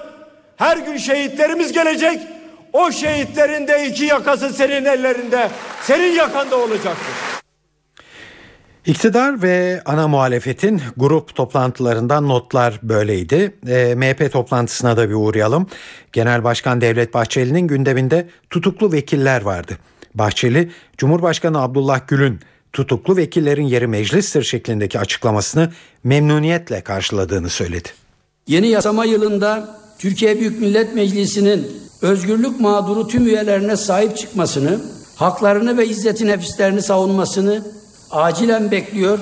Her 0.56 0.76
gün 0.76 0.96
şehitlerimiz 0.96 1.72
gelecek. 1.72 2.20
O 2.72 2.90
şehitlerin 2.90 3.68
de 3.68 3.86
iki 3.86 4.04
yakası 4.04 4.50
senin 4.50 4.84
ellerinde, 4.84 5.50
senin 5.82 6.12
yakanda 6.12 6.56
olacaktır. 6.56 7.14
İktidar 8.86 9.42
ve 9.42 9.82
ana 9.84 10.08
muhalefetin 10.08 10.82
grup 10.96 11.34
toplantılarından 11.34 12.28
notlar 12.28 12.80
böyleydi. 12.82 13.54
E, 13.68 13.94
MHP 13.94 14.32
toplantısına 14.32 14.96
da 14.96 15.08
bir 15.08 15.14
uğrayalım. 15.14 15.66
Genel 16.12 16.44
Başkan 16.44 16.80
Devlet 16.80 17.14
Bahçeli'nin 17.14 17.66
gündeminde 17.66 18.28
tutuklu 18.50 18.92
vekiller 18.92 19.42
vardı. 19.42 19.78
Bahçeli, 20.14 20.70
Cumhurbaşkanı 20.98 21.62
Abdullah 21.62 22.08
Gül'ün 22.08 22.40
tutuklu 22.72 23.16
vekillerin 23.16 23.66
yeri 23.66 23.86
meclistir 23.86 24.42
şeklindeki 24.42 24.98
açıklamasını 24.98 25.72
memnuniyetle 26.04 26.80
karşıladığını 26.80 27.50
söyledi. 27.50 27.88
Yeni 28.46 28.68
yasama 28.68 29.04
yılında 29.04 29.78
Türkiye 29.98 30.40
Büyük 30.40 30.60
Millet 30.60 30.94
Meclisi'nin 30.94 31.66
özgürlük 32.02 32.60
mağduru 32.60 33.08
tüm 33.08 33.26
üyelerine 33.26 33.76
sahip 33.76 34.16
çıkmasını, 34.16 34.80
haklarını 35.16 35.78
ve 35.78 35.86
izzeti 35.86 36.26
nefislerini 36.26 36.82
savunmasını 36.82 37.64
acilen 38.10 38.70
bekliyor 38.70 39.18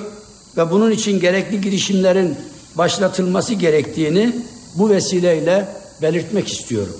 ve 0.57 0.71
bunun 0.71 0.91
için 0.91 1.19
gerekli 1.19 1.61
girişimlerin 1.61 2.35
başlatılması 2.75 3.53
gerektiğini 3.53 4.35
bu 4.75 4.89
vesileyle 4.89 5.67
belirtmek 6.01 6.47
istiyorum. 6.47 6.97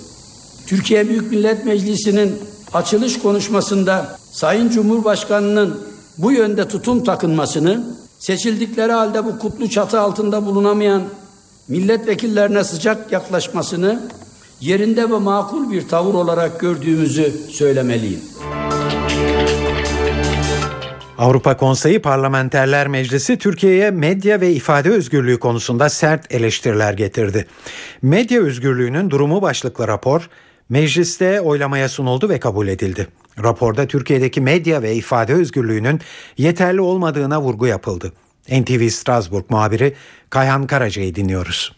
Türkiye 0.66 1.08
Büyük 1.08 1.30
Millet 1.30 1.64
Meclisi'nin 1.64 2.38
açılış 2.72 3.18
konuşmasında 3.18 4.18
Sayın 4.32 4.68
Cumhurbaşkanı'nın 4.68 5.80
bu 6.18 6.32
yönde 6.32 6.68
tutum 6.68 7.04
takınmasını, 7.04 7.84
seçildikleri 8.18 8.92
halde 8.92 9.24
bu 9.24 9.38
kutlu 9.38 9.70
çatı 9.70 10.00
altında 10.00 10.46
bulunamayan 10.46 11.02
milletvekillerine 11.68 12.64
sıcak 12.64 13.12
yaklaşmasını 13.12 14.02
yerinde 14.60 15.10
ve 15.10 15.18
makul 15.18 15.70
bir 15.70 15.88
tavır 15.88 16.14
olarak 16.14 16.60
gördüğümüzü 16.60 17.32
söylemeliyim. 17.50 18.20
Avrupa 21.18 21.56
Konseyi 21.56 22.02
Parlamenterler 22.02 22.88
Meclisi 22.88 23.38
Türkiye'ye 23.38 23.90
medya 23.90 24.40
ve 24.40 24.52
ifade 24.52 24.90
özgürlüğü 24.90 25.38
konusunda 25.38 25.88
sert 25.88 26.34
eleştiriler 26.34 26.92
getirdi. 26.92 27.46
Medya 28.02 28.42
özgürlüğünün 28.42 29.10
durumu 29.10 29.42
başlıklı 29.42 29.88
rapor 29.88 30.28
mecliste 30.68 31.40
oylamaya 31.40 31.88
sunuldu 31.88 32.28
ve 32.28 32.40
kabul 32.40 32.68
edildi. 32.68 33.08
Raporda 33.42 33.86
Türkiye'deki 33.86 34.40
medya 34.40 34.82
ve 34.82 34.94
ifade 34.94 35.34
özgürlüğünün 35.34 36.00
yeterli 36.38 36.80
olmadığına 36.80 37.42
vurgu 37.42 37.66
yapıldı. 37.66 38.12
NTV 38.50 38.88
Strasbourg 38.88 39.44
muhabiri 39.50 39.94
Kayhan 40.30 40.66
Karaca'yı 40.66 41.14
dinliyoruz. 41.14 41.77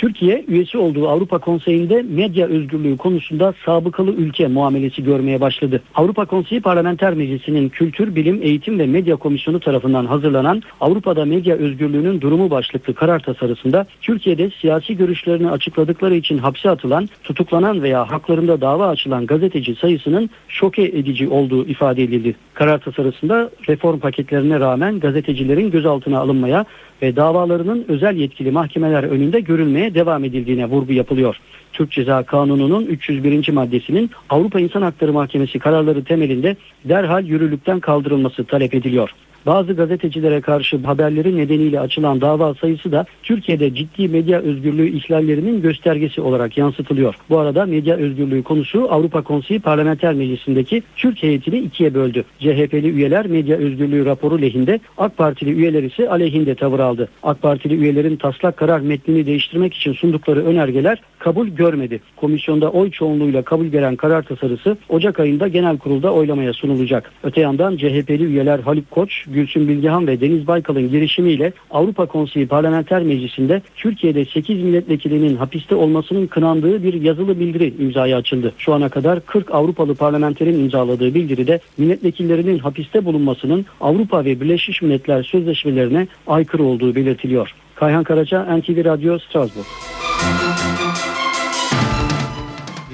Türkiye 0.00 0.44
üyesi 0.48 0.78
olduğu 0.78 1.08
Avrupa 1.08 1.38
Konseyi'nde 1.38 2.02
medya 2.02 2.46
özgürlüğü 2.46 2.96
konusunda 2.96 3.54
sabıkalı 3.66 4.10
ülke 4.10 4.46
muamelesi 4.46 5.04
görmeye 5.04 5.40
başladı. 5.40 5.82
Avrupa 5.94 6.24
Konseyi 6.24 6.60
Parlamenter 6.60 7.14
Meclisi'nin 7.14 7.68
Kültür, 7.68 8.14
Bilim, 8.14 8.42
Eğitim 8.42 8.78
ve 8.78 8.86
Medya 8.86 9.16
Komisyonu 9.16 9.60
tarafından 9.60 10.06
hazırlanan 10.06 10.62
Avrupa'da 10.80 11.24
medya 11.24 11.56
özgürlüğünün 11.56 12.20
durumu 12.20 12.50
başlıklı 12.50 12.94
karar 12.94 13.20
tasarısında 13.20 13.86
Türkiye'de 14.00 14.50
siyasi 14.60 14.96
görüşlerini 14.96 15.50
açıkladıkları 15.50 16.14
için 16.14 16.38
hapse 16.38 16.70
atılan, 16.70 17.08
tutuklanan 17.24 17.82
veya 17.82 18.10
haklarında 18.10 18.60
dava 18.60 18.88
açılan 18.88 19.26
gazeteci 19.26 19.74
sayısının 19.74 20.30
şoke 20.48 20.82
edici 20.82 21.28
olduğu 21.28 21.66
ifade 21.66 22.02
edildi. 22.02 22.36
Karar 22.54 22.78
tasarısında 22.78 23.50
reform 23.68 23.98
paketlerine 23.98 24.60
rağmen 24.60 25.00
gazetecilerin 25.00 25.70
gözaltına 25.70 26.18
alınmaya 26.18 26.64
ve 27.02 27.16
davalarının 27.16 27.84
özel 27.88 28.16
yetkili 28.16 28.50
mahkemeler 28.50 29.02
önünde 29.04 29.40
görülmeye 29.40 29.94
devam 29.94 30.24
edildiğine 30.24 30.66
vurgu 30.66 30.92
yapılıyor. 30.92 31.36
Türk 31.72 31.90
Ceza 31.90 32.22
Kanunu'nun 32.22 32.86
301. 32.86 33.48
maddesinin 33.48 34.10
Avrupa 34.30 34.60
İnsan 34.60 34.82
Hakları 34.82 35.12
Mahkemesi 35.12 35.58
kararları 35.58 36.04
temelinde 36.04 36.56
derhal 36.84 37.24
yürürlükten 37.24 37.80
kaldırılması 37.80 38.44
talep 38.44 38.74
ediliyor. 38.74 39.10
Bazı 39.46 39.72
gazetecilere 39.72 40.40
karşı 40.40 40.78
haberleri 40.78 41.36
nedeniyle 41.36 41.80
açılan 41.80 42.20
dava 42.20 42.54
sayısı 42.54 42.92
da 42.92 43.06
Türkiye'de 43.22 43.74
ciddi 43.74 44.08
medya 44.08 44.40
özgürlüğü 44.40 44.88
ihlallerinin 44.88 45.62
göstergesi 45.62 46.20
olarak 46.20 46.58
yansıtılıyor. 46.58 47.14
Bu 47.30 47.38
arada 47.38 47.66
medya 47.66 47.96
özgürlüğü 47.96 48.42
konusu 48.42 48.88
Avrupa 48.90 49.22
Konseyi 49.22 49.60
Parlamenter 49.60 50.14
Meclisi'ndeki 50.14 50.82
Türk 50.96 51.22
heyetini 51.22 51.58
ikiye 51.58 51.94
böldü. 51.94 52.24
CHP'li 52.38 52.88
üyeler 52.90 53.26
medya 53.26 53.56
özgürlüğü 53.56 54.04
raporu 54.04 54.42
lehinde, 54.42 54.80
AK 54.98 55.16
Partili 55.16 55.50
üyeler 55.50 55.82
ise 55.82 56.08
aleyhinde 56.08 56.54
tavır 56.54 56.80
aldı. 56.80 57.08
AK 57.22 57.42
Partili 57.42 57.74
üyelerin 57.74 58.16
taslak 58.16 58.56
karar 58.56 58.80
metnini 58.80 59.26
değiştirmek 59.26 59.74
için 59.74 59.92
sundukları 59.92 60.46
önergeler 60.46 60.98
kabul 61.20 61.48
görmedi. 61.48 62.00
Komisyonda 62.16 62.70
oy 62.70 62.90
çoğunluğuyla 62.90 63.42
kabul 63.42 63.66
gelen 63.66 63.96
karar 63.96 64.22
tasarısı 64.22 64.76
Ocak 64.88 65.20
ayında 65.20 65.48
genel 65.48 65.78
kurulda 65.78 66.12
oylamaya 66.12 66.52
sunulacak. 66.52 67.12
Öte 67.22 67.40
yandan 67.40 67.76
CHP'li 67.76 68.24
üyeler 68.24 68.58
Haluk 68.58 68.90
Koç, 68.90 69.24
Gülsün 69.26 69.68
Bilgehan 69.68 70.06
ve 70.06 70.20
Deniz 70.20 70.46
Baykal'ın 70.46 70.90
girişimiyle 70.90 71.52
Avrupa 71.70 72.06
Konseyi 72.06 72.46
Parlamenter 72.46 73.02
Meclisi'nde 73.02 73.62
Türkiye'de 73.76 74.24
8 74.24 74.62
milletvekilinin 74.62 75.36
hapiste 75.36 75.74
olmasının 75.74 76.26
kınandığı 76.26 76.82
bir 76.82 76.94
yazılı 76.94 77.40
bildiri 77.40 77.74
imzaya 77.78 78.16
açıldı. 78.16 78.52
Şu 78.58 78.74
ana 78.74 78.88
kadar 78.88 79.20
40 79.26 79.54
Avrupalı 79.54 79.94
parlamenterin 79.94 80.58
imzaladığı 80.58 81.14
bildiride 81.14 81.60
milletvekillerinin 81.78 82.58
hapiste 82.58 83.04
bulunmasının 83.04 83.66
Avrupa 83.80 84.24
ve 84.24 84.40
Birleşmiş 84.40 84.82
Milletler 84.82 85.22
sözleşmelerine 85.22 86.06
aykırı 86.26 86.62
olduğu 86.62 86.94
belirtiliyor. 86.94 87.54
Kayhan 87.74 88.04
Karaca, 88.04 88.56
NTV 88.58 88.84
Radyo, 88.84 89.18
Strasbourg. 89.18 89.66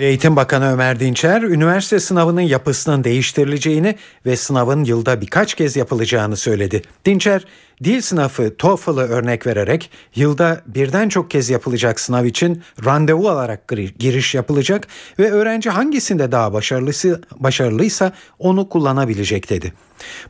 Eğitim 0.01 0.37
Bakanı 0.37 0.73
Ömer 0.73 1.01
Dinçer, 1.01 1.43
üniversite 1.43 2.01
sınavının 2.01 2.41
yapısının 2.41 3.05
değiştirileceğini 3.05 3.97
ve 4.27 4.37
sınavın 4.37 4.85
yılda 4.85 5.21
birkaç 5.21 5.55
kez 5.55 5.77
yapılacağını 5.77 6.37
söyledi. 6.37 6.83
Dinçer, 7.05 7.45
dil 7.85 8.01
sınavı 8.01 8.57
TOEFL'ı 8.57 9.01
örnek 9.01 9.47
vererek 9.47 9.91
yılda 10.15 10.61
birden 10.67 11.09
çok 11.09 11.31
kez 11.31 11.51
yapılacak 11.51 12.01
sınav 12.01 12.25
için 12.25 12.62
randevu 12.85 13.29
alarak 13.29 13.69
giriş 13.99 14.35
yapılacak 14.35 14.89
ve 15.19 15.31
öğrenci 15.31 15.71
hangisinde 15.71 16.33
daha 16.33 16.53
başarılısı, 16.53 17.21
başarılıysa 17.37 18.12
onu 18.39 18.69
kullanabilecek 18.69 19.51
dedi. 19.51 19.73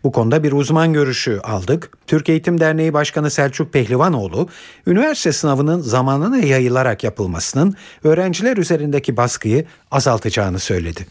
Bu 0.04 0.12
konuda 0.12 0.42
bir 0.42 0.52
uzman 0.52 0.92
görüşü 0.92 1.40
aldık. 1.44 1.90
Türk 2.06 2.28
Eğitim 2.28 2.60
Derneği 2.60 2.92
Başkanı 2.92 3.30
Selçuk 3.30 3.72
Pehlivanoğlu, 3.72 4.48
üniversite 4.86 5.32
sınavının 5.32 5.80
zamanına 5.80 6.38
yayılarak 6.38 7.04
yapılmasının 7.04 7.74
öğrenciler 8.04 8.56
üzerindeki 8.56 9.16
baskıyı 9.16 9.66
azaltacağını 9.90 10.58
söyledi. 10.58 11.06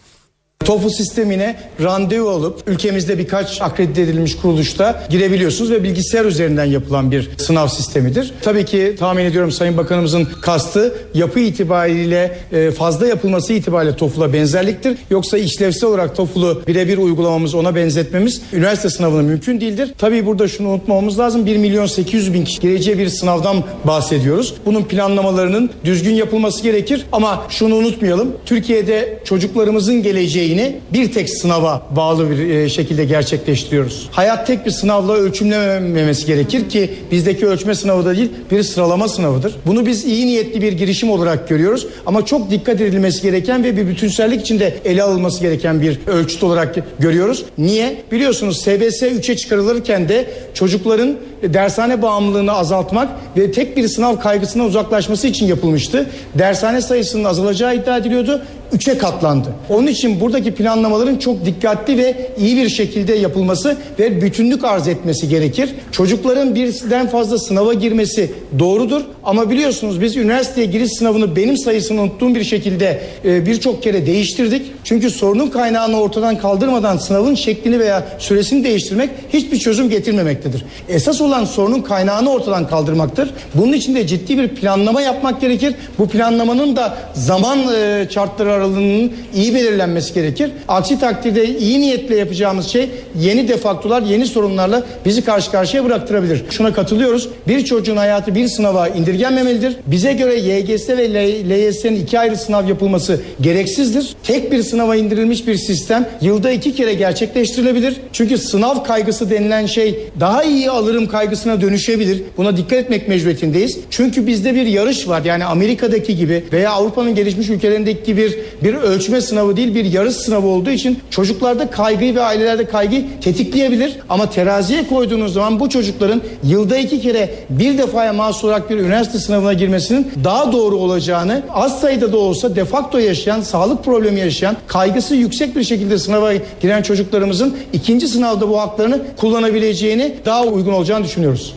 TOEFL 0.60 0.90
sistemine 0.90 1.56
randevu 1.84 2.30
alıp 2.30 2.60
ülkemizde 2.68 3.18
birkaç 3.18 3.62
akredite 3.62 4.02
edilmiş 4.02 4.36
kuruluşta 4.38 5.04
girebiliyorsunuz 5.10 5.72
ve 5.72 5.84
bilgisayar 5.84 6.26
üzerinden 6.26 6.66
yapılan 6.66 7.12
bir 7.12 7.30
sınav 7.38 7.68
sistemidir. 7.68 8.34
Tabii 8.42 8.66
ki 8.66 8.96
tahmin 9.00 9.26
ediyorum 9.26 9.52
Sayın 9.52 9.78
Bakanımızın 9.78 10.28
kastı 10.42 10.96
yapı 11.14 11.40
itibariyle 11.40 12.38
e, 12.52 12.72
fazla 12.72 13.08
yapılması 13.08 13.54
itibariyle 13.54 13.96
TOEFL'a 13.96 14.34
benzerliktir. 14.34 14.98
Yoksa 15.10 15.38
işlevsel 15.38 15.90
olarak 15.90 16.16
TOEFL'u 16.16 16.64
birebir 16.68 16.98
uygulamamız 16.98 17.56
ona 17.56 17.76
benzetmemiz 17.76 18.42
üniversite 18.54 18.90
sınavına 18.90 19.22
mümkün 19.22 19.62
değildir. 19.62 19.94
Tabii 19.98 20.26
burada 20.26 20.48
şunu 20.48 20.70
unutmamamız 20.70 21.20
lazım 21.20 21.46
1 21.46 21.58
milyon 21.58 21.86
800 21.86 22.34
bin 22.34 22.46
kişi 22.46 22.60
gireceği 22.60 22.98
bir 22.98 23.10
sınavdan 23.10 23.64
bahsediyoruz. 23.84 24.54
Bunun 24.66 24.84
planlamalarının 24.84 25.70
düzgün 25.86 26.14
yapılması 26.14 26.64
gerekir 26.64 27.06
ama 27.12 27.44
şunu 27.50 27.76
unutmayalım. 27.76 28.34
Türkiye'de 28.46 29.20
çocuklarımızın 29.26 30.04
geleceği 30.04 30.45
geleceğini 30.46 30.80
bir 30.94 31.14
tek 31.14 31.30
sınava 31.30 31.82
bağlı 31.96 32.30
bir 32.30 32.50
e, 32.50 32.70
şekilde 32.70 33.06
gerçekleştiriyoruz. 33.06 34.10
Hayat 34.12 34.48
tek 34.48 34.66
bir 34.66 34.72
sınavla 34.72 35.14
ölçümlememesi 35.14 36.26
gerekir 36.26 36.70
ki 36.70 36.94
bizdeki 37.12 37.48
ölçme 37.48 37.76
sınavı 37.76 38.06
da 38.06 38.18
değil 38.18 38.32
bir 38.52 38.64
sıralama 38.64 39.08
sınavıdır. 39.08 39.56
Bunu 39.66 39.86
biz 39.86 40.06
iyi 40.06 40.26
niyetli 40.28 40.62
bir 40.62 40.74
girişim 40.74 41.10
olarak 41.10 41.50
görüyoruz 41.50 41.88
ama 42.06 42.26
çok 42.26 42.52
dikkat 42.52 42.82
edilmesi 42.82 43.22
gereken 43.22 43.64
ve 43.64 43.78
bir 43.78 43.88
bütünsellik 43.88 44.42
içinde 44.42 44.74
ele 44.86 45.04
alınması 45.04 45.42
gereken 45.42 45.82
bir 45.82 46.00
ölçüt 46.08 46.44
olarak 46.44 46.76
görüyoruz. 47.00 47.46
Niye? 47.58 48.04
Biliyorsunuz 48.12 48.62
SBS 48.62 49.02
3'e 49.02 49.36
çıkarılırken 49.36 50.10
de 50.10 50.26
çocukların 50.54 51.16
dershane 51.44 52.02
bağımlılığını 52.02 52.54
azaltmak 52.54 53.10
ve 53.38 53.52
tek 53.52 53.78
bir 53.78 53.88
sınav 53.88 54.20
kaygısına 54.20 54.66
uzaklaşması 54.66 55.28
için 55.28 55.46
yapılmıştı. 55.46 56.10
Dershane 56.36 56.82
sayısının 56.82 57.24
azalacağı 57.24 57.76
iddia 57.76 57.98
ediliyordu. 57.98 58.42
Üçe 58.74 58.98
katlandı. 58.98 59.48
Onun 59.70 59.88
için 59.88 60.20
buradaki 60.20 60.56
planlamaların 60.56 61.16
çok 61.16 61.46
dikkatli 61.46 61.98
ve 61.98 62.32
iyi 62.38 62.56
bir 62.58 62.70
şekilde 62.70 63.14
yapılması 63.14 63.78
ve 64.00 64.22
bütünlük 64.22 64.64
arz 64.64 64.88
etmesi 64.88 65.30
gerekir. 65.30 65.76
Çocukların 65.92 66.56
birden 66.56 67.08
fazla 67.08 67.40
sınava 67.40 67.74
girmesi 67.74 68.32
doğrudur 68.60 69.02
ama 69.26 69.50
biliyorsunuz 69.50 70.02
biz 70.02 70.18
üniversiteye 70.18 70.68
giriş 70.68 70.92
sınavını 70.92 71.36
benim 71.36 71.58
sayısını 71.58 72.02
unuttuğum 72.02 72.36
bir 72.36 72.44
şekilde 72.44 73.02
e, 73.26 73.46
birçok 73.46 73.84
kere 73.84 74.06
değiştirdik. 74.06 74.72
Çünkü 74.84 75.10
sorunun 75.10 75.48
kaynağını 75.48 76.02
ortadan 76.02 76.38
kaldırmadan 76.38 76.98
sınavın 76.98 77.36
şeklini 77.36 77.80
veya 77.80 78.08
süresini 78.20 78.64
değiştirmek 78.64 79.10
hiçbir 79.34 79.60
çözüm 79.60 79.90
getirmemektedir. 79.90 80.66
Esas 80.90 81.22
olan 81.22 81.46
sorunun 81.46 81.82
kaynağını 81.82 82.32
ortadan 82.32 82.68
kaldırmaktır. 82.68 83.30
Bunun 83.56 83.74
için 83.74 83.96
de 83.96 84.08
ciddi 84.08 84.38
bir 84.38 84.48
planlama 84.48 85.02
yapmak 85.02 85.42
gerekir. 85.42 85.76
Bu 86.00 86.08
planlamanın 86.08 86.76
da 86.76 86.98
zaman 87.14 87.60
e, 87.76 88.08
şartları 88.10 88.52
aralığının 88.52 89.14
iyi 89.36 89.56
belirlenmesi 89.56 90.14
gerekir. 90.14 90.52
Aksi 90.68 91.00
takdirde 91.00 91.58
iyi 91.58 91.82
niyetle 91.82 92.16
yapacağımız 92.16 92.68
şey 92.68 92.90
yeni 93.20 93.48
defaktolar, 93.48 94.02
yeni 94.02 94.26
sorunlarla 94.28 94.84
bizi 95.06 95.22
karşı 95.22 95.52
karşıya 95.52 95.86
bıraktırabilir. 95.86 96.44
Şuna 96.50 96.74
katılıyoruz. 96.74 97.30
Bir 97.48 97.66
çocuğun 97.66 97.98
hayatı 97.98 98.36
bir 98.36 98.48
sınava 98.48 98.88
indirgenmemelidir. 99.16 99.76
Bize 99.88 100.14
göre 100.14 100.36
YGS 100.36 100.90
ve 100.90 101.14
LYS'nin 101.50 101.96
iki 101.96 102.20
ayrı 102.20 102.38
sınav 102.38 102.68
yapılması 102.68 103.22
gereksizdir. 103.42 104.16
Tek 104.24 104.52
bir 104.52 104.64
sınava 104.64 104.96
indirilmiş 104.96 105.48
bir 105.48 105.56
sistem 105.56 106.10
yılda 106.22 106.52
iki 106.52 106.76
kere 106.76 106.94
gerçekleştirilebilir. 106.94 107.96
Çünkü 108.14 108.38
sınav 108.38 108.84
kaygısı 108.84 109.30
denilen 109.30 109.66
şey 109.66 110.00
daha 110.20 110.44
iyi 110.44 110.72
alırım 110.72 111.08
kaygısına 111.08 111.62
dönüşebilir. 111.62 112.22
Buna 112.38 112.58
dikkat 112.58 112.80
etmek 112.80 113.08
mecburiyetindeyiz. 113.08 113.80
Çünkü 113.90 114.28
bizde 114.28 114.56
bir 114.56 114.66
yarış 114.66 115.08
var. 115.08 115.22
Yani 115.26 115.46
Amerika'daki 115.46 116.16
gibi 116.16 116.44
veya 116.54 116.72
Avrupa'nın 116.72 117.16
gelişmiş 117.16 117.50
ülkelerindeki 117.50 118.04
gibi 118.04 118.22
bir, 118.22 118.38
bir 118.64 118.74
ölçme 118.74 119.22
sınavı 119.22 119.58
değil 119.58 119.76
bir 119.76 119.86
yarış 119.86 120.16
sınavı 120.16 120.48
olduğu 120.48 120.70
için 120.70 121.00
çocuklarda 121.10 121.70
kaygıyı 121.70 122.16
ve 122.16 122.22
ailelerde 122.22 122.66
kaygıyı 122.66 123.06
tetikleyebilir. 123.22 123.98
Ama 124.10 124.30
teraziye 124.30 124.88
koyduğunuz 124.88 125.34
zaman 125.34 125.60
bu 125.60 125.70
çocukların 125.70 126.22
yılda 126.44 126.78
iki 126.78 127.02
kere 127.02 127.30
bir 127.50 127.78
defaya 127.78 128.14
mahsus 128.14 128.44
olarak 128.44 128.70
bir 128.70 128.78
üniversite 129.06 129.28
sınavına 129.28 129.54
girmesinin 129.54 130.12
daha 130.24 130.52
doğru 130.52 130.76
olacağını 130.76 131.44
az 131.54 131.82
sayıda 131.82 132.12
da 132.12 132.18
olsa 132.18 132.56
defakto 132.56 132.98
yaşayan, 132.98 133.42
sağlık 133.42 133.86
problemi 133.86 134.20
yaşayan, 134.20 134.58
kaygısı 134.68 135.16
yüksek 135.16 135.56
bir 135.56 135.64
şekilde 135.64 135.98
sınava 135.98 136.34
giren 136.62 136.82
çocuklarımızın 136.82 137.58
ikinci 137.74 138.08
sınavda 138.08 138.50
bu 138.50 138.60
haklarını 138.60 139.02
kullanabileceğini 139.18 140.16
daha 140.26 140.44
uygun 140.44 140.74
olacağını 140.74 141.04
düşünüyoruz. 141.04 141.54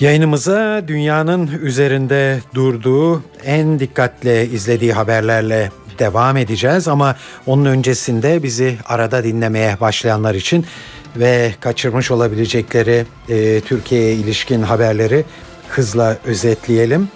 Yayınımıza 0.00 0.82
dünyanın 0.88 1.46
üzerinde 1.62 2.38
durduğu, 2.54 3.22
en 3.44 3.80
dikkatle 3.80 4.46
izlediği 4.46 4.92
haberlerle 4.92 5.70
devam 5.98 6.36
edeceğiz 6.36 6.88
ama 6.88 7.16
onun 7.46 7.64
öncesinde 7.64 8.42
bizi 8.42 8.76
arada 8.86 9.24
dinlemeye 9.24 9.80
başlayanlar 9.80 10.34
için 10.34 10.66
ve 11.16 11.54
kaçırmış 11.60 12.10
olabilecekleri 12.10 13.06
e, 13.28 13.60
Türkiye'ye 13.60 14.14
ilişkin 14.14 14.62
haberleri 14.62 15.24
hızla 15.68 16.16
özetleyelim. 16.24 17.08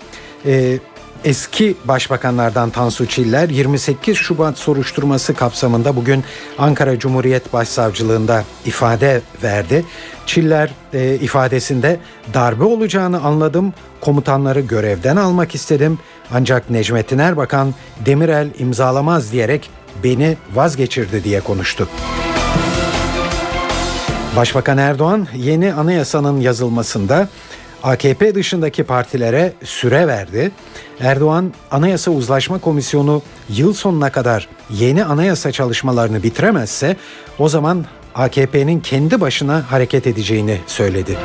E, 0.47 0.79
Eski 1.25 1.77
başbakanlardan 1.85 2.71
Tansu 2.71 3.07
Çiller 3.07 3.49
28 3.49 4.17
Şubat 4.17 4.59
soruşturması 4.59 5.35
kapsamında 5.35 5.97
bugün 5.97 6.25
Ankara 6.59 6.99
Cumhuriyet 6.99 7.53
Başsavcılığında 7.53 8.45
ifade 8.67 9.21
verdi. 9.43 9.85
Çiller 10.27 10.71
e, 10.95 11.15
ifadesinde 11.15 12.01
darbe 12.35 12.65
olacağını 12.65 13.21
anladım, 13.21 13.73
komutanları 14.01 14.61
görevden 14.61 15.17
almak 15.17 15.55
istedim 15.55 15.99
ancak 16.33 16.71
Necmettin 16.71 17.19
Erbakan 17.19 17.75
Demirel 18.07 18.49
imzalamaz 18.59 19.33
diyerek 19.33 19.71
beni 20.05 20.37
vazgeçirdi 20.55 21.25
diye 21.25 21.41
konuştu. 21.41 21.89
Başbakan 24.37 24.79
Erdoğan 24.79 25.29
yeni 25.37 25.75
anayasanın 25.75 26.41
yazılmasında 26.41 27.29
AKP 27.83 28.35
dışındaki 28.35 28.85
partilere 28.85 29.53
süre 29.65 30.07
verdi. 30.07 30.51
Erdoğan 31.01 31.53
Anayasa 31.71 32.11
Uzlaşma 32.11 32.59
Komisyonu 32.59 33.23
yıl 33.49 33.73
sonuna 33.73 34.13
kadar 34.13 34.49
yeni 34.71 35.05
anayasa 35.05 35.53
çalışmalarını 35.53 36.23
bitiremezse 36.23 36.97
o 37.39 37.49
zaman 37.49 37.85
AKP'nin 38.15 38.81
kendi 38.81 39.21
başına 39.21 39.73
hareket 39.73 40.07
edeceğini 40.07 40.59
söyledi. 40.67 41.19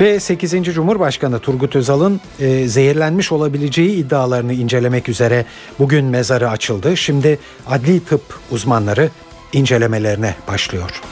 Ve 0.00 0.20
8. 0.20 0.64
Cumhurbaşkanı 0.64 1.38
Turgut 1.38 1.76
Özal'ın 1.76 2.20
e, 2.40 2.68
zehirlenmiş 2.68 3.32
olabileceği 3.32 3.90
iddialarını 3.90 4.52
incelemek 4.52 5.08
üzere 5.08 5.44
bugün 5.78 6.04
mezarı 6.04 6.50
açıldı. 6.50 6.96
Şimdi 6.96 7.38
adli 7.66 8.00
tıp 8.04 8.22
uzmanları 8.50 9.10
incelemelerine 9.52 10.34
başlıyor. 10.48 11.02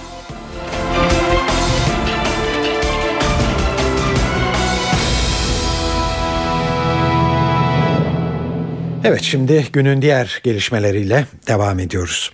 Evet 9.04 9.22
şimdi 9.22 9.66
günün 9.72 10.02
diğer 10.02 10.40
gelişmeleriyle 10.44 11.26
devam 11.48 11.78
ediyoruz. 11.78 12.32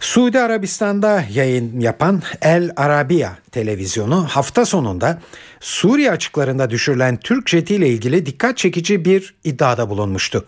Suudi 0.00 0.40
Arabistan'da 0.40 1.24
yayın 1.32 1.80
yapan 1.80 2.22
El 2.42 2.70
Arabiya 2.76 3.38
televizyonu 3.52 4.26
hafta 4.28 4.64
sonunda 4.64 5.18
Suriye 5.60 6.10
açıklarında 6.10 6.70
düşürülen 6.70 7.16
Türk 7.16 7.48
jeti 7.48 7.74
ile 7.74 7.88
ilgili 7.88 8.26
dikkat 8.26 8.56
çekici 8.56 9.04
bir 9.04 9.34
iddiada 9.44 9.90
bulunmuştu. 9.90 10.44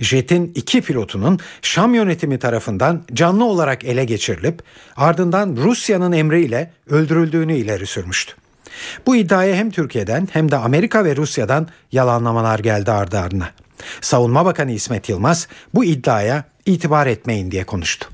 Jet'in 0.00 0.52
iki 0.54 0.82
pilotunun 0.82 1.38
Şam 1.62 1.94
yönetimi 1.94 2.38
tarafından 2.38 3.02
canlı 3.12 3.44
olarak 3.44 3.84
ele 3.84 4.04
geçirilip 4.04 4.62
ardından 4.96 5.56
Rusya'nın 5.56 6.12
emriyle 6.12 6.70
öldürüldüğünü 6.90 7.56
ileri 7.56 7.86
sürmüştü. 7.86 8.32
Bu 9.06 9.16
iddiaya 9.16 9.54
hem 9.56 9.70
Türkiye'den 9.70 10.28
hem 10.32 10.50
de 10.50 10.56
Amerika 10.56 11.04
ve 11.04 11.16
Rusya'dan 11.16 11.68
yalanlamalar 11.92 12.58
geldi 12.58 12.92
ardı 12.92 13.18
ardına. 13.18 13.50
Savunma 14.00 14.44
Bakanı 14.44 14.72
İsmet 14.72 15.08
Yılmaz 15.08 15.48
bu 15.74 15.84
iddiaya 15.84 16.44
itibar 16.66 17.06
etmeyin 17.06 17.50
diye 17.50 17.64
konuştu. 17.64 18.08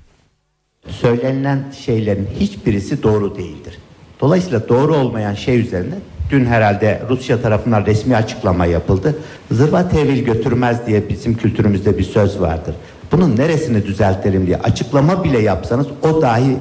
Söylenilen 0.89 1.65
şeylerin 1.85 2.29
hiçbirisi 2.41 3.03
doğru 3.03 3.37
değildir. 3.37 3.79
Dolayısıyla 4.21 4.69
doğru 4.69 4.95
olmayan 4.97 5.35
şey 5.35 5.61
üzerine 5.61 5.95
dün 6.31 6.45
herhalde 6.45 7.03
Rusya 7.09 7.43
tarafından 7.43 7.87
resmi 7.87 8.17
açıklama 8.17 8.67
yapıldı. 8.67 9.19
Zırva 9.51 9.89
tevil 9.89 10.25
götürmez 10.25 10.87
diye 10.87 11.09
bizim 11.09 11.37
kültürümüzde 11.37 11.99
bir 11.99 12.05
söz 12.05 12.41
vardır. 12.41 12.75
Bunun 13.13 13.37
neresini 13.37 13.87
düzeltelim 13.87 14.47
diye 14.47 14.57
açıklama 14.57 15.25
bile 15.25 15.39
yapsanız 15.39 15.87
o 16.03 16.23
dahi 16.23 16.57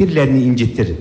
birilerini 0.00 0.42
incitir. 0.42 0.94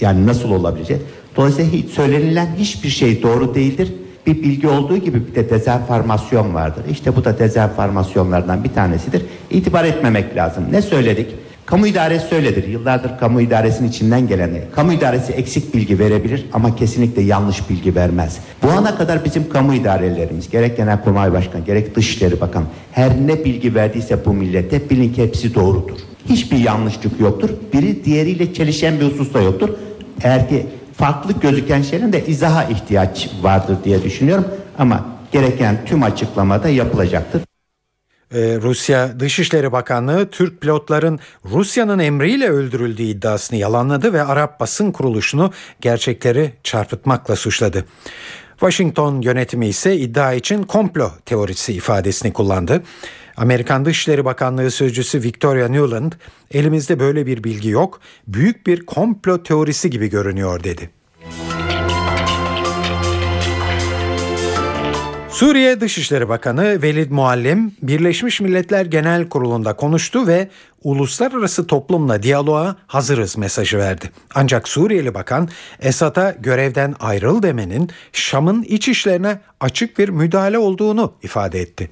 Yani 0.00 0.26
nasıl 0.26 0.50
olabilecek? 0.50 1.00
Dolayısıyla 1.36 1.72
hiç, 1.72 1.90
söylenilen 1.90 2.48
hiçbir 2.58 2.88
şey 2.88 3.22
doğru 3.22 3.54
değildir 3.54 3.92
bir 4.26 4.42
bilgi 4.42 4.68
olduğu 4.68 4.96
gibi 4.96 5.26
bir 5.26 5.34
de 5.34 5.50
dezenformasyon 5.50 6.54
vardır. 6.54 6.82
İşte 6.90 7.16
bu 7.16 7.24
da 7.24 7.38
dezenformasyonlardan 7.38 8.64
bir 8.64 8.68
tanesidir. 8.68 9.22
İtibar 9.50 9.84
etmemek 9.84 10.36
lazım. 10.36 10.64
Ne 10.72 10.82
söyledik? 10.82 11.34
Kamu 11.68 11.86
idaresi 11.86 12.26
söyledir. 12.26 12.68
Yıllardır 12.68 13.18
kamu 13.18 13.40
idaresinin 13.40 13.88
içinden 13.88 14.28
geleni. 14.28 14.62
Kamu 14.74 14.92
idaresi 14.92 15.32
eksik 15.32 15.74
bilgi 15.74 15.98
verebilir 15.98 16.46
ama 16.52 16.76
kesinlikle 16.76 17.22
yanlış 17.22 17.70
bilgi 17.70 17.94
vermez. 17.94 18.38
Bu 18.62 18.70
ana 18.70 18.96
kadar 18.96 19.24
bizim 19.24 19.48
kamu 19.48 19.74
idarelerimiz, 19.74 20.50
gerek 20.50 20.76
Genelkurmay 20.76 21.32
Başkanı, 21.32 21.64
gerek 21.64 21.96
Dışişleri 21.96 22.40
Bakanı 22.40 22.64
her 22.92 23.10
ne 23.26 23.44
bilgi 23.44 23.74
verdiyse 23.74 24.24
bu 24.24 24.32
millete 24.32 24.90
bilin 24.90 25.12
ki 25.12 25.22
hepsi 25.22 25.54
doğrudur. 25.54 25.98
Hiçbir 26.28 26.58
yanlışlık 26.58 27.20
yoktur. 27.20 27.50
Biri 27.72 28.04
diğeriyle 28.04 28.54
çelişen 28.54 29.00
bir 29.00 29.04
husus 29.04 29.34
da 29.34 29.40
yoktur. 29.40 29.68
Eğer 30.22 30.48
ki 30.48 30.66
farklı 30.96 31.32
gözüken 31.40 31.82
şeylerin 31.82 32.12
de 32.12 32.26
izaha 32.26 32.64
ihtiyaç 32.64 33.30
vardır 33.42 33.76
diye 33.84 34.02
düşünüyorum. 34.02 34.44
Ama 34.78 35.06
gereken 35.32 35.76
tüm 35.86 36.02
açıklamada 36.02 36.68
yapılacaktır. 36.68 37.42
Ee, 38.34 38.58
Rusya 38.62 39.20
Dışişleri 39.20 39.72
Bakanlığı 39.72 40.30
Türk 40.30 40.60
pilotların 40.60 41.18
Rusya'nın 41.44 41.98
emriyle 41.98 42.48
öldürüldüğü 42.48 43.02
iddiasını 43.02 43.58
yalanladı 43.58 44.12
ve 44.12 44.22
Arap 44.22 44.60
basın 44.60 44.92
kuruluşunu 44.92 45.52
gerçekleri 45.80 46.52
çarpıtmakla 46.62 47.36
suçladı. 47.36 47.84
Washington 48.50 49.20
yönetimi 49.20 49.66
ise 49.66 49.96
iddia 49.96 50.32
için 50.32 50.62
komplo 50.62 51.10
teorisi 51.26 51.72
ifadesini 51.72 52.32
kullandı. 52.32 52.82
Amerikan 53.36 53.84
Dışişleri 53.84 54.24
Bakanlığı 54.24 54.70
Sözcüsü 54.70 55.22
Victoria 55.22 55.68
Newland, 55.68 56.12
elimizde 56.50 57.00
böyle 57.00 57.26
bir 57.26 57.44
bilgi 57.44 57.68
yok, 57.68 58.00
büyük 58.26 58.66
bir 58.66 58.86
komplo 58.86 59.42
teorisi 59.42 59.90
gibi 59.90 60.10
görünüyor 60.10 60.64
dedi. 60.64 60.90
Suriye 65.38 65.80
Dışişleri 65.80 66.28
Bakanı 66.28 66.82
Velid 66.82 67.10
Muallim 67.10 67.72
Birleşmiş 67.82 68.40
Milletler 68.40 68.86
Genel 68.86 69.28
Kurulu'nda 69.28 69.76
konuştu 69.76 70.26
ve 70.26 70.48
uluslararası 70.84 71.66
toplumla 71.66 72.22
diyaloğa 72.22 72.76
hazırız 72.86 73.36
mesajı 73.36 73.78
verdi. 73.78 74.10
Ancak 74.34 74.68
Suriyeli 74.68 75.14
Bakan 75.14 75.48
Esad'a 75.80 76.30
görevden 76.40 76.94
ayrıl 77.00 77.42
demenin 77.42 77.90
Şam'ın 78.12 78.62
iç 78.62 78.88
işlerine 78.88 79.40
açık 79.60 79.98
bir 79.98 80.08
müdahale 80.08 80.58
olduğunu 80.58 81.12
ifade 81.22 81.60
etti. 81.60 81.90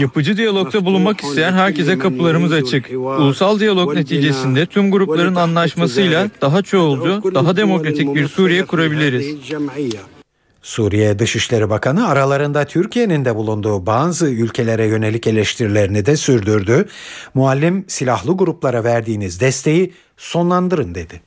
Yapıcı 0.00 0.36
diyalogda 0.36 0.84
bulunmak 0.84 1.20
isteyen 1.20 1.52
herkese 1.52 1.98
kapılarımız 1.98 2.52
açık. 2.52 2.90
Ulusal 2.94 3.60
diyalog 3.60 3.94
neticesinde 3.94 4.66
tüm 4.66 4.90
grupların 4.90 5.34
anlaşmasıyla 5.34 6.28
daha 6.40 6.62
çoğulcu, 6.62 7.34
daha 7.34 7.56
demokratik 7.56 8.14
bir 8.14 8.28
Suriye 8.28 8.64
kurabiliriz. 8.64 9.36
Suriye 10.62 11.18
Dışişleri 11.18 11.70
Bakanı 11.70 12.08
aralarında 12.08 12.64
Türkiye'nin 12.64 13.24
de 13.24 13.36
bulunduğu 13.36 13.86
bazı 13.86 14.26
ülkelere 14.28 14.86
yönelik 14.86 15.26
eleştirilerini 15.26 16.06
de 16.06 16.16
sürdürdü. 16.16 16.86
Muallim 17.34 17.84
silahlı 17.88 18.36
gruplara 18.36 18.84
verdiğiniz 18.84 19.40
desteği 19.40 19.92
sonlandırın 20.16 20.94
dedi. 20.94 21.20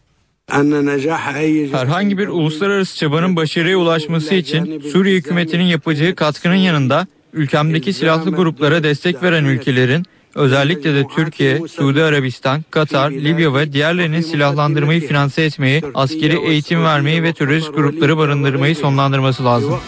Herhangi 1.71 2.17
bir 2.17 2.27
uluslararası 2.27 2.97
çabanın 2.97 3.35
başarıya 3.35 3.77
ulaşması 3.77 4.35
için 4.35 4.79
Suriye 4.79 5.17
hükümetinin 5.17 5.63
yapacağı 5.63 6.15
katkının 6.15 6.55
yanında 6.55 7.07
ülkemdeki 7.33 7.93
silahlı 7.93 8.31
gruplara 8.31 8.83
destek 8.83 9.23
veren 9.23 9.45
ülkelerin 9.45 10.05
özellikle 10.35 10.93
de 10.93 11.07
Türkiye, 11.15 11.67
Suudi 11.67 12.03
Arabistan, 12.03 12.63
Katar, 12.71 13.11
Libya 13.11 13.53
ve 13.53 13.73
diğerlerinin 13.73 14.21
silahlandırmayı 14.21 15.07
finanse 15.07 15.43
etmeyi, 15.43 15.83
askeri 15.93 16.37
eğitim 16.37 16.83
vermeyi 16.83 17.23
ve 17.23 17.33
terörist 17.33 17.73
grupları 17.73 18.17
barındırmayı 18.17 18.75
sonlandırması 18.75 19.45
lazım. 19.45 19.79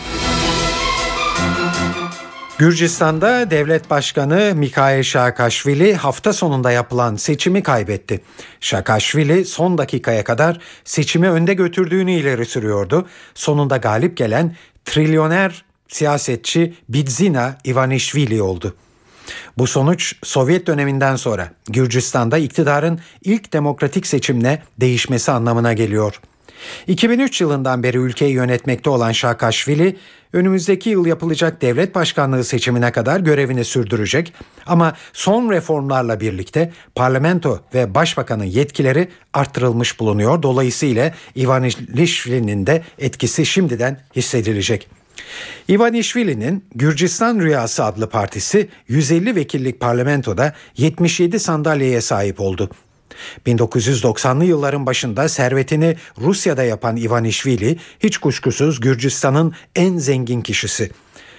Gürcistan'da 2.58 3.52
devlet 3.52 3.90
başkanı 3.90 4.54
Mikhail 4.56 5.04
Saakashvili 5.04 5.96
hafta 5.96 6.34
sonunda 6.34 6.72
yapılan 6.72 7.16
seçimi 7.16 7.64
kaybetti. 7.64 8.22
Saakashvili 8.62 9.46
son 9.46 9.78
dakikaya 9.78 10.24
kadar 10.24 10.60
seçimi 10.86 11.30
önde 11.30 11.54
götürdüğünü 11.54 12.12
ileri 12.12 12.46
sürüyordu. 12.46 13.08
Sonunda 13.36 13.78
galip 13.78 14.18
gelen 14.18 14.56
trilyoner 14.86 15.66
siyasetçi 15.88 16.74
Bidzina 16.90 17.58
Ivanishvili 17.66 18.42
oldu. 18.42 18.76
Bu 19.58 19.68
sonuç 19.68 20.16
Sovyet 20.24 20.68
döneminden 20.68 21.16
sonra 21.16 21.52
Gürcistan'da 21.70 22.38
iktidarın 22.38 23.00
ilk 23.24 23.54
demokratik 23.54 24.08
seçimle 24.08 24.64
değişmesi 24.80 25.32
anlamına 25.32 25.74
geliyor. 25.74 26.22
2003 26.88 27.42
yılından 27.42 27.84
beri 27.84 27.98
ülkeyi 27.98 28.34
yönetmekte 28.34 28.90
olan 28.90 29.12
Saakashvili 29.12 29.98
önümüzdeki 30.34 30.90
yıl 30.90 31.06
yapılacak 31.06 31.62
devlet 31.62 31.96
başkanlığı 31.96 32.44
seçimine 32.44 32.92
kadar 32.92 33.20
görevini 33.20 33.66
sürdürecek 33.66 34.34
ama 34.66 34.94
son 35.14 35.52
reformlarla 35.52 36.20
birlikte 36.20 36.72
parlamento 36.96 37.60
ve 37.74 37.96
başbakanın 37.96 38.44
yetkileri 38.44 39.10
arttırılmış 39.34 40.00
bulunuyor. 40.00 40.42
Dolayısıyla 40.44 41.14
Ivanishvili'nin 41.36 42.68
de 42.68 42.84
etkisi 43.00 43.46
şimdiden 43.46 44.00
hissedilecek. 44.16 44.97
Ivanishvili'nin 45.70 46.66
Gürcistan 46.76 47.40
Rüyası 47.40 47.84
adlı 47.84 48.10
partisi 48.10 48.70
150 48.88 49.36
vekillik 49.36 49.80
parlamentoda 49.80 50.54
77 50.78 51.40
sandalyeye 51.40 52.02
sahip 52.02 52.42
oldu. 52.42 52.70
1990'lı 53.48 54.46
yılların 54.46 54.86
başında 54.86 55.30
servetini 55.30 55.96
Rusya'da 56.22 56.64
yapan 56.64 56.98
Ivanishvili 56.98 57.78
hiç 58.00 58.18
kuşkusuz 58.18 58.80
Gürcistan'ın 58.80 59.54
en 59.76 59.98
zengin 59.98 60.42
kişisi. 60.42 60.92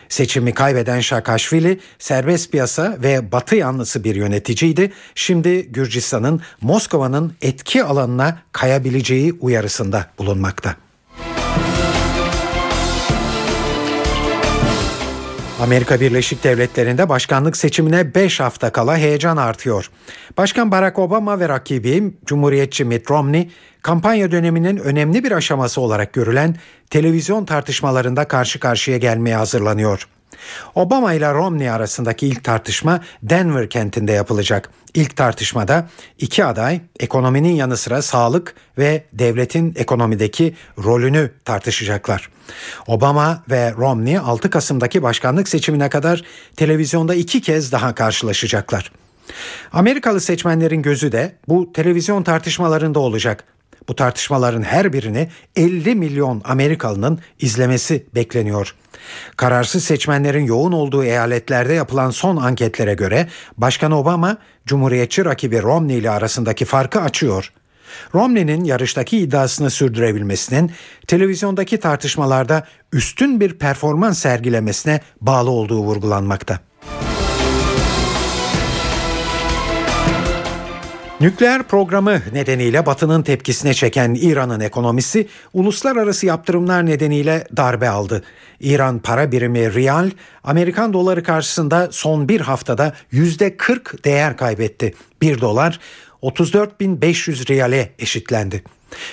Seçimi 0.09 0.55
kaybeden 0.55 1.01
Şakaşvili 1.01 1.81
serbest 1.99 2.53
piyasa 2.53 2.97
ve 3.03 3.33
batı 3.33 3.57
yanlısı 3.57 4.05
bir 4.05 4.14
yöneticiydi. 4.14 4.93
Şimdi 5.14 5.62
Gürcistan'ın 5.62 6.41
Moskova'nın 6.61 7.33
etki 7.43 7.85
alanına 7.85 8.39
kayabileceği 8.53 9.33
uyarısında 9.33 10.07
bulunmakta. 10.18 10.88
Amerika 15.61 16.01
Birleşik 16.01 16.45
Devletleri'nde 16.45 17.09
başkanlık 17.09 17.57
seçimine 17.57 18.15
5 18.15 18.41
hafta 18.41 18.73
kala 18.73 18.97
heyecan 18.97 19.37
artıyor. 19.37 19.91
Başkan 20.37 20.71
Barack 20.71 20.99
Obama 20.99 21.41
ve 21.41 21.49
rakibi 21.49 22.15
Cumhuriyetçi 22.27 22.85
Mitt 22.85 23.11
Romney 23.11 23.51
kampanya 23.83 24.31
döneminin 24.31 24.77
önemli 24.77 25.25
bir 25.25 25.33
aşaması 25.33 25.81
olarak 25.81 26.13
görülen 26.13 26.57
televizyon 26.91 27.45
tartışmalarında 27.45 28.29
karşı 28.29 28.61
karşıya 28.61 28.97
gelmeye 28.97 29.37
hazırlanıyor. 29.37 30.09
Obama 30.74 31.12
ile 31.12 31.35
Romney 31.35 31.70
arasındaki 31.70 32.26
ilk 32.26 32.45
tartışma 32.45 33.01
Denver 33.22 33.70
kentinde 33.70 34.12
yapılacak. 34.12 34.70
İlk 34.95 35.16
tartışmada 35.16 35.89
iki 36.18 36.45
aday 36.45 36.81
ekonominin 37.01 37.55
yanı 37.55 37.76
sıra 37.76 38.03
sağlık 38.03 38.55
ve 38.79 39.05
devletin 39.12 39.74
ekonomideki 39.76 40.55
rolünü 40.85 41.31
tartışacaklar. 41.45 42.31
Obama 42.87 43.43
ve 43.51 43.72
Romney 43.72 44.18
6 44.18 44.51
Kasım'daki 44.51 45.03
başkanlık 45.03 45.49
seçimine 45.49 45.89
kadar 45.89 46.22
televizyonda 46.57 47.14
iki 47.14 47.41
kez 47.41 47.72
daha 47.72 47.95
karşılaşacaklar. 47.95 48.93
Amerikalı 49.72 50.20
seçmenlerin 50.20 50.83
gözü 50.83 51.12
de 51.12 51.33
bu 51.49 51.72
televizyon 51.72 52.22
tartışmalarında 52.22 52.99
olacak. 52.99 53.45
Bu 53.89 53.95
tartışmaların 53.95 54.62
her 54.62 54.93
birini 54.93 55.29
50 55.57 55.95
milyon 55.95 56.43
Amerikalının 56.45 57.18
izlemesi 57.41 58.07
bekleniyor. 58.14 58.74
Kararsız 59.37 59.85
seçmenlerin 59.85 60.45
yoğun 60.45 60.73
olduğu 60.73 61.05
eyaletlerde 61.05 61.73
yapılan 61.73 62.11
son 62.11 62.37
anketlere 62.37 62.95
göre 62.95 63.29
Başkan 63.57 63.93
Obama 63.93 64.37
Cumhuriyetçi 64.67 65.25
rakibi 65.25 65.63
Romney 65.63 65.99
ile 65.99 66.11
arasındaki 66.11 66.65
farkı 66.65 67.01
açıyor. 67.01 67.53
Romney'nin 68.15 68.65
yarıştaki 68.65 69.19
iddiasını 69.19 69.71
sürdürebilmesinin 69.71 70.73
televizyondaki 71.07 71.81
tartışmalarda 71.81 72.67
üstün 72.93 73.41
bir 73.41 73.59
performans 73.59 74.19
sergilemesine 74.19 75.01
bağlı 75.21 75.51
olduğu 75.51 75.79
vurgulanmakta. 75.79 76.68
Nükleer 81.21 81.62
programı 81.62 82.21
nedeniyle 82.33 82.87
Batı'nın 82.87 83.23
tepkisine 83.23 83.75
çeken 83.75 84.14
İran'ın 84.14 84.61
ekonomisi 84.61 85.29
uluslararası 85.55 86.27
yaptırımlar 86.27 86.87
nedeniyle 86.87 87.45
darbe 87.57 87.89
aldı. 87.89 88.25
İran 88.61 88.99
para 88.99 89.33
birimi 89.33 89.75
riyal 89.75 90.11
Amerikan 90.45 90.93
doları 90.93 91.23
karşısında 91.23 91.89
son 91.91 92.29
bir 92.29 92.41
haftada 92.41 92.93
yüzde 93.11 93.57
40 93.57 94.05
değer 94.05 94.37
kaybetti. 94.37 94.95
Bir 95.23 95.41
dolar 95.41 95.81
34.500 96.23 97.49
riyale 97.49 97.93
eşitlendi. 97.99 98.62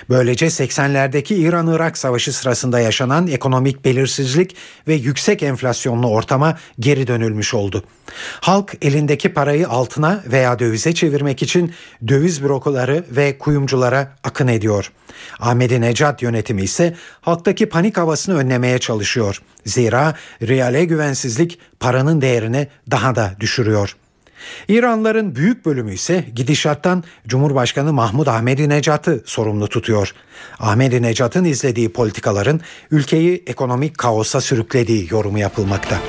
Böylece 0.10 0.46
80'lerdeki 0.46 1.34
İran-Irak 1.34 1.98
savaşı 1.98 2.34
sırasında 2.34 2.80
yaşanan 2.80 3.28
ekonomik 3.28 3.86
belirsizlik 3.86 4.56
ve 4.88 4.94
yüksek 4.94 5.44
enflasyonlu 5.44 6.08
ortama 6.08 6.58
geri 6.80 7.08
dönülmüş 7.08 7.54
oldu. 7.54 7.84
Halk 8.42 8.74
elindeki 8.82 9.34
parayı 9.34 9.70
altına 9.70 10.24
veya 10.28 10.60
dövize 10.60 10.94
çevirmek 10.94 11.44
için 11.44 11.74
döviz 12.08 12.44
bürokoları 12.44 13.06
ve 13.10 13.38
kuyumculara 13.38 14.16
akın 14.24 14.48
ediyor. 14.48 14.92
Ahmedi 15.40 15.82
Necat 15.82 16.22
yönetimi 16.22 16.62
ise 16.62 16.96
halktaki 17.22 17.70
panik 17.70 17.98
havasını 17.98 18.38
önlemeye 18.38 18.80
çalışıyor. 18.80 19.42
Zira 19.66 20.16
reale 20.42 20.86
güvensizlik 20.86 21.60
paranın 21.80 22.22
değerini 22.22 22.68
daha 22.92 23.16
da 23.16 23.36
düşürüyor. 23.40 23.96
İranların 24.68 25.36
büyük 25.36 25.66
bölümü 25.66 25.94
ise 25.94 26.26
gidişattan 26.36 27.04
Cumhurbaşkanı 27.28 27.94
Mahmud 27.94 28.28
Ahmedi 28.28 28.70
Necat'ı 28.70 29.24
sorumlu 29.26 29.68
tutuyor. 29.68 30.12
Ahmedi 30.60 31.02
Necat'ın 31.02 31.46
izlediği 31.46 31.90
politikaların 31.90 32.62
ülkeyi 32.92 33.44
ekonomik 33.48 33.98
kaosa 33.98 34.42
sürüklediği 34.42 35.08
yorumu 35.12 35.40
yapılmakta. 35.40 36.00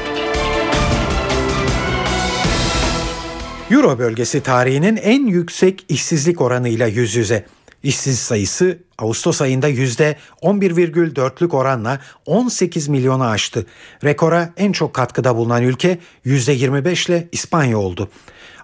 Euro 3.70 3.99
bölgesi 3.99 4.41
tarihinin 4.41 4.97
en 4.97 5.26
yüksek 5.26 5.84
işsizlik 5.89 6.41
oranıyla 6.41 6.87
yüz 6.87 7.14
yüze. 7.14 7.45
İşsiz 7.83 8.18
sayısı 8.18 8.79
Ağustos 8.99 9.41
ayında 9.41 9.70
%11,4'lük 9.70 11.57
oranla 11.57 12.01
18 12.27 12.89
milyonu 12.89 13.24
aştı. 13.24 13.66
Rekora 14.05 14.53
en 14.57 14.72
çok 14.72 14.95
katkıda 14.95 15.37
bulunan 15.37 15.62
ülke 15.62 15.99
%25 16.27 17.11
ile 17.11 17.29
İspanya 17.33 17.79
oldu. 17.79 18.09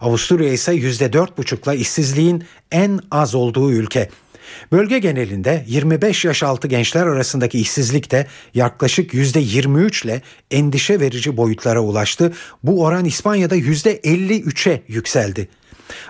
Avusturya 0.00 0.52
ise 0.52 0.74
%4,5'la 0.74 1.74
işsizliğin 1.74 2.44
en 2.70 3.00
az 3.10 3.34
olduğu 3.34 3.72
ülke. 3.72 4.08
Bölge 4.72 4.98
genelinde 4.98 5.64
25 5.68 6.24
yaş 6.24 6.42
altı 6.42 6.68
gençler 6.68 7.06
arasındaki 7.06 7.58
işsizlik 7.58 8.10
de 8.10 8.26
yaklaşık 8.54 9.14
%23 9.14 10.04
ile 10.04 10.22
endişe 10.50 11.00
verici 11.00 11.36
boyutlara 11.36 11.80
ulaştı. 11.80 12.32
Bu 12.62 12.82
oran 12.82 13.04
İspanya'da 13.04 13.56
%53'e 13.56 14.82
yükseldi. 14.88 15.48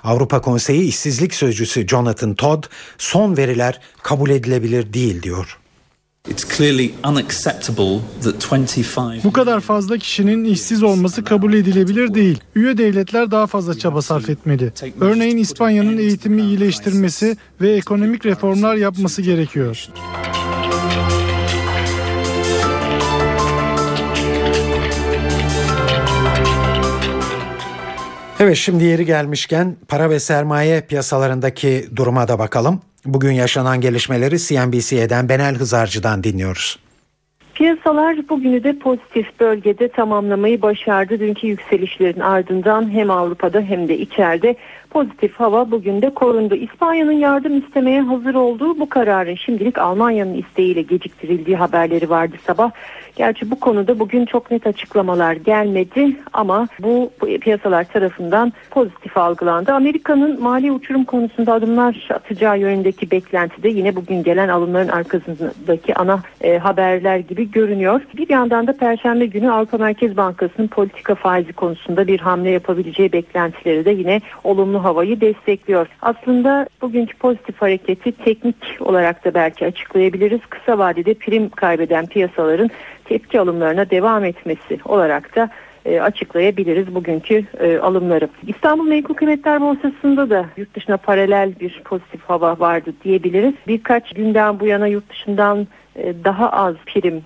Avrupa 0.05 0.41
Konseyi 0.41 0.83
işsizlik 0.83 1.35
sözcüsü 1.35 1.87
Jonathan 1.89 2.35
Todd 2.35 2.64
son 2.99 3.37
veriler 3.37 3.80
kabul 4.03 4.30
edilebilir 4.30 4.93
değil 4.93 5.22
diyor. 5.22 5.59
Bu 9.24 9.33
kadar 9.33 9.61
fazla 9.61 9.99
kişinin 9.99 10.45
işsiz 10.45 10.83
olması 10.83 11.24
kabul 11.24 11.53
edilebilir 11.53 12.14
değil. 12.14 12.41
Üye 12.55 12.78
devletler 12.78 13.30
daha 13.30 13.47
fazla 13.47 13.78
çaba 13.78 14.03
sarf 14.03 14.30
etmeli. 14.30 14.72
Örneğin 15.01 15.37
İspanya'nın 15.37 15.99
eğitimi 15.99 16.43
iyileştirmesi 16.43 17.37
ve 17.61 17.72
ekonomik 17.72 18.26
reformlar 18.26 18.74
yapması 18.74 19.22
gerekiyor. 19.22 19.89
Evet 28.43 28.57
şimdi 28.57 28.84
yeri 28.84 29.07
gelmişken 29.07 29.76
para 29.88 30.11
ve 30.11 30.18
sermaye 30.18 30.80
piyasalarındaki 30.80 31.84
duruma 31.97 32.28
da 32.28 32.38
bakalım. 32.38 32.80
Bugün 33.05 33.32
yaşanan 33.32 33.80
gelişmeleri 33.80 34.38
CNBC'den 34.38 35.28
Benel 35.28 35.55
Hızarcı'dan 35.55 36.24
dinliyoruz. 36.24 36.78
Piyasalar 37.55 38.28
bugünü 38.28 38.64
de 38.64 38.78
pozitif 38.78 39.40
bölgede 39.40 39.88
tamamlamayı 39.88 40.62
başardı. 40.62 41.20
Dünkü 41.20 41.47
yükselişlerin 41.47 42.20
ardından 42.20 42.90
hem 42.90 43.11
Avrupa'da 43.11 43.61
hem 43.61 43.88
de 43.88 43.99
içeride 43.99 44.57
pozitif 44.93 45.40
hava 45.40 45.70
bugün 45.70 46.03
de 46.03 46.11
korundu. 46.11 46.55
İspanya'nın 46.55 47.12
yardım 47.12 47.59
istemeye 47.59 48.01
hazır 48.01 48.34
olduğu 48.34 48.80
bu 48.80 48.88
kararın 48.88 49.34
şimdilik 49.34 49.78
Almanya'nın 49.78 50.34
isteğiyle 50.34 50.82
geciktirildiği 50.82 51.57
haberleri 51.57 52.11
vardı 52.11 52.36
sabah. 52.47 52.70
Gerçi 53.16 53.51
bu 53.51 53.61
konuda 53.61 53.99
bugün 53.99 54.26
çok 54.26 54.51
net 54.51 54.66
açıklamalar 54.66 55.32
gelmedi 55.32 56.16
ama 56.32 56.68
bu 56.78 57.11
piyasalar 57.40 57.84
tarafından 57.84 58.53
pozitif 58.70 59.16
algılandı. 59.16 59.72
Amerika'nın 59.72 60.43
mali 60.43 60.72
uçurum 60.72 61.05
konusunda 61.05 61.53
adımlar 61.53 62.09
atacağı 62.14 62.59
yönündeki 62.59 63.11
beklenti 63.11 63.62
de 63.62 63.68
yine 63.68 63.97
bugün 63.97 64.22
gelen 64.22 64.49
alımların 64.49 64.88
arkasındaki 64.88 65.95
ana 65.95 66.22
e, 66.40 66.59
haberler 66.59 67.18
gibi 67.18 67.51
görünüyor. 67.51 68.01
Bir 68.16 68.28
yandan 68.28 68.66
da 68.66 68.76
Perşembe 68.76 69.26
günü 69.26 69.51
Avrupa 69.51 69.78
Merkez 69.78 70.16
Bankası'nın 70.16 70.68
politika 70.68 71.14
faizi 71.14 71.53
konusunda 71.53 72.07
bir 72.07 72.20
hamle 72.20 72.51
yapabileceği 72.51 73.12
beklentileri 73.12 73.84
de 73.84 73.90
yine 73.90 74.20
olumlu 74.45 74.82
havayı 74.85 75.20
destekliyor. 75.20 75.87
Aslında 76.03 76.66
bugünkü 76.83 77.16
pozitif 77.16 77.62
hareketi 77.62 78.12
teknik 78.12 78.57
olarak 78.80 79.24
da 79.24 79.35
belki 79.35 79.66
açıklayabiliriz. 79.66 80.41
Kısa 80.51 80.78
vadede 80.78 81.14
prim 81.14 81.49
kaybeden 81.49 82.07
piyasaların 82.07 82.70
tepki 83.05 83.41
alımlarına 83.41 83.91
devam 83.91 84.24
etmesi 84.24 84.78
olarak 84.85 85.37
da 85.37 85.51
e, 85.85 86.01
açıklayabiliriz 86.01 86.95
bugünkü 86.95 87.45
e, 87.61 87.78
alımları. 87.78 88.28
İstanbul 88.47 88.85
Menkul 88.85 89.14
Kıymetler 89.14 89.61
Borsası'nda 89.61 90.30
da 90.30 90.47
yurt 90.57 90.74
dışına 90.74 90.97
paralel 90.97 91.61
bir 91.61 91.83
pozitif 91.85 92.22
hava 92.22 92.59
vardı 92.59 92.93
diyebiliriz. 93.05 93.55
Birkaç 93.66 94.12
günden 94.12 94.61
bu 94.61 94.66
yana 94.66 94.87
yurt 94.87 95.11
dışından 95.11 95.66
e, 95.97 96.14
daha 96.24 96.51
az 96.51 96.74
prim 96.87 97.22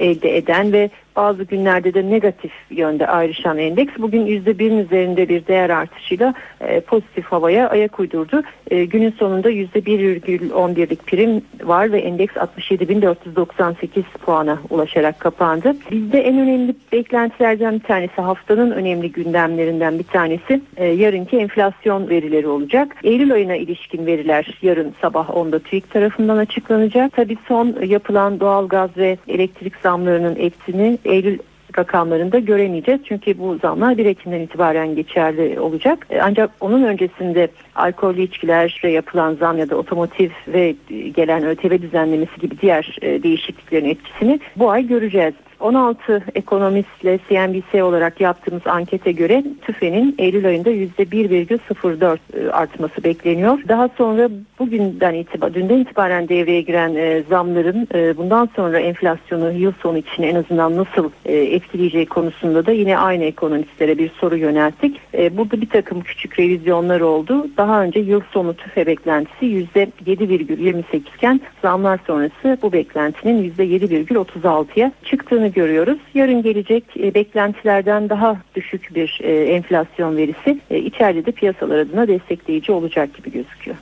elde 0.00 0.36
eden 0.36 0.72
ve 0.72 0.90
bazı 1.16 1.44
günlerde 1.44 1.94
de 1.94 2.10
negatif 2.10 2.52
yönde 2.70 3.06
ayrışan 3.06 3.58
endeks 3.58 3.92
bugün 3.98 4.26
%1'in 4.26 4.78
üzerinde 4.78 5.28
bir 5.28 5.46
değer 5.46 5.70
artışıyla 5.70 6.34
e, 6.60 6.80
pozitif 6.80 7.24
havaya 7.24 7.68
ayak 7.68 8.00
uydurdu. 8.00 8.42
E, 8.70 8.84
günün 8.84 9.10
sonunda 9.10 9.50
%1,11'lik 9.50 11.06
prim 11.06 11.42
var 11.62 11.92
ve 11.92 12.00
endeks 12.00 12.34
67.498 12.34 14.02
puana 14.24 14.58
ulaşarak 14.70 15.20
kapandı. 15.20 15.76
Bizde 15.90 16.20
en 16.20 16.38
önemli 16.38 16.74
beklentilerden 16.92 17.74
bir 17.74 17.84
tanesi 17.84 18.20
haftanın 18.20 18.70
önemli 18.70 19.12
gündemlerinden 19.12 19.98
bir 19.98 20.04
tanesi 20.04 20.60
e, 20.76 20.84
yarınki 20.84 21.36
enflasyon 21.36 22.08
verileri 22.08 22.48
olacak. 22.48 22.96
Eylül 23.04 23.32
ayına 23.32 23.56
ilişkin 23.56 24.06
veriler 24.06 24.58
yarın 24.62 24.94
sabah 25.00 25.28
10'da 25.28 25.58
TÜİK 25.58 25.90
tarafından 25.90 26.36
açıklanacak. 26.36 27.12
Tabii 27.12 27.36
son 27.48 27.76
yapılan 27.86 28.40
doğalgaz 28.40 28.90
ve 28.96 29.18
elektrik 29.28 29.76
zamlarının 29.82 30.36
etkisini 30.36 30.98
Eylül 31.06 31.38
rakamlarında 31.78 32.38
göremeyeceğiz. 32.38 33.00
Çünkü 33.04 33.38
bu 33.38 33.58
zamlar 33.62 33.98
1 33.98 34.06
Ekim'den 34.06 34.40
itibaren 34.40 34.94
geçerli 34.94 35.60
olacak. 35.60 36.06
E, 36.10 36.20
ancak 36.20 36.50
onun 36.60 36.82
öncesinde 36.82 37.48
alkollü 37.74 38.22
içkilere 38.22 38.90
yapılan 38.90 39.34
zam 39.34 39.58
ya 39.58 39.70
da 39.70 39.76
otomotiv 39.76 40.30
ve 40.48 40.74
gelen 41.14 41.46
ÖTV 41.46 41.82
düzenlemesi 41.82 42.40
gibi 42.40 42.60
diğer 42.60 42.96
e, 43.02 43.22
değişikliklerin 43.22 43.88
etkisini 43.88 44.40
bu 44.56 44.70
ay 44.70 44.86
göreceğiz. 44.86 45.34
16 45.60 46.24
ekonomistle 46.34 47.18
CNBC 47.28 47.82
olarak 47.82 48.20
yaptığımız 48.20 48.66
ankete 48.66 49.12
göre 49.12 49.44
TÜFE'nin 49.62 50.14
Eylül 50.18 50.46
ayında 50.46 50.70
%1,04 50.70 52.18
e, 52.34 52.50
artması 52.50 53.04
bekleniyor. 53.04 53.58
Daha 53.68 53.88
sonra 53.88 54.28
bugünden 54.58 55.14
itibaren, 55.14 55.54
dünden 55.54 55.78
itibaren 55.78 56.28
devreye 56.28 56.60
giren 56.60 56.94
e, 56.94 57.22
zamların 57.28 57.88
e, 57.94 58.16
bundan 58.16 58.48
sonra 58.56 58.80
enflasyonu 58.80 59.52
yıl 59.52 59.72
sonu 59.82 59.98
için 59.98 60.22
en 60.22 60.34
azından 60.34 60.76
nasıl 60.76 61.10
etkileyeceği 61.24 62.06
konusunda 62.06 62.66
da 62.66 62.72
yine 62.72 62.98
aynı 62.98 63.24
ekonomistlere 63.24 63.98
bir 63.98 64.10
soru 64.20 64.36
yönelttik. 64.36 65.00
Burada 65.36 65.60
bir 65.60 65.68
takım 65.68 66.00
küçük 66.00 66.38
revizyonlar 66.38 67.00
oldu. 67.00 67.46
Daha 67.56 67.82
önce 67.82 68.00
yıl 68.00 68.20
sonu 68.32 68.54
TÜFE 68.54 68.86
beklentisi 68.86 69.46
%7,28 69.46 70.96
iken 71.16 71.40
zamlar 71.62 72.00
sonrası 72.06 72.58
bu 72.62 72.72
beklentinin 72.72 73.52
%7,36'ya 73.58 74.92
çıktığını 75.04 75.45
arttığını 75.46 75.54
görüyoruz. 75.54 75.98
Yarın 76.14 76.42
gelecek 76.42 76.84
e, 76.96 77.14
beklentilerden 77.14 78.08
daha 78.08 78.36
düşük 78.54 78.94
bir 78.94 79.20
e, 79.22 79.32
enflasyon 79.32 80.16
verisi 80.16 80.60
e, 80.70 80.78
içeride 80.78 81.26
de 81.26 81.32
piyasalar 81.32 81.78
adına 81.78 82.08
destekleyici 82.08 82.72
olacak 82.72 83.14
gibi 83.14 83.32
gözüküyor. 83.32 83.76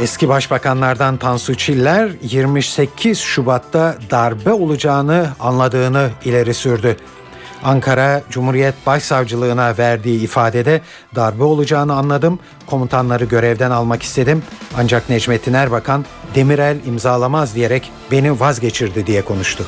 Eski 0.00 0.28
başbakanlardan 0.28 1.16
Tansu 1.16 1.54
Çiller 1.54 2.10
28 2.22 3.18
Şubat'ta 3.18 3.94
darbe 4.10 4.52
olacağını 4.52 5.26
anladığını 5.40 6.10
ileri 6.24 6.54
sürdü. 6.54 6.96
Ankara 7.64 8.22
Cumhuriyet 8.30 8.74
Başsavcılığına 8.86 9.78
verdiği 9.78 10.20
ifadede 10.20 10.80
darbe 11.14 11.44
olacağını 11.44 11.94
anladım. 11.94 12.38
Komutanları 12.66 13.24
görevden 13.24 13.70
almak 13.70 14.02
istedim. 14.02 14.42
Ancak 14.76 15.10
Necmettin 15.10 15.52
Erbakan 15.52 16.04
Demirel 16.34 16.76
imzalamaz 16.86 17.54
diyerek 17.54 17.92
beni 18.10 18.40
vazgeçirdi 18.40 19.06
diye 19.06 19.22
konuştu. 19.22 19.64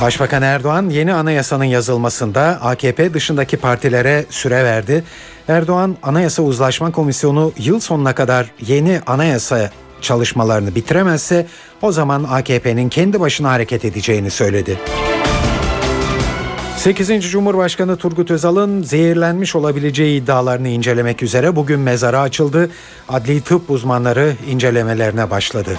Başbakan 0.00 0.42
Erdoğan 0.42 0.88
yeni 0.88 1.14
anayasanın 1.14 1.64
yazılmasında 1.64 2.58
AKP 2.62 3.14
dışındaki 3.14 3.56
partilere 3.56 4.24
süre 4.30 4.64
verdi. 4.64 5.04
Erdoğan 5.48 5.96
Anayasa 6.02 6.42
Uzlaşma 6.42 6.92
Komisyonu 6.92 7.52
yıl 7.58 7.80
sonuna 7.80 8.14
kadar 8.14 8.50
yeni 8.66 9.00
anayasa 9.06 9.70
çalışmalarını 10.00 10.74
bitiremezse 10.74 11.46
o 11.82 11.92
zaman 11.92 12.24
AKP'nin 12.30 12.88
kendi 12.88 13.20
başına 13.20 13.50
hareket 13.50 13.84
edeceğini 13.84 14.30
söyledi. 14.30 14.78
8. 16.86 17.30
Cumhurbaşkanı 17.30 17.96
Turgut 17.96 18.30
Özal'ın 18.30 18.82
zehirlenmiş 18.82 19.56
olabileceği 19.56 20.22
iddialarını 20.22 20.68
incelemek 20.68 21.22
üzere 21.22 21.56
bugün 21.56 21.80
mezara 21.80 22.20
açıldı. 22.20 22.70
Adli 23.08 23.40
tıp 23.40 23.70
uzmanları 23.70 24.34
incelemelerine 24.50 25.30
başladı. 25.30 25.78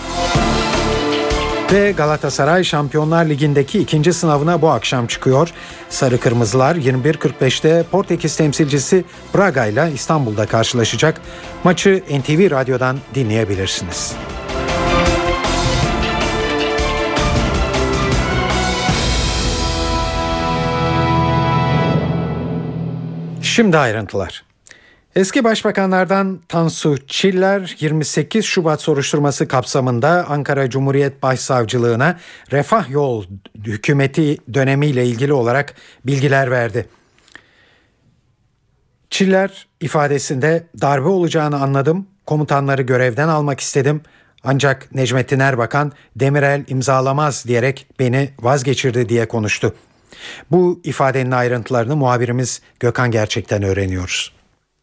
Ve 1.71 1.91
Galatasaray 1.91 2.63
Şampiyonlar 2.63 3.25
Ligi'ndeki 3.25 3.79
ikinci 3.79 4.13
sınavına 4.13 4.61
bu 4.61 4.69
akşam 4.69 5.07
çıkıyor. 5.07 5.49
Sarı 5.89 6.19
Kırmızılar 6.19 6.75
21.45'te 6.75 7.83
Portekiz 7.91 8.35
temsilcisi 8.35 9.05
Braga 9.35 9.65
ile 9.65 9.91
İstanbul'da 9.93 10.45
karşılaşacak. 10.45 11.21
Maçı 11.63 12.03
NTV 12.09 12.51
Radyo'dan 12.51 12.97
dinleyebilirsiniz. 13.15 14.15
Şimdi 23.57 23.77
ayrıntılar. 23.77 24.43
Eski 25.15 25.43
başbakanlardan 25.43 26.41
Tansu 26.47 26.97
Çiller 27.07 27.75
28 27.79 28.45
Şubat 28.45 28.81
soruşturması 28.81 29.47
kapsamında 29.47 30.25
Ankara 30.29 30.69
Cumhuriyet 30.69 31.23
Başsavcılığına 31.23 32.19
Refah 32.51 32.89
Yol 32.89 33.25
hükümeti 33.65 34.37
dönemiyle 34.53 35.05
ilgili 35.05 35.33
olarak 35.33 35.75
bilgiler 36.05 36.51
verdi. 36.51 36.89
Çiller 39.09 39.67
ifadesinde 39.81 40.67
darbe 40.81 41.07
olacağını 41.07 41.61
anladım, 41.61 42.07
komutanları 42.25 42.81
görevden 42.81 43.27
almak 43.27 43.59
istedim 43.59 44.01
ancak 44.43 44.95
Necmettin 44.95 45.39
Erbakan 45.39 45.91
Demirel 46.15 46.63
imzalamaz 46.67 47.45
diyerek 47.47 47.87
beni 47.99 48.29
vazgeçirdi 48.39 49.09
diye 49.09 49.27
konuştu. 49.27 49.75
Bu 50.51 50.81
ifadenin 50.83 51.31
ayrıntılarını 51.31 51.95
muhabirimiz 51.95 52.61
Gökhan 52.79 53.11
Gerçek'ten 53.11 53.63
öğreniyoruz. 53.63 54.36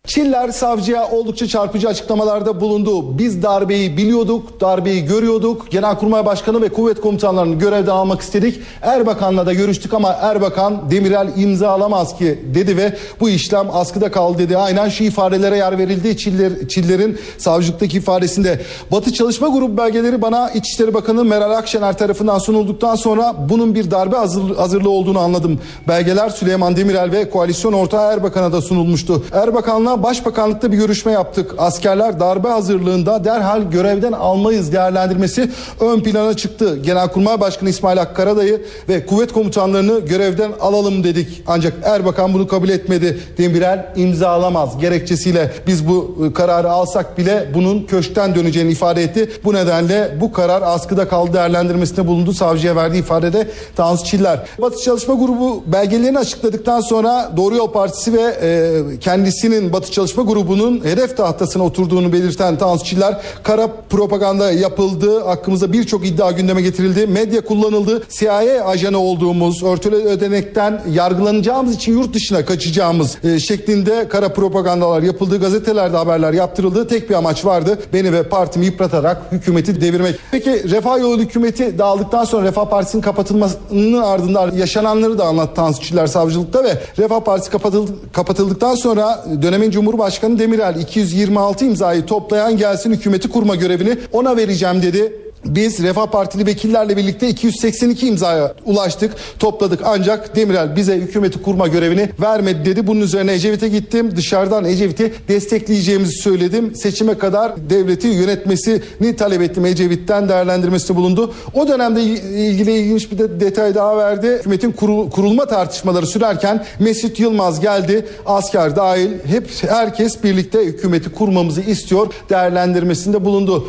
Çiller 0.07 0.49
savcıya 0.49 1.11
oldukça 1.11 1.47
çarpıcı 1.47 1.89
açıklamalarda 1.89 2.61
bulundu. 2.61 3.19
Biz 3.19 3.43
darbeyi 3.43 3.97
biliyorduk, 3.97 4.61
darbeyi 4.61 5.05
görüyorduk. 5.05 5.71
Genelkurmay 5.71 6.27
Başkanı 6.27 6.63
ve 6.63 6.69
kuvvet 6.69 7.01
komutanlarını 7.01 7.55
görevden 7.55 7.91
almak 7.91 8.21
istedik. 8.21 8.61
Erbakan'la 8.83 9.47
da 9.47 9.53
görüştük 9.53 9.95
ama 9.95 10.13
Erbakan 10.13 10.91
Demirel 10.91 11.29
imzalamaz 11.37 12.19
ki 12.19 12.45
dedi 12.55 12.77
ve 12.77 12.97
bu 13.21 13.29
işlem 13.29 13.67
askıda 13.73 14.11
kaldı 14.11 14.39
dedi. 14.39 14.57
Aynen 14.57 14.89
şu 14.89 15.05
ifadelere 15.05 15.57
yer 15.57 15.79
verildi 15.79 16.17
Çiller, 16.17 16.69
Çiller'in 16.69 17.19
savcılıktaki 17.39 17.97
ifadesinde. 17.97 18.61
Batı 18.93 19.13
Çalışma 19.13 19.49
Grubu 19.49 19.77
belgeleri 19.77 20.23
bana 20.23 20.51
İçişleri 20.51 20.95
Bakanı 20.95 21.25
Meral 21.25 21.51
Akşener 21.51 21.99
tarafından 21.99 22.39
sunulduktan 22.39 22.97
sonra 22.97 23.35
bunun 23.51 23.75
bir 23.75 23.91
darbe 23.91 24.17
hazır, 24.17 24.57
hazırlığı 24.57 24.91
olduğunu 24.91 25.19
anladım. 25.19 25.61
Belgeler 25.89 26.29
Süleyman 26.29 26.77
Demirel 26.77 27.13
ve 27.13 27.31
koalisyon 27.31 27.73
ortağı 27.73 28.13
Erbakan'a 28.13 28.53
da 28.53 28.61
sunulmuştu. 28.61 29.25
Erbakan'la 29.33 29.94
Başbakanlıkta 30.03 30.73
bir 30.73 30.77
görüşme 30.77 31.13
yaptık. 31.13 31.55
Askerler 31.59 32.21
darbe 32.21 32.49
hazırlığında 32.49 33.25
derhal 33.25 33.63
görevden 33.63 34.13
almayız 34.13 34.73
değerlendirmesi 34.73 35.51
ön 35.81 36.01
plana 36.01 36.37
çıktı. 36.37 36.77
Genelkurmay 36.77 37.41
Başkanı 37.41 37.69
İsmail 37.69 37.99
Hakkı 37.99 38.15
Karadayı 38.15 38.63
ve 38.89 39.07
kuvvet 39.07 39.33
komutanlarını 39.33 40.01
görevden 40.01 40.51
alalım 40.61 41.05
dedik. 41.05 41.43
Ancak 41.47 41.73
Erbakan 41.83 42.35
bunu 42.35 42.49
kabul 42.49 42.69
etmedi. 42.69 43.21
Demirel 43.39 43.93
imzalamaz 43.97 44.79
gerekçesiyle 44.79 45.53
biz 45.67 45.89
bu 45.89 46.19
e, 46.27 46.33
kararı 46.33 46.71
alsak 46.71 47.19
bile 47.19 47.49
bunun 47.55 47.83
köşkten 47.83 48.35
döneceğini 48.35 48.73
ifade 48.73 49.03
etti. 49.03 49.31
Bu 49.45 49.55
nedenle 49.55 50.17
bu 50.21 50.33
karar 50.33 50.63
askıda 50.63 51.09
kaldı 51.09 51.33
değerlendirmesinde 51.33 52.07
bulundu. 52.07 52.33
Savcıya 52.33 52.77
verdiği 52.77 52.99
ifadede 52.99 53.49
Tansu 53.77 54.05
Çiller. 54.05 54.41
Batı 54.59 54.83
Çalışma 54.83 55.15
Grubu 55.15 55.65
belgelerini 55.67 56.19
açıkladıktan 56.19 56.81
sonra 56.81 57.33
Doğru 57.37 57.57
Yol 57.57 57.73
Partisi 57.73 58.13
ve 58.13 58.37
e, 58.43 58.99
kendisinin 59.01 59.73
Batı 59.73 59.84
Çalışma 59.93 60.23
Grubu'nun 60.23 60.85
hedef 60.85 61.17
tahtasına 61.17 61.65
oturduğunu 61.65 62.13
belirten 62.13 62.59
Tansu 62.59 62.85
Çiller, 62.85 63.21
kara 63.43 63.69
propaganda 63.91 64.53
yapıldı, 64.53 65.21
hakkımıza 65.25 65.73
birçok 65.73 66.07
iddia 66.07 66.31
gündeme 66.31 66.63
getirildi, 66.63 67.07
medya 67.07 67.41
kullanıldı, 67.41 68.03
CIA 68.09 68.65
ajanı 68.67 68.99
olduğumuz, 68.99 69.63
örtülü 69.63 69.97
ödenekten 69.97 70.83
yargılanacağımız 70.93 71.75
için 71.75 71.93
yurt 71.93 72.15
dışına 72.15 72.45
kaçacağımız 72.45 73.19
e, 73.25 73.39
şeklinde 73.39 74.09
kara 74.09 74.29
propagandalar 74.29 75.03
yapıldı, 75.03 75.41
gazetelerde 75.41 75.97
haberler 75.97 76.33
yaptırıldı. 76.33 76.89
Tek 76.89 77.11
bir 77.11 77.15
amaç 77.15 77.45
vardı, 77.45 77.79
beni 77.93 78.13
ve 78.13 78.23
partimi 78.23 78.67
yıpratarak 78.67 79.23
hükümeti 79.33 79.81
devirmek. 79.81 80.17
Peki 80.31 80.71
Refah 80.71 81.01
Yolu 81.01 81.19
hükümeti 81.19 81.79
dağıldıktan 81.79 82.25
sonra 82.25 82.47
Refah 82.47 82.65
Partisi'nin 82.65 83.03
kapatılmasının 83.03 84.03
ardından 84.03 84.53
yaşananları 84.53 85.19
da 85.19 85.25
anlattı 85.25 85.55
Tansu 85.55 85.83
Çiller 85.83 86.07
savcılıkta 86.07 86.65
ve 86.65 86.79
Refah 86.99 87.21
Partisi 87.21 87.51
kapatıldı, 87.51 87.93
kapatıldıktan 88.13 88.75
sonra 88.75 89.25
dönemin 89.43 89.71
Cumhurbaşkanı 89.75 90.39
Demirel 90.39 90.81
226 90.81 91.65
imzayı 91.65 92.07
toplayan 92.07 92.57
gelsin 92.57 92.93
hükümeti 92.93 93.29
kurma 93.29 93.55
görevini 93.55 93.97
ona 94.13 94.37
vereceğim 94.37 94.83
dedi. 94.83 95.13
Biz 95.45 95.83
Refah 95.83 96.07
Partili 96.07 96.47
vekillerle 96.47 96.97
birlikte 96.97 97.29
282 97.29 98.07
imzaya 98.07 98.55
ulaştık, 98.65 99.13
topladık. 99.39 99.81
Ancak 99.85 100.37
Demirel 100.37 100.77
bize 100.77 100.97
hükümeti 100.97 101.43
kurma 101.43 101.69
görevini 101.69 102.11
vermedi 102.21 102.65
dedi. 102.65 102.87
Bunun 102.87 103.01
üzerine 103.01 103.33
Ecevit'e 103.33 103.69
gittim. 103.69 104.17
Dışarıdan 104.17 104.65
Ecevit'i 104.65 105.13
destekleyeceğimizi 105.29 106.23
söyledim. 106.23 106.75
Seçime 106.75 107.19
kadar 107.19 107.71
devleti 107.71 108.09
yönetmesini 108.09 109.17
talep 109.17 109.43
ettim. 109.43 109.67
Ecevit'ten 109.67 110.29
değerlendirmesi 110.29 110.97
bulundu. 110.97 111.35
O 111.55 111.69
dönemde 111.69 112.03
ilgili 112.03 112.73
ilginç 112.73 113.11
bir 113.11 113.19
de 113.19 113.41
detay 113.41 113.75
daha 113.75 113.99
verdi. 113.99 114.29
Hükümetin 114.39 114.73
kurul, 114.73 115.11
kurulma 115.11 115.47
tartışmaları 115.47 116.07
sürerken 116.07 116.65
Mesut 116.79 117.21
Yılmaz 117.21 117.61
geldi. 117.61 118.07
Asker 118.27 118.77
dahil 118.77 119.11
hep 119.27 119.51
herkes 119.69 120.25
birlikte 120.25 120.65
hükümeti 120.65 121.13
kurmamızı 121.13 121.61
istiyor 121.61 122.07
değerlendirmesinde 122.31 123.25
bulundu. 123.25 123.69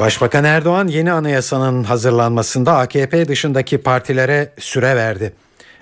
Başbakan 0.00 0.44
Erdoğan 0.44 0.88
yeni 0.88 1.12
anayasanın 1.12 1.84
hazırlanmasında 1.84 2.76
AKP 2.76 3.28
dışındaki 3.28 3.78
partilere 3.78 4.52
süre 4.58 4.96
verdi. 4.96 5.32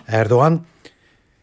Erdoğan, 0.08 0.64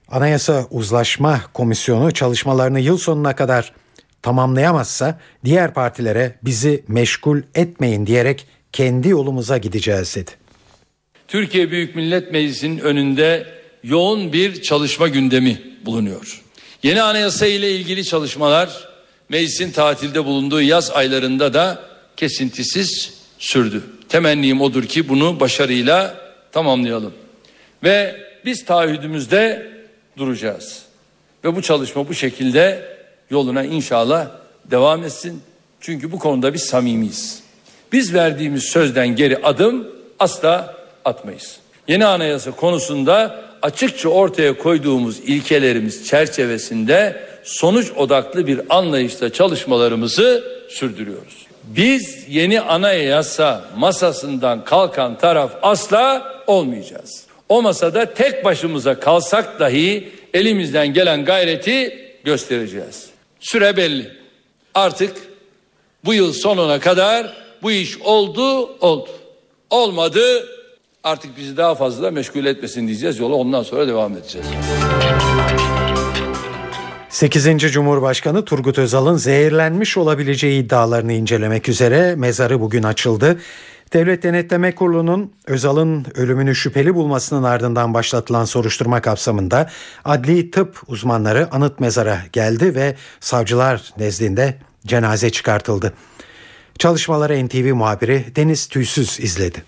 Anayasa 0.08 0.68
Uzlaşma 0.72 1.42
Komisyonu 1.54 2.12
çalışmalarını 2.12 2.80
yıl 2.80 2.98
sonuna 2.98 3.36
kadar 3.36 3.74
tamamlayamazsa 4.22 5.20
diğer 5.46 5.74
partilere 5.74 6.36
bizi 6.44 6.84
meşgul 6.88 7.42
etmeyin 7.56 8.08
diyerek 8.08 8.48
kendi 8.74 9.10
yolumuza 9.10 9.58
gideceğiz 9.58 10.16
dedi. 10.16 10.32
Türkiye 11.28 11.72
Büyük 11.72 11.96
Millet 11.96 12.32
Meclisi'nin 12.32 12.80
önünde 12.80 13.48
yoğun 13.84 14.34
bir 14.34 14.62
çalışma 14.62 15.08
gündemi 15.08 15.62
bulunuyor. 15.86 16.42
Yeni 16.84 17.02
anayasa 17.02 17.46
ile 17.46 17.72
ilgili 17.72 18.06
çalışmalar 18.06 18.90
meclisin 19.30 19.72
tatilde 19.72 20.26
bulunduğu 20.26 20.62
yaz 20.62 20.92
aylarında 20.92 21.54
da 21.54 21.89
kesintisiz 22.20 23.14
sürdü. 23.38 23.84
Temennim 24.10 24.62
odur 24.62 24.84
ki 24.84 25.10
bunu 25.10 25.40
başarıyla 25.40 26.18
tamamlayalım. 26.52 27.14
Ve 27.84 28.16
biz 28.46 28.66
taahhüdümüzde 28.66 29.72
duracağız. 30.18 30.84
Ve 31.44 31.56
bu 31.56 31.62
çalışma 31.62 32.10
bu 32.10 32.14
şekilde 32.14 32.86
yoluna 33.30 33.64
inşallah 33.64 34.28
devam 34.66 35.04
etsin. 35.04 35.42
Çünkü 35.82 36.12
bu 36.12 36.20
konuda 36.20 36.54
biz 36.54 36.64
samimiyiz. 36.64 37.44
Biz 37.92 38.14
verdiğimiz 38.14 38.64
sözden 38.64 39.16
geri 39.16 39.38
adım 39.38 39.88
asla 40.20 40.76
atmayız. 41.06 41.58
Yeni 41.88 42.06
anayasa 42.06 42.52
konusunda 42.52 43.42
açıkça 43.62 44.10
ortaya 44.10 44.58
koyduğumuz 44.58 45.20
ilkelerimiz 45.20 46.08
çerçevesinde 46.08 47.24
sonuç 47.44 47.92
odaklı 47.92 48.48
bir 48.48 48.62
anlayışla 48.70 49.34
çalışmalarımızı 49.34 50.44
sürdürüyoruz. 50.70 51.49
Biz 51.64 52.26
yeni 52.30 52.62
anayasa 52.62 53.66
masasından 53.78 54.64
kalkan 54.64 55.18
taraf 55.18 55.52
asla 55.62 56.34
olmayacağız. 56.48 57.24
O 57.50 57.62
masada 57.62 58.14
tek 58.14 58.46
başımıza 58.46 59.00
kalsak 59.00 59.60
dahi 59.60 60.12
elimizden 60.34 60.94
gelen 60.94 61.26
gayreti 61.26 62.06
göstereceğiz. 62.24 63.10
Süre 63.40 63.78
belli. 63.78 64.12
Artık 64.76 65.18
bu 66.06 66.14
yıl 66.14 66.34
sonuna 66.34 66.80
kadar 66.80 67.34
bu 67.62 67.72
iş 67.72 67.98
oldu, 68.02 68.78
oldu. 68.82 69.10
Olmadı 69.70 70.48
artık 71.04 71.38
bizi 71.38 71.58
daha 71.58 71.76
fazla 71.76 72.12
meşgul 72.12 72.46
etmesin 72.46 72.88
diyeceğiz. 72.88 73.20
Yola 73.20 73.36
ondan 73.36 73.64
sonra 73.64 73.88
devam 73.88 74.18
edeceğiz. 74.18 74.48
8. 77.10 77.72
Cumhurbaşkanı 77.72 78.46
Turgut 78.46 78.80
Özal'ın 78.80 79.18
zehirlenmiş 79.18 79.98
olabileceği 79.98 80.64
iddialarını 80.64 81.14
incelemek 81.14 81.70
üzere 81.70 82.16
mezarı 82.16 82.62
bugün 82.62 82.84
açıldı. 82.84 83.40
Devlet 83.94 84.24
Denetleme 84.24 84.76
Kurulu'nun 84.76 85.34
Özal'ın 85.48 86.06
ölümünü 86.16 86.56
şüpheli 86.56 86.96
bulmasının 86.96 87.44
ardından 87.44 87.94
başlatılan 87.94 88.46
soruşturma 88.46 89.02
kapsamında 89.02 89.70
adli 90.06 90.52
tıp 90.52 90.82
uzmanları 90.88 91.48
anıt 91.52 91.80
mezara 91.80 92.22
geldi 92.34 92.76
ve 92.76 92.96
savcılar 93.20 93.94
nezdinde 93.98 94.58
cenaze 94.88 95.30
çıkartıldı. 95.30 95.94
Çalışmaları 96.80 97.46
NTV 97.46 97.74
muhabiri 97.74 98.26
Deniz 98.36 98.68
Tüysüz 98.68 99.20
izledi. 99.20 99.64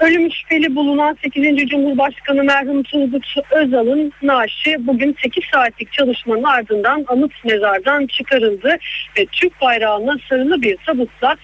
Ölüm 0.00 0.32
şüpheli 0.32 0.74
bulunan 0.74 1.18
8. 1.22 1.68
Cumhurbaşkanı 1.68 2.44
merhum 2.44 2.82
Turgut 2.82 3.24
Özal'ın 3.50 4.12
naaşı 4.22 4.76
bugün 4.78 5.16
8 5.22 5.44
saatlik 5.52 5.92
çalışmanın 5.92 6.42
ardından 6.42 7.04
anıt 7.08 7.44
mezardan 7.44 8.06
çıkarıldı 8.06 8.76
ve 9.18 9.26
Türk 9.32 9.60
bayrağına 9.60 10.16
sarılı 10.28 10.62
bir 10.62 10.76
tabutla 10.86 11.36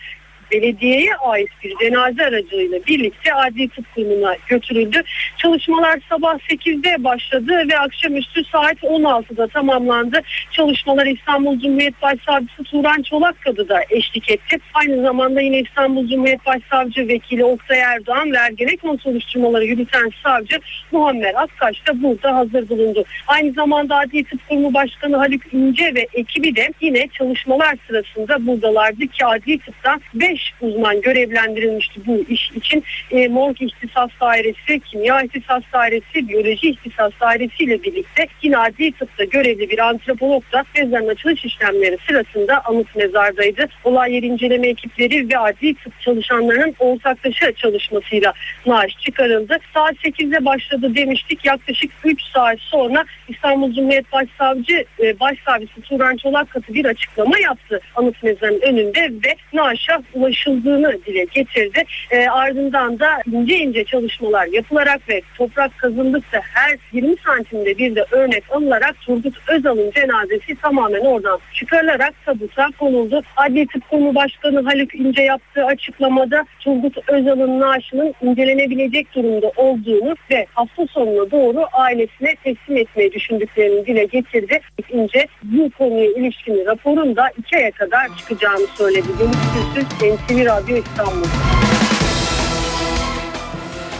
belediyeye 0.52 1.16
ait 1.16 1.48
bir 1.64 1.74
cenaze 1.80 2.26
aracıyla 2.26 2.78
birlikte 2.86 3.34
adli 3.34 3.68
tıp 3.68 3.94
kurumuna 3.94 4.36
götürüldü. 4.48 5.02
Çalışmalar 5.38 6.00
sabah 6.08 6.38
8'de 6.38 7.04
başladı 7.04 7.68
ve 7.70 7.78
akşamüstü 7.78 8.44
saat 8.44 8.76
16'da 8.76 9.46
tamamlandı. 9.46 10.20
Çalışmalar 10.50 11.06
İstanbul 11.06 11.60
Cumhuriyet 11.60 12.02
Başsavcısı 12.02 12.62
Turan 12.64 13.02
Çolakkadı 13.02 13.68
da 13.68 13.80
eşlik 13.90 14.30
etti. 14.30 14.58
Aynı 14.74 15.02
zamanda 15.02 15.40
yine 15.40 15.60
İstanbul 15.60 16.08
Cumhuriyet 16.08 16.46
Başsavcı 16.46 17.08
Vekili 17.08 17.44
Oktay 17.44 17.78
Erdoğan 17.78 18.32
ve 18.32 18.36
Ergenekon 18.36 18.96
soruşturmaları 18.96 19.64
yürüten 19.64 20.10
savcı 20.24 20.58
Muhammed 20.92 21.34
Akkaş 21.34 21.86
da 21.86 22.02
burada 22.02 22.36
hazır 22.36 22.68
bulundu. 22.68 23.04
Aynı 23.26 23.52
zamanda 23.52 23.96
Adli 23.96 24.24
Tıp 24.24 24.48
Kurumu 24.48 24.74
Başkanı 24.74 25.16
Haluk 25.16 25.42
İnce 25.52 25.94
ve 25.94 26.06
ekibi 26.14 26.56
de 26.56 26.68
yine 26.80 27.08
çalışmalar 27.18 27.76
sırasında 27.86 28.46
buradalardı 28.46 29.06
ki 29.06 29.26
Adli 29.26 29.58
Tıp'tan 29.58 30.00
5 30.14 30.37
5 30.38 30.52
uzman 30.60 31.00
görevlendirilmişti 31.00 32.00
bu 32.06 32.24
iş 32.28 32.50
için. 32.50 32.84
E, 33.10 33.28
morg 33.28 33.62
ihtisas 33.62 34.10
dairesi, 34.20 34.80
kimya 34.80 35.22
ihtisas 35.22 35.62
dairesi, 35.72 36.28
biyoloji 36.28 36.70
ihtisas 36.70 37.12
dairesi 37.20 37.64
ile 37.64 37.82
birlikte 37.82 38.26
yine 38.42 38.58
adli 38.58 38.92
tıpta 38.92 39.24
görevli 39.24 39.70
bir 39.70 39.78
antropolog 39.78 40.42
da 40.52 40.64
mezarın 40.76 41.08
açılış 41.08 41.44
işlemleri 41.44 41.98
sırasında 42.08 42.62
anıt 42.64 42.96
mezardaydı. 42.96 43.68
Olay 43.84 44.12
yeri 44.12 44.26
inceleme 44.26 44.68
ekipleri 44.68 45.28
ve 45.28 45.38
adli 45.38 45.74
tıp 45.74 46.00
çalışanlarının 46.00 46.74
ortaklaşa 46.78 47.52
çalışmasıyla 47.52 48.32
naaş 48.66 48.92
çıkarıldı. 48.98 49.58
Saat 49.74 49.94
8'de 49.94 50.44
başladı 50.44 50.94
demiştik. 50.94 51.44
Yaklaşık 51.44 51.90
3 52.04 52.22
saat 52.22 52.58
sonra 52.58 53.04
İstanbul 53.28 53.74
Cumhuriyet 53.74 54.12
Başsavcı 54.12 54.84
e, 55.02 55.20
Başsavcısı 55.20 55.80
Turan 55.80 56.16
Çolak 56.16 56.50
katı 56.50 56.74
bir 56.74 56.84
açıklama 56.84 57.38
yaptı 57.38 57.80
anıt 57.96 58.22
mezarın 58.22 58.60
önünde 58.60 59.00
ve 59.00 59.34
naaşa 59.52 60.02
ulaşıldığını 60.28 60.98
dile 61.06 61.24
getirdi. 61.24 61.82
E, 62.10 62.28
ardından 62.28 62.98
da 62.98 63.08
ince 63.32 63.58
ince 63.58 63.84
çalışmalar 63.84 64.46
yapılarak 64.46 65.08
ve 65.08 65.22
toprak 65.38 65.78
kazındıkça 65.78 66.40
her 66.54 66.78
20 66.92 67.14
santimde 67.26 67.78
bir 67.78 67.96
de 67.96 68.04
örnek 68.10 68.44
alınarak 68.50 69.00
Turgut 69.00 69.34
Özal'ın 69.48 69.90
cenazesi 69.90 70.54
tamamen 70.62 71.00
oradan 71.00 71.38
çıkarılarak 71.54 72.14
tabuta 72.26 72.68
konuldu. 72.78 73.22
Adli 73.36 73.66
Tıp 73.66 73.90
Kurumu 73.90 74.14
Başkanı 74.14 74.62
Haluk 74.62 74.94
İnce 74.94 75.22
yaptığı 75.22 75.64
açıklamada 75.64 76.44
Turgut 76.60 77.08
Özal'ın 77.08 77.60
naaşının 77.60 78.14
incelenebilecek 78.22 79.14
durumda 79.14 79.52
olduğunu 79.56 80.16
ve 80.30 80.46
hafta 80.54 80.86
sonuna 80.86 81.30
doğru 81.30 81.66
ailesine 81.72 82.34
teslim 82.44 82.76
etmeyi 82.76 83.12
düşündüklerini 83.12 83.86
dile 83.86 84.04
getirdi. 84.04 84.60
İnce 84.92 85.26
bu 85.42 85.70
konuya 85.70 86.10
ilişkin 86.10 86.66
raporun 86.66 87.16
da 87.16 87.30
iki 87.38 87.56
aya 87.56 87.70
kadar 87.70 88.08
çıkacağını 88.18 88.66
söyledi. 88.76 89.08
Deniz 89.20 89.38
Kürsüz, 89.74 90.17
NTV 90.26 90.44
Radyo 90.44 90.76
İstanbul. 90.76 91.26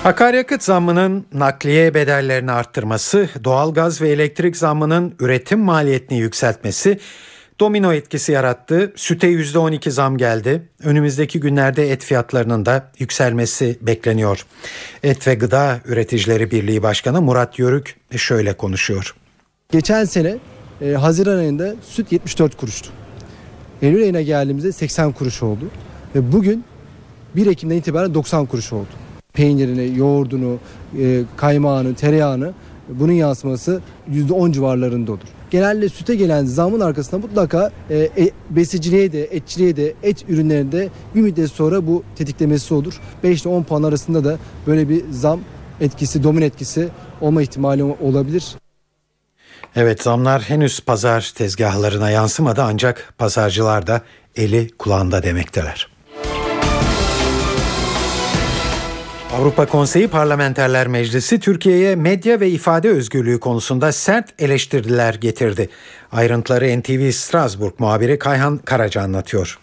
Akaryakıt 0.05 0.63
zammının 0.63 1.27
nakliye 1.33 1.95
bedellerini 1.95 2.53
arttırması, 2.53 3.29
doğalgaz 3.45 4.01
ve 4.01 4.09
elektrik 4.09 4.57
zammının 4.57 5.15
üretim 5.21 5.61
maliyetini 5.61 6.19
yükseltmesi 6.19 6.99
domino 7.61 7.93
etkisi 7.93 8.33
yarattı. 8.33 8.93
Süte 8.97 9.29
%12 9.29 9.91
zam 9.91 10.17
geldi. 10.19 10.63
Önümüzdeki 10.85 11.41
günlerde 11.41 11.93
et 11.93 12.05
fiyatlarının 12.05 12.67
da 12.67 12.91
yükselmesi 12.99 13.79
bekleniyor. 13.81 14.47
Et 15.03 15.27
ve 15.27 15.35
Gıda 15.35 15.81
Üreticileri 15.85 16.51
Birliği 16.51 16.83
Başkanı 16.83 17.23
Murat 17.23 17.59
Yörük 17.59 17.97
şöyle 18.17 18.53
konuşuyor. 18.53 19.15
Geçen 19.73 20.05
sene 20.05 20.37
e, 20.81 20.93
Haziran 20.93 21.39
ayında 21.39 21.75
süt 21.83 22.13
74 22.13 22.57
kuruştu. 22.57 22.91
Eylül 23.83 24.03
ayına 24.03 24.23
geldiğimizde 24.23 24.73
80 24.73 25.13
kuruş 25.13 25.43
oldu. 25.43 25.71
Ve 26.15 26.33
bugün 26.33 26.65
1 27.37 27.47
Ekim'den 27.47 27.77
itibaren 27.77 28.15
90 28.15 28.47
kuruş 28.47 28.73
oldu. 28.73 28.89
Peynirini, 29.33 29.99
yoğurdunu, 29.99 30.59
e, 30.99 31.23
kaymağını, 31.37 31.95
tereyağını 31.95 32.53
bunun 32.89 33.13
yansıması 33.13 33.81
%10 34.11 34.53
civarlarında 34.53 35.13
olur. 35.13 35.29
Genelde 35.51 35.89
süte 35.89 36.15
gelen 36.15 36.45
zamın 36.45 36.81
arkasında 36.81 37.27
mutlaka 37.27 37.71
e, 37.91 37.99
e, 37.99 38.31
besiciliğe 38.51 39.13
de, 39.13 39.25
etçiliğe 39.25 39.77
de, 39.77 39.95
et 40.03 40.25
ürünlerinde 40.29 40.89
bir 41.15 41.21
müddet 41.21 41.51
sonra 41.51 41.87
bu 41.87 42.03
tetiklemesi 42.17 42.75
olur. 42.75 43.01
5 43.23 43.43
ile 43.43 43.49
10 43.49 43.63
puan 43.63 43.83
arasında 43.83 44.25
da 44.25 44.39
böyle 44.67 44.89
bir 44.89 45.05
zam 45.11 45.41
etkisi, 45.81 46.23
domin 46.23 46.43
etkisi 46.43 46.89
olma 47.21 47.43
ihtimali 47.43 47.83
olabilir. 47.83 48.57
Evet 49.77 50.03
zamlar 50.03 50.43
henüz 50.43 50.81
pazar 50.81 51.33
tezgahlarına 51.35 52.11
yansımadı 52.11 52.63
ancak 52.63 53.15
pazarcılar 53.19 53.87
da 53.87 54.03
eli 54.37 54.71
kulağında 54.79 55.23
demekteler. 55.23 55.98
Avrupa 59.33 59.67
Konseyi 59.67 60.09
Parlamenterler 60.09 60.89
Meclisi 60.89 61.41
Türkiye'ye 61.41 61.97
medya 61.97 62.41
ve 62.41 62.49
ifade 62.49 62.89
özgürlüğü 62.89 63.41
konusunda 63.41 63.93
sert 63.93 64.43
eleştiriler 64.43 65.15
getirdi. 65.15 65.69
Ayrıntıları 66.13 66.81
NTV 66.81 67.11
Strasbourg 67.11 67.75
muhabiri 67.79 68.19
Kayhan 68.19 68.59
Karaca 68.59 69.03
anlatıyor. 69.03 69.59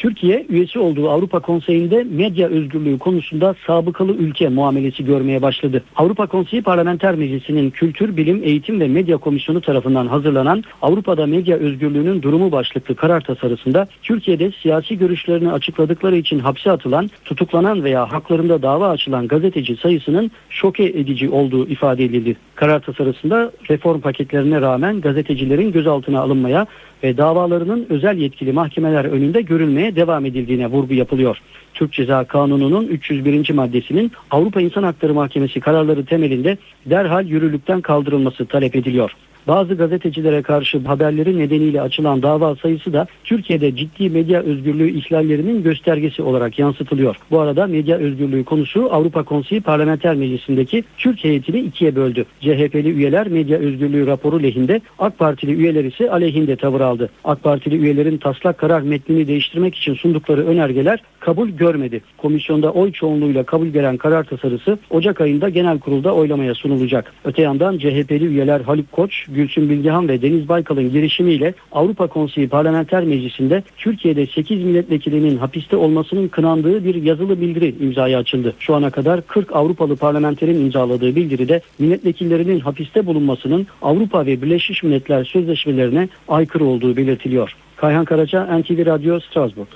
Türkiye 0.00 0.46
üyesi 0.48 0.78
olduğu 0.78 1.10
Avrupa 1.10 1.40
Konseyi'nde 1.40 2.04
medya 2.10 2.48
özgürlüğü 2.48 2.98
konusunda 2.98 3.54
sabıkalı 3.66 4.12
ülke 4.12 4.48
muamelesi 4.48 5.04
görmeye 5.04 5.42
başladı. 5.42 5.82
Avrupa 5.96 6.26
Konseyi 6.26 6.62
Parlamenter 6.62 7.14
Meclisi'nin 7.14 7.70
Kültür, 7.70 8.16
Bilim, 8.16 8.40
Eğitim 8.44 8.80
ve 8.80 8.88
Medya 8.88 9.16
Komisyonu 9.16 9.60
tarafından 9.60 10.06
hazırlanan 10.06 10.64
Avrupa'da 10.82 11.26
medya 11.26 11.56
özgürlüğünün 11.56 12.22
durumu 12.22 12.52
başlıklı 12.52 12.94
karar 12.94 13.20
tasarısında 13.20 13.86
Türkiye'de 14.02 14.52
siyasi 14.62 14.98
görüşlerini 14.98 15.52
açıkladıkları 15.52 16.16
için 16.16 16.38
hapse 16.38 16.70
atılan, 16.70 17.10
tutuklanan 17.24 17.84
veya 17.84 18.12
haklarında 18.12 18.62
dava 18.62 18.88
açılan 18.88 19.28
gazeteci 19.28 19.76
sayısının 19.76 20.30
şoke 20.50 20.84
edici 20.84 21.30
olduğu 21.30 21.68
ifade 21.68 22.04
edildi. 22.04 22.36
Karar 22.60 22.80
tasarısında 22.80 23.52
reform 23.70 24.00
paketlerine 24.00 24.60
rağmen 24.60 25.00
gazetecilerin 25.00 25.72
gözaltına 25.72 26.20
alınmaya 26.20 26.66
ve 27.02 27.16
davalarının 27.16 27.86
özel 27.90 28.16
yetkili 28.16 28.52
mahkemeler 28.52 29.04
önünde 29.04 29.40
görülmeye 29.40 29.96
devam 29.96 30.26
edildiğine 30.26 30.66
vurgu 30.66 30.94
yapılıyor. 30.94 31.38
Türk 31.74 31.92
Ceza 31.92 32.24
Kanunu'nun 32.24 32.86
301. 32.86 33.50
maddesinin 33.50 34.12
Avrupa 34.30 34.60
İnsan 34.60 34.82
Hakları 34.82 35.14
Mahkemesi 35.14 35.60
kararları 35.60 36.04
temelinde 36.04 36.56
derhal 36.86 37.26
yürürlükten 37.26 37.80
kaldırılması 37.80 38.46
talep 38.46 38.76
ediliyor. 38.76 39.16
Bazı 39.48 39.74
gazetecilere 39.74 40.42
karşı 40.42 40.78
haberleri 40.78 41.38
nedeniyle 41.38 41.80
açılan 41.80 42.22
dava 42.22 42.56
sayısı 42.56 42.92
da 42.92 43.06
Türkiye'de 43.24 43.76
ciddi 43.76 44.10
medya 44.10 44.40
özgürlüğü 44.40 44.90
ihlallerinin 44.90 45.62
göstergesi 45.62 46.22
olarak 46.22 46.58
yansıtılıyor. 46.58 47.16
Bu 47.30 47.40
arada 47.40 47.66
medya 47.66 47.96
özgürlüğü 47.96 48.44
konusu 48.44 48.88
Avrupa 48.92 49.22
Konseyi 49.22 49.60
Parlamenter 49.60 50.14
Meclisi'ndeki 50.14 50.84
Türk 50.98 51.24
heyetini 51.24 51.60
ikiye 51.60 51.96
böldü. 51.96 52.24
CHP'li 52.40 52.90
üyeler 52.90 53.28
medya 53.28 53.58
özgürlüğü 53.58 54.06
raporu 54.06 54.42
lehinde, 54.42 54.80
AK 54.98 55.18
Partili 55.18 55.52
üyeler 55.52 55.84
ise 55.84 56.10
aleyhinde 56.10 56.56
tavır 56.56 56.80
aldı. 56.80 57.10
AK 57.24 57.42
Partili 57.42 57.76
üyelerin 57.76 58.18
taslak 58.18 58.58
karar 58.58 58.80
metnini 58.80 59.28
değiştirmek 59.28 59.74
için 59.74 59.94
sundukları 59.94 60.46
önergeler 60.46 61.02
kabul 61.20 61.48
görmedi. 61.48 62.00
Komisyonda 62.16 62.72
oy 62.72 62.92
çoğunluğuyla 62.92 63.44
kabul 63.44 63.66
gelen 63.66 63.96
karar 63.96 64.24
tasarısı 64.24 64.78
Ocak 64.90 65.20
ayında 65.20 65.48
genel 65.48 65.78
kurulda 65.78 66.14
oylamaya 66.14 66.54
sunulacak. 66.54 67.12
Öte 67.24 67.42
yandan 67.42 67.78
CHP'li 67.78 68.26
üyeler 68.26 68.60
Haluk 68.60 68.92
Koç, 68.92 69.26
Gülsün 69.34 69.70
Bilgehan 69.70 70.08
ve 70.08 70.22
Deniz 70.22 70.48
Baykal'ın 70.48 70.90
girişimiyle 70.90 71.54
Avrupa 71.72 72.06
Konseyi 72.06 72.48
Parlamenter 72.48 73.04
Meclisi'nde 73.04 73.62
Türkiye'de 73.76 74.26
8 74.26 74.64
milletvekilinin 74.64 75.36
hapiste 75.36 75.76
olmasının 75.76 76.28
kınandığı 76.28 76.84
bir 76.84 76.94
yazılı 76.94 77.40
bildiri 77.40 77.74
imzaya 77.80 78.18
açıldı. 78.18 78.54
Şu 78.58 78.74
ana 78.74 78.90
kadar 78.90 79.26
40 79.26 79.56
Avrupalı 79.56 79.96
parlamenterin 79.96 80.60
imzaladığı 80.60 81.16
bildiride 81.16 81.60
milletvekillerinin 81.78 82.60
hapiste 82.60 83.06
bulunmasının 83.06 83.66
Avrupa 83.82 84.26
ve 84.26 84.42
Birleşmiş 84.42 84.82
Milletler 84.82 85.24
sözleşmelerine 85.24 86.08
aykırı 86.28 86.64
olduğu 86.64 86.96
belirtiliyor. 86.96 87.56
Kayhan 87.76 88.04
Karaca, 88.04 88.58
NTV 88.58 88.86
Radyo, 88.86 89.20
Strasbourg. 89.20 89.68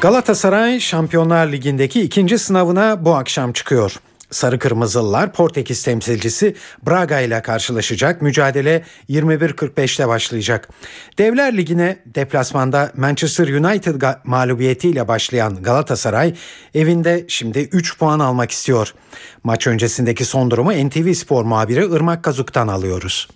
Galatasaray 0.00 0.80
Şampiyonlar 0.80 1.52
Ligi'ndeki 1.52 2.00
ikinci 2.00 2.38
sınavına 2.38 3.04
bu 3.04 3.14
akşam 3.14 3.52
çıkıyor. 3.52 3.96
Sarı 4.30 4.58
Kırmızılılar 4.58 5.32
Portekiz 5.32 5.82
temsilcisi 5.82 6.54
Braga 6.86 7.20
ile 7.20 7.42
karşılaşacak. 7.42 8.22
Mücadele 8.22 8.84
21.45'te 9.10 10.08
başlayacak. 10.08 10.68
Devler 11.18 11.56
Ligi'ne 11.56 11.98
deplasmanda 12.06 12.92
Manchester 12.96 13.48
United 13.48 14.02
mağlubiyetiyle 14.24 15.08
başlayan 15.08 15.62
Galatasaray 15.62 16.34
evinde 16.74 17.24
şimdi 17.28 17.58
3 17.58 17.98
puan 17.98 18.18
almak 18.18 18.50
istiyor. 18.50 18.94
Maç 19.44 19.66
öncesindeki 19.66 20.24
son 20.24 20.50
durumu 20.50 20.72
NTV 20.72 21.12
Spor 21.12 21.44
muhabiri 21.44 21.84
Irmak 21.84 22.22
Kazuk'tan 22.22 22.68
alıyoruz. 22.68 23.28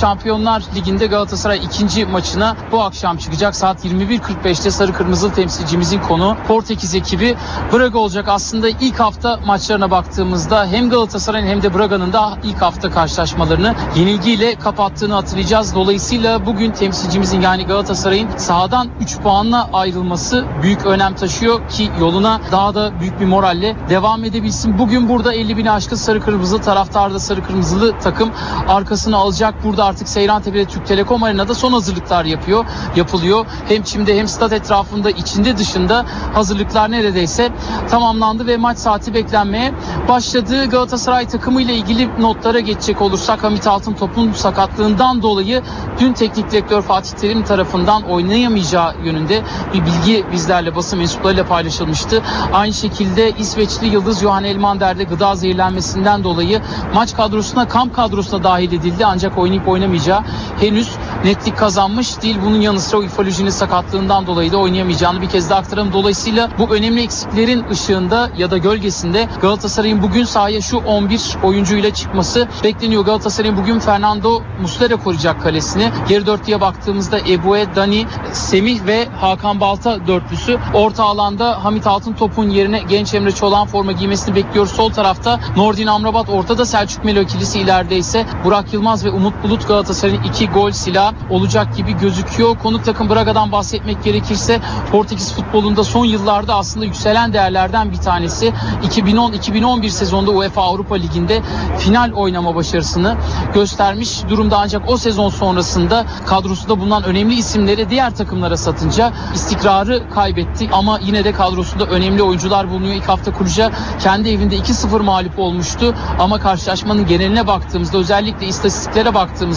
Şampiyonlar 0.00 0.62
Ligi'nde 0.74 1.06
Galatasaray 1.06 1.60
ikinci 1.64 2.06
maçına 2.06 2.56
bu 2.72 2.82
akşam 2.82 3.16
çıkacak. 3.16 3.56
Saat 3.56 3.84
21.45'te 3.84 4.70
Sarı 4.70 4.92
Kırmızılı 4.92 5.32
temsilcimizin 5.32 6.00
konu 6.00 6.36
Portekiz 6.48 6.94
ekibi 6.94 7.36
Braga 7.72 7.98
olacak. 7.98 8.28
Aslında 8.28 8.68
ilk 8.68 9.00
hafta 9.00 9.40
maçlarına 9.46 9.90
baktığımızda 9.90 10.66
hem 10.66 10.90
Galatasaray'ın 10.90 11.46
hem 11.46 11.62
de 11.62 11.74
Braga'nın 11.74 12.12
da 12.12 12.38
ilk 12.44 12.62
hafta 12.62 12.90
karşılaşmalarını 12.90 13.74
yenilgiyle 13.96 14.54
kapattığını 14.54 15.14
hatırlayacağız. 15.14 15.74
Dolayısıyla 15.74 16.46
bugün 16.46 16.70
temsilcimizin 16.70 17.40
yani 17.40 17.66
Galatasaray'ın 17.66 18.36
sahadan 18.36 18.88
3 19.00 19.18
puanla 19.18 19.70
ayrılması 19.72 20.44
büyük 20.62 20.86
önem 20.86 21.14
taşıyor 21.14 21.68
ki 21.68 21.90
yoluna 22.00 22.40
daha 22.52 22.74
da 22.74 23.00
büyük 23.00 23.20
bir 23.20 23.26
moralle 23.26 23.76
devam 23.88 24.24
edebilsin. 24.24 24.78
Bugün 24.78 25.08
burada 25.08 25.34
50 25.34 25.56
bin 25.56 25.66
aşkın 25.66 25.96
Sarı 25.96 26.20
Kırmızılı 26.20 26.60
taraftarda 26.60 27.18
Sarı 27.18 27.44
Kırmızılı 27.44 27.98
takım 27.98 28.30
arkasını 28.68 29.16
alacak. 29.16 29.64
Burada 29.64 29.85
artık 29.86 30.08
Seyrantepe'de 30.08 30.64
Türk 30.64 30.86
Telekom 30.86 31.22
Arena'da 31.22 31.54
son 31.54 31.72
hazırlıklar 31.72 32.24
yapıyor, 32.24 32.64
yapılıyor. 32.96 33.46
Hem 33.68 33.82
çimde 33.82 34.18
hem 34.18 34.28
stat 34.28 34.52
etrafında 34.52 35.10
içinde 35.10 35.58
dışında 35.58 36.04
hazırlıklar 36.34 36.90
neredeyse 36.90 37.52
tamamlandı 37.90 38.46
ve 38.46 38.56
maç 38.56 38.78
saati 38.78 39.14
beklenmeye 39.14 39.72
başladı. 40.08 40.64
Galatasaray 40.64 41.28
takımı 41.28 41.62
ile 41.62 41.74
ilgili 41.74 42.22
notlara 42.22 42.60
geçecek 42.60 43.02
olursak 43.02 43.44
Hamit 43.44 43.66
Altıntop'un 43.66 44.32
sakatlığından 44.32 45.22
dolayı 45.22 45.62
dün 46.00 46.12
teknik 46.12 46.50
direktör 46.50 46.82
Fatih 46.82 47.10
Terim 47.10 47.44
tarafından 47.44 48.02
oynayamayacağı 48.02 48.94
yönünde 49.04 49.42
bir 49.74 49.82
bilgi 49.86 50.24
bizlerle 50.32 50.76
basın 50.76 50.98
mensuplarıyla 50.98 51.46
paylaşılmıştı. 51.46 52.22
Aynı 52.52 52.72
şekilde 52.72 53.30
İsveçli 53.30 53.86
Yıldız 53.86 54.20
Johan 54.20 54.44
Elmander 54.44 54.98
de 54.98 55.04
gıda 55.04 55.34
zehirlenmesinden 55.34 56.24
dolayı 56.24 56.62
maç 56.94 57.16
kadrosuna 57.16 57.68
kamp 57.68 57.94
kadrosuna 57.94 58.44
dahil 58.44 58.72
edildi 58.72 59.06
ancak 59.06 59.38
oynayıp 59.38 59.68
oynamayacağı 59.76 60.22
henüz 60.60 60.90
netlik 61.24 61.56
kazanmış 61.58 62.22
değil. 62.22 62.38
Bunun 62.44 62.60
yanı 62.60 62.80
sıra 62.80 63.00
Ufalüji'nin 63.00 63.50
sakatlığından 63.50 64.26
dolayı 64.26 64.52
da 64.52 64.56
oynayamayacağını 64.56 65.20
bir 65.22 65.28
kez 65.28 65.50
daha 65.50 65.58
aktaralım. 65.58 65.92
Dolayısıyla 65.92 66.50
bu 66.58 66.74
önemli 66.74 67.02
eksiklerin 67.02 67.64
ışığında 67.70 68.30
ya 68.38 68.50
da 68.50 68.58
gölgesinde 68.58 69.28
Galatasaray'ın 69.40 70.02
bugün 70.02 70.24
sahaya 70.24 70.60
şu 70.60 70.76
11 70.78 71.36
oyuncuyla 71.42 71.94
çıkması 71.94 72.48
bekleniyor. 72.64 73.04
Galatasaray'ın 73.04 73.56
bugün 73.56 73.78
Fernando 73.78 74.42
Muslera 74.60 74.96
koruyacak 74.96 75.42
kalesini. 75.42 75.90
Geri 76.08 76.26
dörtlüye 76.26 76.60
baktığımızda 76.60 77.18
Ebue, 77.18 77.66
Dani, 77.76 78.06
Semih 78.32 78.86
ve 78.86 79.08
Hakan 79.20 79.60
Balta 79.60 80.06
dörtlüsü. 80.06 80.58
Orta 80.74 81.04
alanda 81.04 81.64
Hamit 81.64 81.86
Altıntop'un 81.86 82.50
yerine 82.50 82.82
genç 82.88 83.14
Emre 83.14 83.32
Çolak'ın 83.32 83.66
forma 83.66 83.92
giymesini 83.92 84.34
bekliyor. 84.34 84.66
Sol 84.66 84.90
tarafta 84.90 85.40
Nordin 85.56 85.86
Amrabat 85.86 86.28
ortada 86.28 86.66
Selçuk 86.66 87.04
Melo 87.04 87.20
ikilisi 87.20 87.60
ileride 87.60 87.96
ise 87.96 88.26
Burak 88.44 88.72
Yılmaz 88.72 89.04
ve 89.04 89.10
Umut 89.10 89.34
Bulut 89.42 89.65
Galatasaray'ın 89.68 90.22
iki 90.22 90.48
gol 90.48 90.70
silah 90.70 91.12
olacak 91.30 91.76
gibi 91.76 91.92
gözüküyor. 91.92 92.58
Konuk 92.58 92.84
takım 92.84 93.10
Braga'dan 93.10 93.52
bahsetmek 93.52 94.04
gerekirse 94.04 94.60
Portekiz 94.92 95.32
futbolunda 95.34 95.84
son 95.84 96.04
yıllarda 96.04 96.54
aslında 96.54 96.84
yükselen 96.84 97.32
değerlerden 97.32 97.92
bir 97.92 97.96
tanesi. 97.96 98.52
2010-2011 98.88 99.90
sezonda 99.90 100.30
UEFA 100.30 100.62
Avrupa 100.62 100.94
Ligi'nde 100.94 101.42
final 101.78 102.12
oynama 102.12 102.54
başarısını 102.54 103.16
göstermiş 103.54 104.28
durumda 104.28 104.58
ancak 104.58 104.90
o 104.90 104.96
sezon 104.96 105.28
sonrasında 105.28 106.06
kadrosunda 106.26 106.80
bulunan 106.80 107.04
önemli 107.04 107.34
isimleri 107.34 107.90
diğer 107.90 108.16
takımlara 108.16 108.56
satınca 108.56 109.12
istikrarı 109.34 110.10
kaybetti 110.10 110.68
ama 110.72 110.98
yine 111.02 111.24
de 111.24 111.32
kadrosunda 111.32 111.86
önemli 111.86 112.22
oyuncular 112.22 112.70
bulunuyor. 112.70 112.94
İlk 112.94 113.08
hafta 113.08 113.32
Kulüca 113.32 113.70
kendi 114.00 114.30
evinde 114.30 114.56
2-0 114.56 115.02
mağlup 115.02 115.38
olmuştu 115.38 115.94
ama 116.18 116.38
karşılaşmanın 116.40 117.06
geneline 117.06 117.46
baktığımızda 117.46 117.98
özellikle 117.98 118.46
istatistiklere 118.46 119.14
baktığımızda 119.14 119.55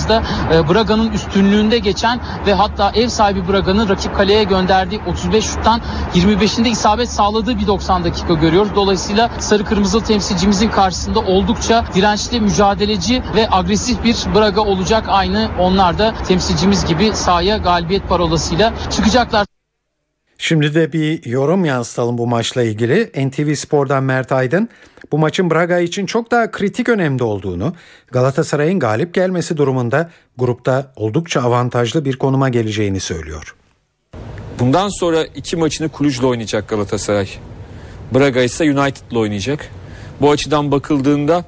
e, 0.53 0.69
Braga'nın 0.69 1.11
üstünlüğünde 1.11 1.77
geçen 1.77 2.19
ve 2.45 2.53
hatta 2.53 2.91
ev 2.95 3.07
sahibi 3.07 3.47
Braga'nın 3.47 3.89
rakip 3.89 4.15
kaleye 4.15 4.43
gönderdiği 4.43 5.01
35 5.07 5.45
şuttan 5.45 5.81
25'inde 6.15 6.69
isabet 6.69 7.11
sağladığı 7.11 7.59
bir 7.59 7.67
90 7.67 8.03
dakika 8.03 8.33
görüyoruz. 8.33 8.71
Dolayısıyla 8.75 9.29
sarı 9.39 9.65
kırmızılı 9.65 10.03
temsilcimizin 10.03 10.69
karşısında 10.69 11.19
oldukça 11.19 11.85
dirençli, 11.95 12.41
mücadeleci 12.41 13.23
ve 13.35 13.47
agresif 13.51 14.03
bir 14.03 14.15
Braga 14.35 14.61
olacak. 14.61 15.05
Aynı 15.07 15.49
onlar 15.59 15.99
da 15.99 16.13
temsilcimiz 16.27 16.85
gibi 16.85 17.15
sahaya 17.15 17.57
galibiyet 17.57 18.09
parolasıyla 18.09 18.73
çıkacaklar. 18.91 19.58
Şimdi 20.41 20.75
de 20.75 20.93
bir 20.93 21.25
yorum 21.25 21.65
yansıtalım 21.65 22.17
bu 22.17 22.27
maçla 22.27 22.63
ilgili. 22.63 23.11
NTV 23.27 23.53
Spor'dan 23.53 24.03
Mert 24.03 24.31
Aydın 24.31 24.69
bu 25.11 25.17
maçın 25.17 25.51
Braga 25.51 25.79
için 25.79 26.05
çok 26.05 26.31
daha 26.31 26.51
kritik 26.51 26.89
önemde 26.89 27.23
olduğunu, 27.23 27.73
Galatasaray'ın 28.11 28.79
galip 28.79 29.13
gelmesi 29.13 29.57
durumunda 29.57 30.09
grupta 30.37 30.91
oldukça 30.95 31.41
avantajlı 31.41 32.05
bir 32.05 32.15
konuma 32.15 32.49
geleceğini 32.49 32.99
söylüyor. 32.99 33.55
Bundan 34.59 34.89
sonra 34.99 35.25
iki 35.35 35.55
maçını 35.55 35.89
Kulüc'le 35.89 36.23
oynayacak 36.23 36.67
Galatasaray. 36.67 37.29
Braga 38.13 38.41
ise 38.41 38.63
United'la 38.63 39.19
oynayacak. 39.19 39.69
Bu 40.21 40.31
açıdan 40.31 40.71
bakıldığında 40.71 41.45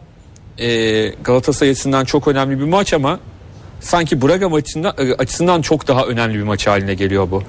Galatasaray 1.24 1.72
açısından 1.72 2.06
çok 2.06 2.28
önemli 2.28 2.60
bir 2.60 2.66
maç 2.66 2.94
ama 2.94 3.20
sanki 3.82 4.22
Braga 4.22 4.50
maçında, 4.50 4.96
e, 4.98 5.14
açısından 5.14 5.62
çok 5.62 5.88
daha 5.88 6.06
önemli 6.06 6.38
bir 6.38 6.44
maç 6.44 6.68
haline 6.68 6.94
geliyor 6.94 7.32
bu. 7.32 7.44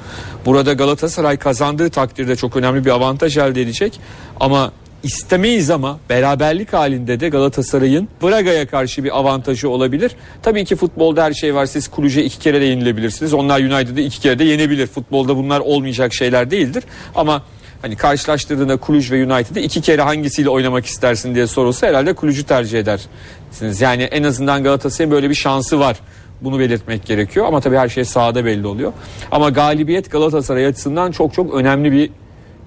Burada 0.47 0.73
Galatasaray 0.73 1.37
kazandığı 1.37 1.91
takdirde 1.91 2.37
çok 2.37 2.57
önemli 2.57 2.85
bir 2.85 2.91
avantaj 2.91 3.39
elde 3.39 3.63
edecek 3.63 4.01
ama 4.41 4.73
istemeyiz 5.03 5.71
ama 5.71 5.99
beraberlik 6.11 6.73
halinde 6.73 7.21
de 7.21 7.29
Galatasaray'ın 7.29 8.09
Braga'ya 8.23 8.67
karşı 8.67 9.05
bir 9.05 9.19
avantajı 9.19 9.69
olabilir. 9.69 10.13
Tabii 10.43 10.65
ki 10.65 10.77
futbolda 10.77 11.25
her 11.25 11.33
şey 11.33 11.55
var. 11.55 11.67
Siz 11.67 11.89
Kulüce 11.89 12.25
iki 12.25 12.39
kere 12.39 12.61
de 12.61 12.65
yenilebilirsiniz. 12.65 13.35
Onlar 13.35 13.61
United'ı 13.61 14.01
iki 14.01 14.21
kere 14.21 14.39
de 14.39 14.45
yenebilir. 14.45 14.87
Futbolda 14.87 15.37
bunlar 15.37 15.61
olmayacak 15.61 16.15
şeyler 16.15 16.51
değildir. 16.51 16.85
Ama 17.15 17.43
hani 17.83 17.97
karşılaştırdığında 17.97 18.77
Kulüc 18.77 19.11
ve 19.11 19.27
United'ı 19.27 19.61
iki 19.61 19.81
kere 19.81 20.03
hangisiyle 20.03 20.49
oynamak 20.49 20.87
istersin 20.87 21.35
diye 21.35 21.47
sorulsa 21.47 21.87
herhalde 21.87 22.13
Kulüc'ü 22.13 22.45
tercih 22.45 22.79
edersiniz. 22.79 23.81
Yani 23.81 24.03
en 24.03 24.23
azından 24.23 24.63
Galatasaray'ın 24.63 25.11
böyle 25.11 25.31
bir 25.31 25.35
şansı 25.35 25.81
var. 25.81 25.97
Bunu 26.45 26.59
belirtmek 26.59 27.07
gerekiyor 27.07 27.47
ama 27.47 27.61
tabii 27.61 27.77
her 27.77 27.89
şey 27.89 28.05
sahada 28.05 28.45
belli 28.45 28.67
oluyor. 28.67 28.93
Ama 29.31 29.51
galibiyet 29.51 30.11
Galatasaray 30.11 30.67
açısından 30.67 31.13
çok 31.13 31.35
çok 31.35 31.55
önemli 31.55 31.93
bir 31.93 32.11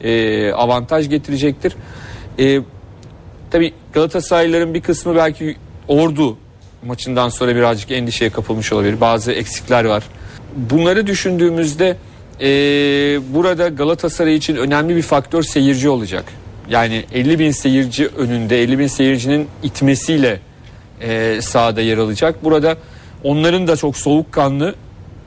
e, 0.02 0.54
avantaj 0.54 1.10
getirecektir. 1.10 1.76
E, 2.40 2.62
tabii 3.52 3.74
Galatasaraylıların 3.94 4.74
bir 4.74 4.82
kısmı 4.82 5.16
belki 5.16 5.56
Ordu 5.88 6.38
maçından 6.86 7.30
sonra 7.30 7.56
birazcık 7.56 7.92
endişeye 7.92 8.30
kapılmış 8.30 8.74
olabilir. 8.74 9.02
Bazı 9.02 9.32
eksikler 9.32 9.86
var. 9.86 10.04
Bunları 10.56 11.08
düşündüğümüzde 11.08 11.98
e, 12.42 12.48
burada 13.34 13.68
Galatasaray 13.68 14.36
için 14.36 14.56
önemli 14.56 14.96
bir 14.96 15.02
faktör 15.02 15.44
seyirci 15.44 15.90
olacak. 15.90 16.26
Yani 16.70 17.06
50 17.14 17.40
bin 17.40 17.52
seyirci 17.52 18.08
önünde 18.08 18.64
50 18.64 18.80
bin 18.80 18.88
seyircinin 18.88 19.48
itmesiyle 19.64 20.40
e, 21.02 21.42
sahada 21.42 21.82
yer 21.82 21.98
alacak. 21.98 22.44
Burada 22.44 22.78
onların 23.26 23.68
da 23.68 23.76
çok 23.76 23.98
soğukkanlı 23.98 24.76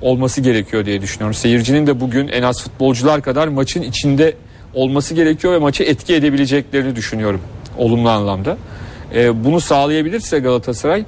olması 0.01 0.40
gerekiyor 0.40 0.86
diye 0.86 1.03
düşünüyorum. 1.03 1.34
Seyircinin 1.34 1.86
de 1.86 2.01
bugün 2.01 2.28
en 2.28 2.42
az 2.42 2.62
futbolcular 2.62 3.22
kadar 3.22 3.49
maçın 3.49 3.82
içinde 3.82 4.34
olması 4.74 5.14
gerekiyor 5.14 5.53
ve 5.53 5.59
maçı 5.59 5.82
etki 5.82 6.14
edebileceklerini 6.14 6.96
düşünüyorum 6.96 7.40
olumlu 7.76 8.11
anlamda. 8.11 8.57
E, 9.14 9.44
bunu 9.44 9.61
sağlayabilirse 9.61 10.38
Galatasaray 10.38 11.05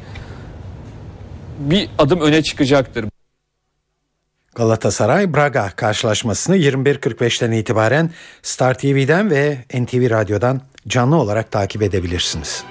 bir 1.58 1.88
adım 1.98 2.20
öne 2.20 2.42
çıkacaktır. 2.42 3.04
Galatasaray 4.54 5.34
Braga 5.34 5.70
karşılaşmasını 5.76 6.56
21.45'ten 6.56 7.52
itibaren 7.52 8.10
Star 8.42 8.78
TV'den 8.78 9.30
ve 9.30 9.58
NTV 9.74 10.10
Radyo'dan 10.10 10.60
canlı 10.88 11.16
olarak 11.16 11.50
takip 11.50 11.82
edebilirsiniz. 11.82 12.64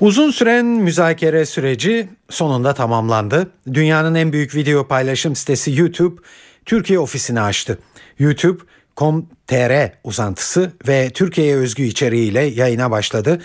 Uzun 0.00 0.30
süren 0.30 0.66
müzakere 0.66 1.46
süreci 1.46 2.08
sonunda 2.30 2.74
tamamlandı. 2.74 3.50
Dünyanın 3.72 4.14
en 4.14 4.32
büyük 4.32 4.54
video 4.54 4.88
paylaşım 4.88 5.36
sitesi 5.36 5.80
YouTube 5.80 6.22
Türkiye 6.64 6.98
ofisini 6.98 7.40
açtı. 7.40 7.78
YouTube 8.18 8.62
com.tr 8.96 9.90
uzantısı 10.04 10.72
ve 10.88 11.10
Türkiye'ye 11.10 11.56
özgü 11.56 11.82
içeriğiyle 11.82 12.40
yayına 12.40 12.90
başladı. 12.90 13.40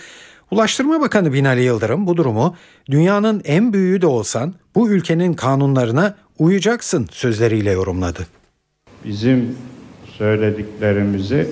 Ulaştırma 0.50 1.00
Bakanı 1.00 1.32
Binali 1.32 1.62
Yıldırım 1.62 2.06
bu 2.06 2.16
durumu 2.16 2.56
dünyanın 2.90 3.42
en 3.44 3.72
büyüğü 3.72 4.02
de 4.02 4.06
olsan 4.06 4.54
bu 4.74 4.90
ülkenin 4.90 5.34
kanunlarına 5.34 6.16
uyacaksın 6.38 7.08
sözleriyle 7.10 7.70
yorumladı. 7.70 8.26
Bizim 9.04 9.56
söylediklerimizi 10.18 11.48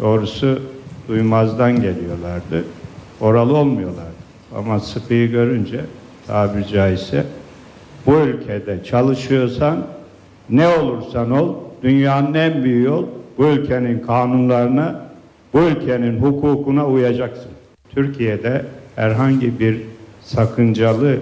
doğrusu 0.00 0.62
duymazdan 1.08 1.80
geliyorlardı. 1.80 2.64
Oralı 3.20 3.56
olmuyorlardı. 3.56 4.15
Ama 4.56 4.80
sıkıyı 4.80 5.30
görünce 5.30 5.80
tabiri 6.26 6.66
caizse 6.68 7.24
bu 8.06 8.14
ülkede 8.14 8.84
çalışıyorsan 8.84 9.86
ne 10.50 10.68
olursan 10.68 11.30
ol 11.30 11.54
dünyanın 11.82 12.34
en 12.34 12.64
büyüğü 12.64 12.88
ol 12.88 13.04
bu 13.38 13.44
ülkenin 13.46 13.98
kanunlarına 13.98 15.00
bu 15.52 15.60
ülkenin 15.60 16.20
hukukuna 16.22 16.86
uyacaksın. 16.86 17.50
Türkiye'de 17.94 18.64
herhangi 18.96 19.60
bir 19.60 19.80
sakıncalı 20.22 21.18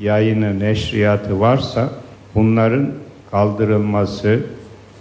yayını, 0.00 0.60
neşriyatı 0.60 1.40
varsa 1.40 1.88
bunların 2.34 2.90
kaldırılması, 3.30 4.40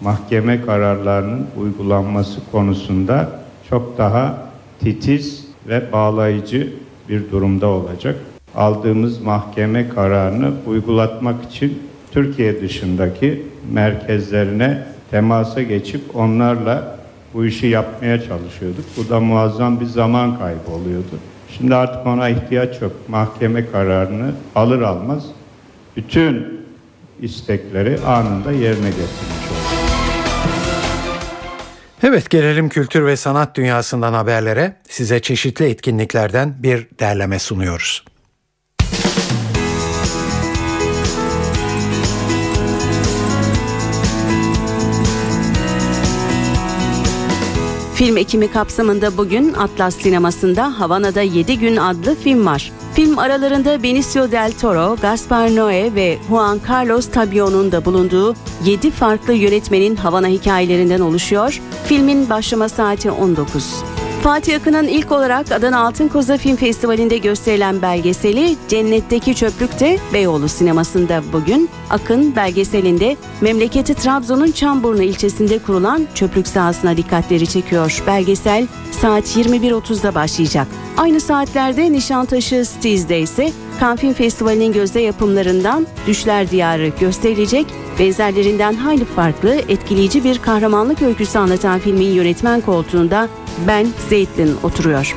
mahkeme 0.01 0.61
kararlarının 0.61 1.47
uygulanması 1.61 2.39
konusunda 2.51 3.29
çok 3.69 3.97
daha 3.97 4.37
titiz 4.79 5.47
ve 5.67 5.91
bağlayıcı 5.91 6.73
bir 7.09 7.31
durumda 7.31 7.67
olacak. 7.67 8.15
Aldığımız 8.55 9.21
mahkeme 9.21 9.89
kararını 9.89 10.51
uygulatmak 10.67 11.45
için 11.45 11.83
Türkiye 12.11 12.61
dışındaki 12.61 13.43
merkezlerine 13.71 14.83
temasa 15.11 15.61
geçip 15.61 16.15
onlarla 16.15 16.97
bu 17.33 17.45
işi 17.45 17.67
yapmaya 17.67 18.21
çalışıyorduk. 18.21 18.85
Bu 18.97 19.09
da 19.09 19.19
muazzam 19.19 19.79
bir 19.79 19.85
zaman 19.85 20.39
kaybı 20.39 20.71
oluyordu. 20.71 21.17
Şimdi 21.57 21.75
artık 21.75 22.07
ona 22.07 22.29
ihtiyaç 22.29 22.81
yok. 22.81 22.91
Mahkeme 23.07 23.65
kararını 23.71 24.31
alır 24.55 24.81
almaz 24.81 25.25
bütün 25.95 26.47
istekleri 27.21 27.99
anında 27.99 28.51
yerine 28.51 28.89
getirmiş 28.89 29.51
olur. 29.51 29.66
Evet 32.03 32.29
gelelim 32.29 32.69
kültür 32.69 33.05
ve 33.05 33.17
sanat 33.17 33.55
dünyasından 33.55 34.13
haberlere. 34.13 34.75
Size 34.89 35.19
çeşitli 35.21 35.65
etkinliklerden 35.65 36.63
bir 36.63 36.87
derleme 36.99 37.39
sunuyoruz. 37.39 38.03
Film 47.97 48.17
ekimi 48.17 48.51
kapsamında 48.51 49.17
bugün 49.17 49.53
Atlas 49.53 49.95
Sineması'nda 49.95 50.79
Havana'da 50.79 51.21
7 51.21 51.59
gün 51.59 51.77
adlı 51.77 52.15
film 52.15 52.45
var. 52.45 52.71
Film 52.93 53.19
aralarında 53.19 53.83
Benicio 53.83 54.31
del 54.31 54.51
Toro, 54.61 54.97
Gaspar 55.01 55.47
Noé 55.47 55.95
ve 55.95 56.17
Juan 56.29 56.59
Carlos 56.69 57.11
Tabio'nun 57.11 57.71
da 57.71 57.85
bulunduğu 57.85 58.35
7 58.65 58.91
farklı 58.91 59.33
yönetmenin 59.33 59.95
Havana 59.95 60.27
hikayelerinden 60.27 60.99
oluşuyor. 60.99 61.61
Filmin 61.85 62.29
başlama 62.29 62.69
saati 62.69 63.11
19. 63.11 63.96
Fatih 64.23 64.55
Akın'ın 64.55 64.87
ilk 64.87 65.11
olarak 65.11 65.51
Adana 65.51 65.79
Altın 65.79 66.07
Koza 66.07 66.37
Film 66.37 66.55
Festivali'nde 66.55 67.17
gösterilen 67.17 67.81
belgeseli 67.81 68.55
Cennetteki 68.67 69.35
Çöplük'te 69.35 69.99
Beyoğlu 70.13 70.49
sinemasında 70.49 71.23
bugün 71.33 71.69
Akın 71.89 72.35
belgeselinde 72.35 73.17
memleketi 73.41 73.93
Trabzon'un 73.93 74.51
Çamburnu 74.51 75.01
ilçesinde 75.01 75.59
kurulan 75.59 76.07
çöplük 76.15 76.47
sahasına 76.47 76.97
dikkatleri 76.97 77.47
çekiyor. 77.47 78.03
Belgesel 78.07 78.67
saat 79.01 79.37
21.30'da 79.37 80.15
başlayacak. 80.15 80.67
Aynı 80.97 81.19
saatlerde 81.21 81.91
Nişantaşı 81.91 82.65
Stiz'de 82.65 83.19
ise 83.19 83.51
Film 83.77 84.13
Festivali'nin 84.13 84.73
gözde 84.73 84.99
yapımlarından 84.99 85.87
Düşler 86.07 86.51
Diyarı 86.51 86.87
gösterilecek. 86.99 87.65
Benzerlerinden 87.99 88.73
hayli 88.73 89.05
farklı, 89.05 89.55
etkileyici 89.55 90.23
bir 90.23 90.39
kahramanlık 90.39 91.01
öyküsü 91.01 91.39
anlatan 91.39 91.79
filmin 91.79 92.11
yönetmen 92.11 92.61
koltuğunda 92.61 93.29
Ben 93.67 93.87
Zeytlin 94.09 94.55
oturuyor. 94.63 95.15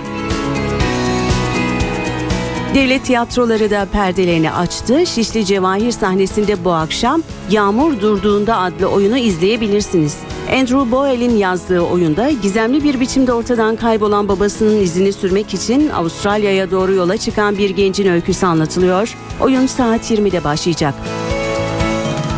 Devlet 2.74 3.04
tiyatroları 3.04 3.70
da 3.70 3.86
perdelerini 3.92 4.52
açtı. 4.52 5.06
Şişli 5.06 5.44
Cevahir 5.44 5.90
sahnesinde 5.90 6.64
bu 6.64 6.72
akşam 6.72 7.22
Yağmur 7.50 8.00
Durduğunda 8.00 8.58
adlı 8.58 8.86
oyunu 8.86 9.18
izleyebilirsiniz. 9.18 10.16
Andrew 10.52 10.90
Boyle'in 10.90 11.36
yazdığı 11.36 11.80
oyunda 11.80 12.30
gizemli 12.30 12.84
bir 12.84 13.00
biçimde 13.00 13.32
ortadan 13.32 13.76
kaybolan 13.76 14.28
babasının 14.28 14.80
izini 14.80 15.12
sürmek 15.12 15.54
için 15.54 15.88
Avustralya'ya 15.88 16.70
doğru 16.70 16.92
yola 16.92 17.16
çıkan 17.16 17.58
bir 17.58 17.70
gencin 17.70 18.12
öyküsü 18.12 18.46
anlatılıyor. 18.46 19.16
Oyun 19.40 19.66
saat 19.66 20.10
20'de 20.10 20.44
başlayacak. 20.44 20.94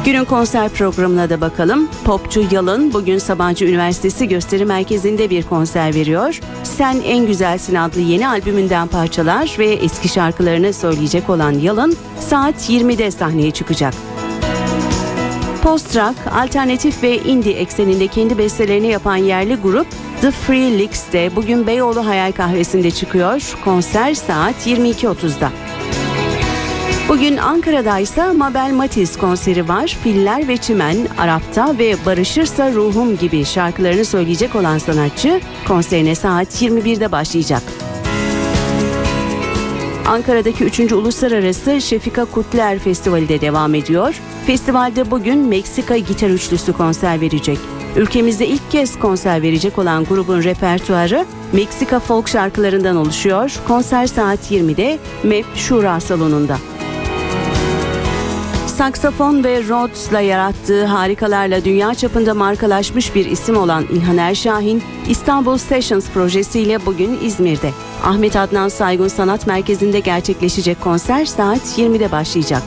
Günün 0.05 0.25
konser 0.25 0.69
programına 0.69 1.31
da 1.31 1.41
bakalım. 1.41 1.89
Popçu 2.05 2.45
Yalın 2.51 2.93
bugün 2.93 3.19
Sabancı 3.19 3.65
Üniversitesi 3.65 4.29
Gösteri 4.29 4.65
Merkezi'nde 4.65 5.31
bir 5.31 5.43
konser 5.43 5.95
veriyor. 5.95 6.41
Sen 6.63 7.01
En 7.05 7.27
Güzelsin 7.27 7.75
adlı 7.75 8.01
yeni 8.01 8.29
albümünden 8.29 8.89
parçalar 8.89 9.57
ve 9.59 9.67
eski 9.67 10.09
şarkılarını 10.09 10.73
söyleyecek 10.73 11.31
olan 11.31 11.53
Yalın 11.53 11.97
saat 12.21 12.71
20'de 12.71 13.11
sahneye 13.11 13.51
çıkacak. 13.51 13.95
Post-rock, 15.63 16.17
alternatif 16.35 17.03
ve 17.03 17.19
indie 17.19 17.53
ekseninde 17.53 18.07
kendi 18.07 18.39
bestelerini 18.39 18.87
yapan 18.87 19.17
yerli 19.17 19.55
grup 19.55 19.87
The 20.21 20.31
Free 20.31 20.79
Licks 20.79 21.13
de 21.13 21.31
bugün 21.37 21.67
Beyoğlu 21.67 22.07
Hayal 22.07 22.33
Kahvesi'nde 22.33 22.91
çıkıyor. 22.91 23.55
Konser 23.65 24.15
saat 24.15 24.67
22.30'da. 24.67 25.72
Bugün 27.09 27.37
Ankara'da 27.37 27.99
ise 27.99 28.33
Mabel 28.33 28.73
Matiz 28.73 29.17
konseri 29.17 29.69
var. 29.69 29.99
Filler 30.03 30.49
ve 30.49 30.57
Çimen, 30.57 30.97
Arap'ta 31.19 31.79
ve 31.79 31.97
Barışırsa 32.07 32.73
Ruhum 32.73 33.17
gibi 33.17 33.45
şarkılarını 33.45 34.05
söyleyecek 34.05 34.55
olan 34.55 34.79
sanatçı 34.79 35.41
konserine 35.69 36.15
saat 36.15 36.63
21'de 36.63 37.13
başlayacak. 37.13 37.63
Ankara'daki 40.07 40.65
3. 40.65 40.93
Uluslararası 40.93 41.81
Şefika 41.81 42.25
Kutler 42.25 42.79
Festivali 42.79 43.29
de 43.29 43.41
devam 43.41 43.75
ediyor. 43.75 44.21
Festivalde 44.47 45.11
bugün 45.11 45.39
Meksika 45.39 45.97
gitar 45.99 46.31
üçlüsü 46.31 46.73
konser 46.73 47.21
verecek. 47.21 47.59
Ülkemizde 47.97 48.47
ilk 48.47 48.71
kez 48.71 48.99
konser 48.99 49.43
verecek 49.43 49.79
olan 49.79 50.05
grubun 50.05 50.43
repertuarı 50.43 51.25
Meksika 51.53 52.01
folk 52.01 52.29
şarkılarından 52.29 52.97
oluşuyor. 52.97 53.53
Konser 53.69 54.07
saat 54.07 54.51
20'de 54.51 54.99
MEP 55.23 55.47
Şura 55.57 56.01
Salonu'nda. 56.01 56.57
Saksafon 58.83 59.45
ve 59.45 59.63
Rhodes'la 59.63 60.21
yarattığı 60.21 60.85
harikalarla 60.85 61.65
dünya 61.65 61.95
çapında 61.95 62.35
markalaşmış 62.35 63.15
bir 63.15 63.27
isim 63.27 63.57
olan 63.57 63.85
İlhan 63.93 64.19
Erşahin, 64.19 64.83
İstanbul 65.09 65.57
Sessions 65.57 66.11
projesiyle 66.11 66.87
bugün 66.87 67.19
İzmir'de. 67.23 67.71
Ahmet 68.05 68.37
Adnan 68.37 68.69
Saygun 68.69 69.09
Sanat 69.09 69.47
Merkezi'nde 69.47 70.01
gerçekleşecek 70.01 70.81
konser 70.81 71.25
saat 71.25 71.79
20'de 71.79 72.13
başlayacak. 72.13 72.63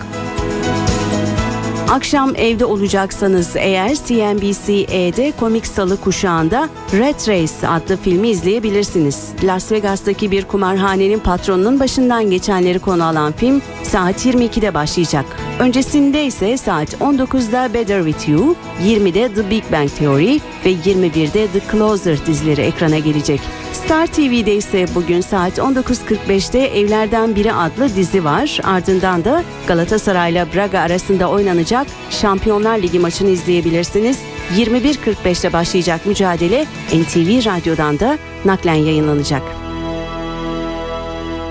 Akşam 1.89 2.35
evde 2.35 2.65
olacaksanız 2.65 3.55
eğer 3.55 3.95
CNBC-E'de 3.95 5.33
komik 5.39 5.67
salı 5.67 6.01
kuşağında 6.01 6.69
Red 6.93 7.27
Race 7.27 7.67
adlı 7.67 7.97
filmi 7.97 8.29
izleyebilirsiniz. 8.29 9.29
Las 9.43 9.71
Vegas'taki 9.71 10.31
bir 10.31 10.45
kumarhanenin 10.45 11.19
patronunun 11.19 11.79
başından 11.79 12.29
geçenleri 12.29 12.79
konu 12.79 13.05
alan 13.05 13.31
film 13.31 13.61
saat 13.83 14.25
22'de 14.25 14.73
başlayacak. 14.73 15.25
Öncesinde 15.59 16.25
ise 16.25 16.57
saat 16.57 16.93
19'da 16.93 17.73
Better 17.73 18.03
With 18.03 18.29
You, 18.29 18.55
20'de 18.83 19.33
The 19.33 19.49
Big 19.49 19.63
Bang 19.71 19.89
Theory 19.89 20.39
ve 20.65 20.71
21'de 20.71 21.47
The 21.47 21.61
Closer 21.71 22.25
dizileri 22.25 22.61
ekrana 22.61 22.99
gelecek. 22.99 23.41
Star 23.85 24.07
TV'de 24.07 24.55
ise 24.55 24.85
bugün 24.95 25.21
saat 25.21 25.57
19.45'te 25.57 26.59
Evlerden 26.59 27.35
Biri 27.35 27.53
adlı 27.53 27.95
dizi 27.95 28.23
var. 28.23 28.59
Ardından 28.63 29.25
da 29.25 29.43
Galatasaray 29.67 30.31
ile 30.31 30.45
Braga 30.55 30.79
arasında 30.79 31.29
oynanacak 31.29 31.87
Şampiyonlar 32.09 32.77
Ligi 32.77 32.99
maçını 32.99 33.29
izleyebilirsiniz. 33.29 34.19
21.45'te 34.57 35.53
başlayacak 35.53 36.05
mücadele 36.05 36.65
NTV 36.87 37.45
Radyo'dan 37.45 37.99
da 37.99 38.17
naklen 38.45 38.73
yayınlanacak. 38.73 39.41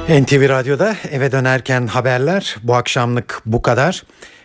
NTV 0.09 0.49
Radyo'da 0.49 0.97
eve 1.11 1.33
dönerken 1.33 1.87
haberler 1.87 2.57
bu 2.63 2.75
akşamlık 2.75 3.43
bu 3.47 3.63
kadar. 3.63 4.03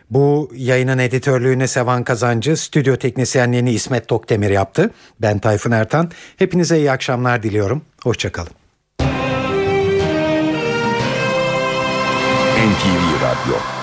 Bu 0.10 0.51
yayının 0.55 0.97
editörlüğüne 0.97 1.68
Sevan 1.68 2.03
Kazancı, 2.03 2.57
stüdyo 2.57 2.95
teknisyenliğini 2.95 3.72
İsmet 3.72 4.07
Tokdemir 4.07 4.49
yaptı. 4.49 4.91
Ben 5.22 5.39
Tayfun 5.39 5.72
Ertan. 5.72 6.12
Hepinize 6.38 6.78
iyi 6.78 6.91
akşamlar 6.91 7.43
diliyorum. 7.43 7.82
Hoşçakalın. 8.03 8.51
NTV 12.60 13.22
Radyo 13.22 13.78